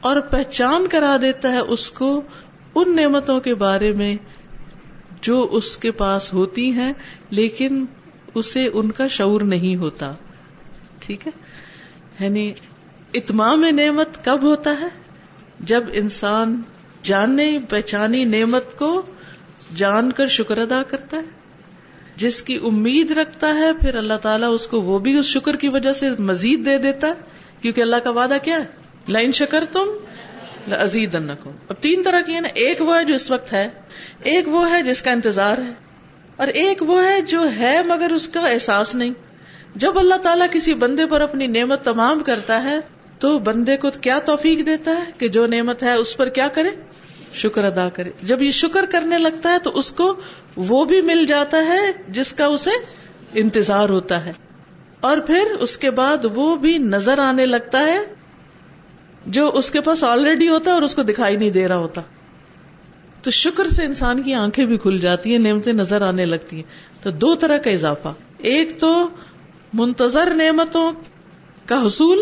اور 0.00 0.20
پہچان 0.20 0.86
کرا 0.86 1.16
دیتا 1.22 1.52
ہے 1.52 1.58
اس 1.58 1.90
کو 1.90 2.22
ان 2.74 2.96
نعمتوں 2.96 3.40
کے 3.40 3.54
بارے 3.54 3.92
میں 3.92 4.16
جو 5.20 5.48
اس 5.50 5.76
کے 5.76 5.90
پاس 5.90 6.32
ہوتی 6.32 6.70
ہیں، 6.70 6.92
لیکن 7.30 7.84
اسے 8.34 8.68
ان 8.72 8.90
کا 8.90 9.06
شعور 9.06 9.40
نہیں 9.40 9.76
ہوتا۔ 9.76 10.12
ٹھیک 10.98 11.26
ہے؟ 11.26 11.32
یعنی 12.20 12.52
اتمام 13.14 13.64
نعمت 13.64 14.24
کب 14.24 14.42
ہوتا 14.42 14.70
ہے؟ 14.80 14.88
جب 15.60 15.84
انسان 15.92 16.62
جاننے، 17.02 17.58
پہچانی 17.68 18.24
نعمت 18.24 18.78
کو 18.78 19.02
جان 19.76 20.12
کر 20.12 20.26
شکر 20.26 20.58
ادا 20.58 20.82
کرتا 20.82 21.16
ہے۔ 21.16 21.40
جس 22.16 22.42
کی 22.42 22.56
امید 22.56 23.10
رکھتا 23.10 23.54
ہے، 23.54 23.72
پھر 23.72 23.94
اللہ 23.94 24.14
تعالیٰ 24.14 24.54
اس 24.54 24.66
کو 24.66 24.80
وہ 24.80 24.98
بھی 24.98 25.18
اس 25.18 25.26
شکر 25.26 25.56
کی 25.56 25.68
وجہ 25.68 25.92
سے 25.92 26.10
مزید 26.10 26.66
دے 26.66 26.78
دیتا 26.78 27.08
ہے۔ 27.08 27.12
کیونکہ 27.60 27.80
اللہ 27.80 27.96
کا 27.96 28.10
وعدہ 28.10 28.36
کیا 28.42 28.56
ہے؟ 28.56 28.64
لائن 29.08 29.32
شکر 29.32 29.64
تم 29.72 29.88
عزیز 30.72 31.14
اب 31.14 31.74
تین 31.80 32.02
طرح 32.02 32.20
کی 32.20 32.34
ہے 32.34 32.40
نا، 32.40 32.48
ایک 32.54 32.82
وہ 32.82 32.98
ہے 32.98 33.04
جو 33.04 33.14
اس 33.14 33.30
وقت 33.30 33.52
ہے، 33.52 33.68
ایک 34.22 34.48
وہ 34.48 34.70
ہے 34.70 34.82
جس 34.82 35.02
کا 35.02 35.10
انتظار 35.10 35.58
ہے، 35.58 35.72
اور 36.36 36.48
ایک 36.48 36.82
وہ 36.82 37.04
ہے 37.04 37.20
جو 37.20 37.50
ہے 37.56 37.82
مگر 37.82 38.10
اس 38.10 38.28
کا 38.28 38.40
احساس 38.40 38.94
نہیں۔ 38.94 39.10
جب 39.74 39.98
اللہ 39.98 40.14
تعالیٰ 40.14 40.46
کسی 40.50 40.74
بندے 40.74 41.06
پر 41.06 41.20
اپنی 41.20 41.46
نعمت 41.46 41.84
تمام 41.84 42.20
کرتا 42.20 42.62
ہے، 42.62 42.78
تو 43.18 43.38
بندے 43.38 43.76
کو 43.76 43.88
کیا 44.00 44.18
توفیق 44.18 44.66
دیتا 44.66 44.90
ہے 44.90 45.04
کہ 45.18 45.28
جو 45.28 45.46
نعمت 45.46 45.82
ہے 45.82 45.92
اس 45.92 46.16
پر 46.16 46.28
کیا 46.28 46.48
کرے؟ 46.48 46.68
شکر 47.34 47.64
ادا 47.64 47.88
کرے۔ 47.88 48.10
جب 48.22 48.42
یہ 48.42 48.50
شکر 48.50 48.84
کرنے 48.84 49.18
لگتا 49.18 49.52
ہے، 49.52 49.58
تو 49.58 49.70
اس 49.74 49.92
کو 49.92 50.16
وہ 50.56 50.84
بھی 50.84 51.00
مل 51.00 51.26
جاتا 51.26 51.64
ہے 51.64 51.80
جس 52.08 52.32
کا 52.32 52.44
اسے 52.44 52.70
انتظار 53.34 53.88
ہوتا 53.88 54.24
ہے۔ 54.24 54.32
اور 55.00 55.18
پھر 55.18 55.50
اس 55.60 55.78
کے 55.78 55.90
بعد 55.90 56.16
وہ 56.34 56.56
بھی 56.56 56.78
نظر 56.78 57.18
آنے 57.18 57.46
لگتا 57.46 57.80
ہے، 57.80 57.98
جو 59.26 59.50
اس 59.54 59.70
کے 59.70 59.80
پاس 59.80 60.04
آلریڈی 60.04 60.48
ہوتا 60.48 60.70
ہے 60.70 60.74
اور 60.74 60.82
اس 60.82 60.94
کو 60.94 61.02
دکھائی 61.02 61.36
نہیں 61.36 61.50
دے 61.50 61.68
رہا 61.68 61.76
ہوتا۔ 61.76 62.00
تو 63.22 63.30
شکر 63.30 63.68
سے 63.68 63.84
انسان 63.84 64.22
کی 64.22 64.34
آنکھیں 64.34 64.64
بھی 64.64 64.76
کھل 64.76 64.98
جاتی 64.98 65.32
ہیں، 65.32 65.38
نعمتیں 65.38 65.72
نظر 65.72 66.02
آنے 66.02 66.24
لگتی 66.24 66.56
ہیں۔ 66.56 67.02
تو 67.02 67.10
دو 67.10 67.34
طرح 67.34 67.56
کا 67.56 67.70
اضافہ۔ 67.70 68.08
ایک 68.38 68.80
تو 68.80 69.08
منتظر 69.72 70.34
نعمتوں 70.34 70.92
کا 71.66 71.86
حصول 71.86 72.18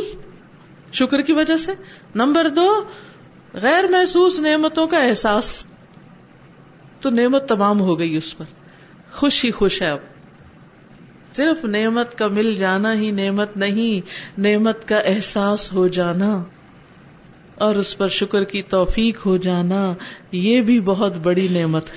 شکر 0.93 1.23
کی 1.23 1.33
وجہ 1.33 1.57
سے 1.57 1.73
نمبر 2.15 2.49
دو، 2.49 2.85
غیر 3.55 3.85
محسوس 3.85 4.41
نعمتوں 4.41 4.87
کا 4.87 4.99
احساس۔ 4.99 5.67
تو 7.01 7.11
نعمت 7.11 7.49
تمام 7.49 7.81
ہو 7.81 7.99
گئی 7.99 8.17
اس 8.17 8.39
پر۔ 8.39 8.45
خوش 9.13 9.45
ہی 9.45 9.51
خوش 9.51 9.83
ہے 9.83 9.89
اب۔ 9.89 9.99
صرف 11.33 11.65
نعمت 11.65 12.19
کا 12.19 12.27
مل 12.27 12.55
جانا 12.55 12.95
ہی 12.95 13.11
نعمت 13.11 13.57
نہیں، 13.57 14.11
نعمت 14.41 14.89
کا 14.89 14.99
احساس 14.99 15.73
ہو 15.73 15.89
جانا۔ 15.89 16.45
اور 17.55 17.77
اس 17.77 17.99
پر 17.99 18.09
شکر 18.09 18.45
کی 18.45 18.63
توفیق 18.63 19.27
ہو 19.27 19.37
جانا، 19.37 19.95
یہ 20.33 20.61
بھی 20.61 20.81
بہت 20.81 21.17
بڑی 21.17 21.49
نعمت 21.49 21.85
ہے۔ 21.91 21.97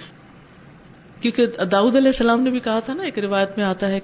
کیونکہ 1.22 1.45
داؤد 1.45 1.95
علیہ 1.95 2.08
السلام 2.08 2.41
نے 2.41 2.49
بھی 2.49 2.60
کہا 2.60 2.80
تھا 2.80 2.93
نا، 2.93 3.04
ایک 3.04 3.20
روایت 3.20 3.58
میں 3.58 3.66
آتا 3.66 3.88
ہے 3.88 3.99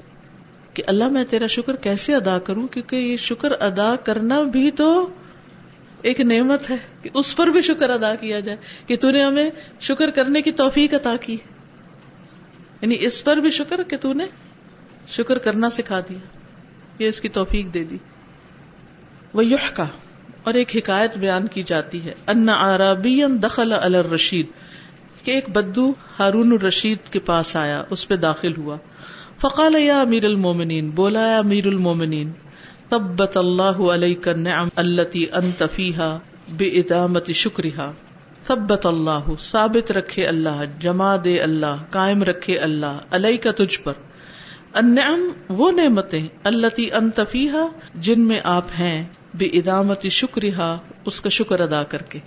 کہ 0.78 0.84
اللہ 0.88 1.08
میں 1.08 1.24
تیرا 1.30 1.46
شکر 1.46 1.76
کیسے 1.76 2.16
ادا 2.16 2.40
کروں؟ 2.40 2.68
کیونکہ 2.68 2.96
یہ 2.96 3.18
شکر 3.18 3.52
ادا 3.52 3.96
کرنا 3.96 4.42
بھی 4.42 4.72
تو 4.72 5.10
ایک 6.02 6.22
نعمت 6.22 6.70
ہے 6.70 6.76
کہ 7.02 7.10
اس 7.14 7.36
پر 7.36 7.48
بھی 7.48 7.62
شکر 7.62 7.90
ادا 7.90 8.16
کیا 8.16 8.40
جائے 8.40 8.58
کہ 8.88 8.98
تو 8.98 9.12
نے 9.12 9.24
ہمیں 9.24 9.50
شکر 9.82 10.10
کرنے 10.10 10.42
کی 10.42 10.52
توفیق 10.52 10.94
عطا 10.94 11.16
کی۔ 11.22 11.38
یعنی 12.82 12.98
اس 13.00 13.24
پر 13.24 13.38
بھی 13.38 13.52
شکر 13.52 13.84
کہ 13.84 13.98
تو 13.98 14.14
نے 14.14 14.26
شکر 15.08 15.38
کرنا 15.38 15.70
سکھا 15.70 16.00
دیا 16.00 16.18
یہ 17.00 17.08
اس 17.08 17.22
کی 17.22 17.30
توفیق 17.30 17.74
دے 17.74 17.84
دی۔ 17.84 17.98
وہ 19.34 19.46
یح 19.46 19.74
کا 19.74 19.86
اور 20.44 20.54
ایک 20.54 20.76
حکایت 20.76 21.18
بیان 21.18 21.48
کی 21.48 21.64
جاتی 21.64 22.06
ہے۔ 22.06 22.14
ان 22.28 22.50
عربی 22.50 23.22
دخل 23.44 23.74
الرشید 23.74 24.46
کہ 25.24 25.32
ایک 25.32 25.50
بدو 25.50 25.94
ہارون 26.20 26.52
الرشید 26.52 26.98
کے 27.12 27.20
پاس 27.20 27.56
آیا، 27.56 27.84
اس 27.90 28.08
پہ 28.08 28.16
داخل 28.16 28.58
ہوا۔ 28.58 28.78
فقال 29.42 29.76
یا 29.76 30.02
امیر 30.02 30.26
المومنین 30.26 30.90
بولا 30.90 31.20
یا 31.20 31.38
امیر 31.38 31.68
المومنین 31.68 32.32
تبت 32.90 33.38
اللہ 33.38 33.80
علیہ 33.94 34.16
النعم 34.26 34.68
التي 34.76 35.26
انت 35.34 35.64
فيها 35.72 36.18
بإدامت 36.58 37.32
شکرها 37.32 37.92
ثبت 38.48 38.86
اللہ 38.86 39.30
ثابت 39.40 39.92
رکھے 39.92 40.26
اللہ، 40.26 40.64
جما 40.80 41.16
دے 41.24 41.40
اللہ، 41.40 41.76
قائم 41.90 42.24
رکھے 42.24 42.58
اللہ 42.58 43.00
علیہ 43.12 43.38
کا 43.38 43.52
تجھ 43.52 43.82
پر۔ 43.82 43.94
النعم 44.74 45.22
وہ 45.50 45.72
نعمتیں 45.72 46.28
التي 46.44 46.92
انت 46.92 47.20
فيها، 47.30 47.68
جن 47.96 48.22
میں 48.22 48.40
آپ 48.44 48.66
ہیں 48.80 49.06
بے 49.34 49.46
ادامت 49.46 50.08
شکریہ 50.08 50.78
اس 51.06 51.22
کا 51.22 51.30
شکر 51.30 51.60
ادا 51.60 51.84
کر 51.84 52.02
کے۔ 52.02 52.20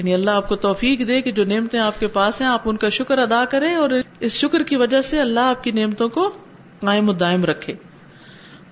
یعنی 0.00 0.14
اللہ 0.14 0.30
آپ 0.30 0.48
کو 0.48 0.56
توفیق 0.56 1.08
دے 1.08 1.22
کہ 1.22 1.32
جو 1.32 1.44
نعمتیں 1.44 1.80
آپ 1.80 2.00
کے 2.00 2.06
پاس 2.06 2.40
ہیں، 2.40 2.48
آپ 2.48 2.62
ان 2.64 2.76
کا 2.76 2.88
شکر 2.88 3.18
ادا 3.18 3.44
کریں 3.44 3.74
اور 3.74 3.90
اس 4.20 4.32
شکر 4.32 4.62
کی 4.62 4.76
وجہ 4.76 5.02
سے 5.02 5.20
اللہ 5.20 5.40
آپ 5.40 5.64
کی 5.64 5.70
نعمتوں 5.70 6.08
کو 6.08 6.32
قائم 6.80 7.08
و 7.08 7.12
دائم 7.12 7.44
رکھے۔ 7.44 7.74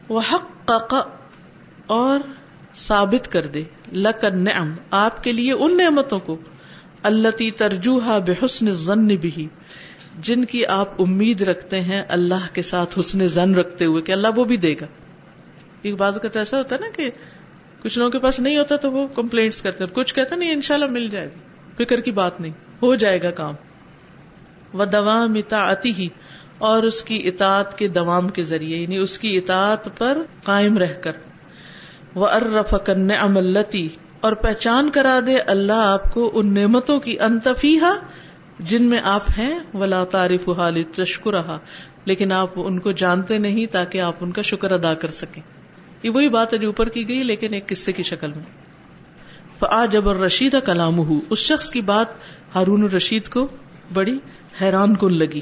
وہ 0.08 0.20
حق 0.32 0.94
اور 1.86 2.20
ثابت 2.74 3.32
کر 3.32 3.46
دے۔ 3.46 3.62
لک 3.92 4.24
نعم 4.24 4.74
آپ 4.90 5.24
کے 5.24 5.32
لیے 5.32 5.52
ان 5.52 5.76
نعمتوں 5.76 6.18
کو۔ 6.18 6.36
اللہ 7.02 7.28
ترجوحا 7.56 8.18
بحسن 8.18 8.70
ضن 8.70 9.06
بھی 9.06 9.48
جن 10.18 10.44
کی 10.44 10.66
آپ 10.66 11.02
امید 11.02 11.42
رکھتے 11.42 11.80
ہیں 11.80 12.02
اللہ 12.08 12.46
کے 12.52 12.62
ساتھ 12.62 12.98
حسن 12.98 13.28
زن 13.28 13.54
رکھتے 13.54 13.84
ہوئے 13.84 14.02
کہ 14.02 14.12
اللہ 14.12 14.28
وہ 14.36 14.44
بھی 14.44 14.56
دے 14.56 14.74
گا۔ 14.74 14.86
ایک 15.82 15.94
بازو 15.94 16.20
کا 16.20 16.28
تو 16.28 16.38
ایسا 16.38 16.58
ہوتا 16.58 16.76
ہے 16.76 16.80
نا 16.80 16.86
کہ 16.96 17.10
کچھ 17.82 17.98
لوگوں 17.98 18.10
کے 18.10 18.18
پاس 18.18 18.40
نہیں 18.40 18.58
ہوتا 18.58 18.76
تو 18.76 18.92
وہ 18.92 19.06
کمپلینٹس 19.14 19.62
کرتے 19.62 19.84
ہیں۔ 19.84 19.94
کچھ 19.94 20.14
کہتے 20.14 20.36
نہیں، 20.36 20.52
انشاءاللہ 20.52 20.86
مل 20.86 21.08
جائے 21.08 21.26
گا 21.26 21.38
فکر 21.76 22.00
کی 22.00 22.10
بات 22.10 22.40
نہیں، 22.40 22.52
ہو 22.82 22.94
جائے 22.94 23.22
گا 23.22 23.30
کام۔ 23.30 23.54
وہ 24.72 24.84
دوام 24.84 25.34
اطاعتی 25.34 25.92
ہی 25.98 26.08
اور 26.58 26.82
اس 26.82 27.02
کی 27.02 27.28
اطاعت 27.28 27.78
کے 27.78 27.88
دوام 27.88 28.28
کے 28.28 28.42
ذریعے 28.42 28.78
یعنی 28.78 28.96
اس 28.96 29.18
کی 29.18 29.36
اطاعت 29.36 29.98
پر 29.98 30.18
قائم 30.42 30.78
رہ 30.78 30.92
کر۔ 31.00 31.12
وہ 32.14 32.26
ارف 32.26 32.74
کن 32.86 33.10
املتی 33.10 33.88
اور 34.20 34.32
پہچان 34.32 34.90
کرا 34.90 35.20
دے 35.26 35.38
اللہ 35.38 35.72
آپ 35.72 36.14
کو 36.14 36.30
ان 36.34 36.54
نعمتوں 36.54 37.00
کی 37.00 37.20
انتفیہ 37.20 38.00
جن 38.58 38.82
میں 38.82 39.00
آپ 39.04 39.22
ہیں۔ 39.38 39.58
ولا 39.74 40.04
تعریف 40.04 40.48
حال 40.48 40.82
تشکرہ 40.82 41.58
لیکن 42.04 42.32
آپ 42.32 42.50
ان 42.56 42.78
کو 42.78 42.92
جانتے 42.92 43.38
نہیں 43.38 43.66
تاکہ 43.66 44.00
آپ 44.00 44.14
ان 44.20 44.32
کا 44.32 44.42
شکر 44.42 44.70
ادا 44.70 44.94
کر 44.94 45.08
سکیں۔ 45.08 45.42
یہ 46.02 46.10
وہی 46.10 46.28
بات 46.28 46.52
ہے 46.52 46.58
جو 46.58 46.68
اوپر 46.68 46.88
کی 46.88 47.08
گئی، 47.08 47.22
لیکن 47.22 47.54
ایک 47.54 47.66
قصے 47.66 47.92
کی 47.92 48.02
شکل 48.02 48.32
میں۔ 48.32 48.68
جب 49.90 50.08
رشید 50.08 50.56
کلام 50.66 50.98
ہو 50.98 51.20
اس 51.30 51.38
شخص 51.38 51.70
کی 51.70 51.80
بات 51.80 52.06
ہارون 52.54 52.82
الرشید 52.82 53.28
کو 53.28 53.48
بڑی 53.92 54.18
حیران 54.60 54.96
کن 54.96 55.18
لگی 55.18 55.40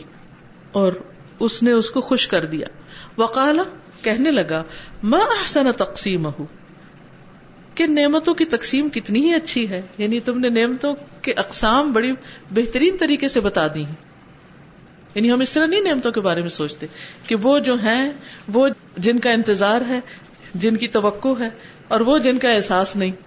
اور 0.72 0.92
اس 1.40 1.62
نے 1.62 1.72
اس 1.72 1.90
کو 1.90 2.00
خوش 2.00 2.28
کر 2.28 2.44
دیا۔ 2.44 2.66
وقال، 3.18 3.59
کہنے 4.02 4.30
لگا 4.30 4.62
میں 5.02 5.18
احسن 5.18 5.72
تقسیم 5.72 6.26
ہوں 6.26 6.46
کہ 7.74 7.86
نعمتوں 7.86 8.34
کی 8.34 8.44
تقسیم 8.44 8.88
کتنی 8.88 9.20
ہی 9.20 9.34
اچھی 9.34 9.68
ہے۔ 9.68 9.82
یعنی 9.98 10.20
تم 10.20 10.38
نے 10.38 10.48
نعمتوں 10.48 10.94
کے 11.22 11.32
اقسام 11.32 11.92
بڑی 11.92 12.12
بہترین 12.50 12.96
طریقے 12.96 13.28
سے 13.28 13.40
بتا 13.40 13.66
دی 13.74 13.84
ہیں۔ 13.84 14.07
یعنی 15.14 15.32
ہم 15.32 15.40
اس 15.40 15.52
طرح 15.52 15.66
نہیں 15.66 15.80
نعمتوں 15.80 16.12
کے 16.12 16.20
بارے 16.20 16.40
میں 16.40 16.48
سوچتے 16.48 16.86
کہ 17.26 17.34
وہ 17.34 17.59
جو 17.59 17.74
ہیں، 17.74 18.12
وہ 18.52 18.68
جن 18.98 19.18
کا 19.18 19.30
انتظار 19.30 19.80
ہے 19.88 20.00
جن 20.59 20.76
کی 20.76 20.88
توقع 20.88 21.28
ہے 21.40 21.48
اور 21.88 22.00
وہ 22.00 22.18
جن 22.18 22.38
کا 22.38 22.50
احساس 22.50 22.96
نہیں۔ 22.96 23.25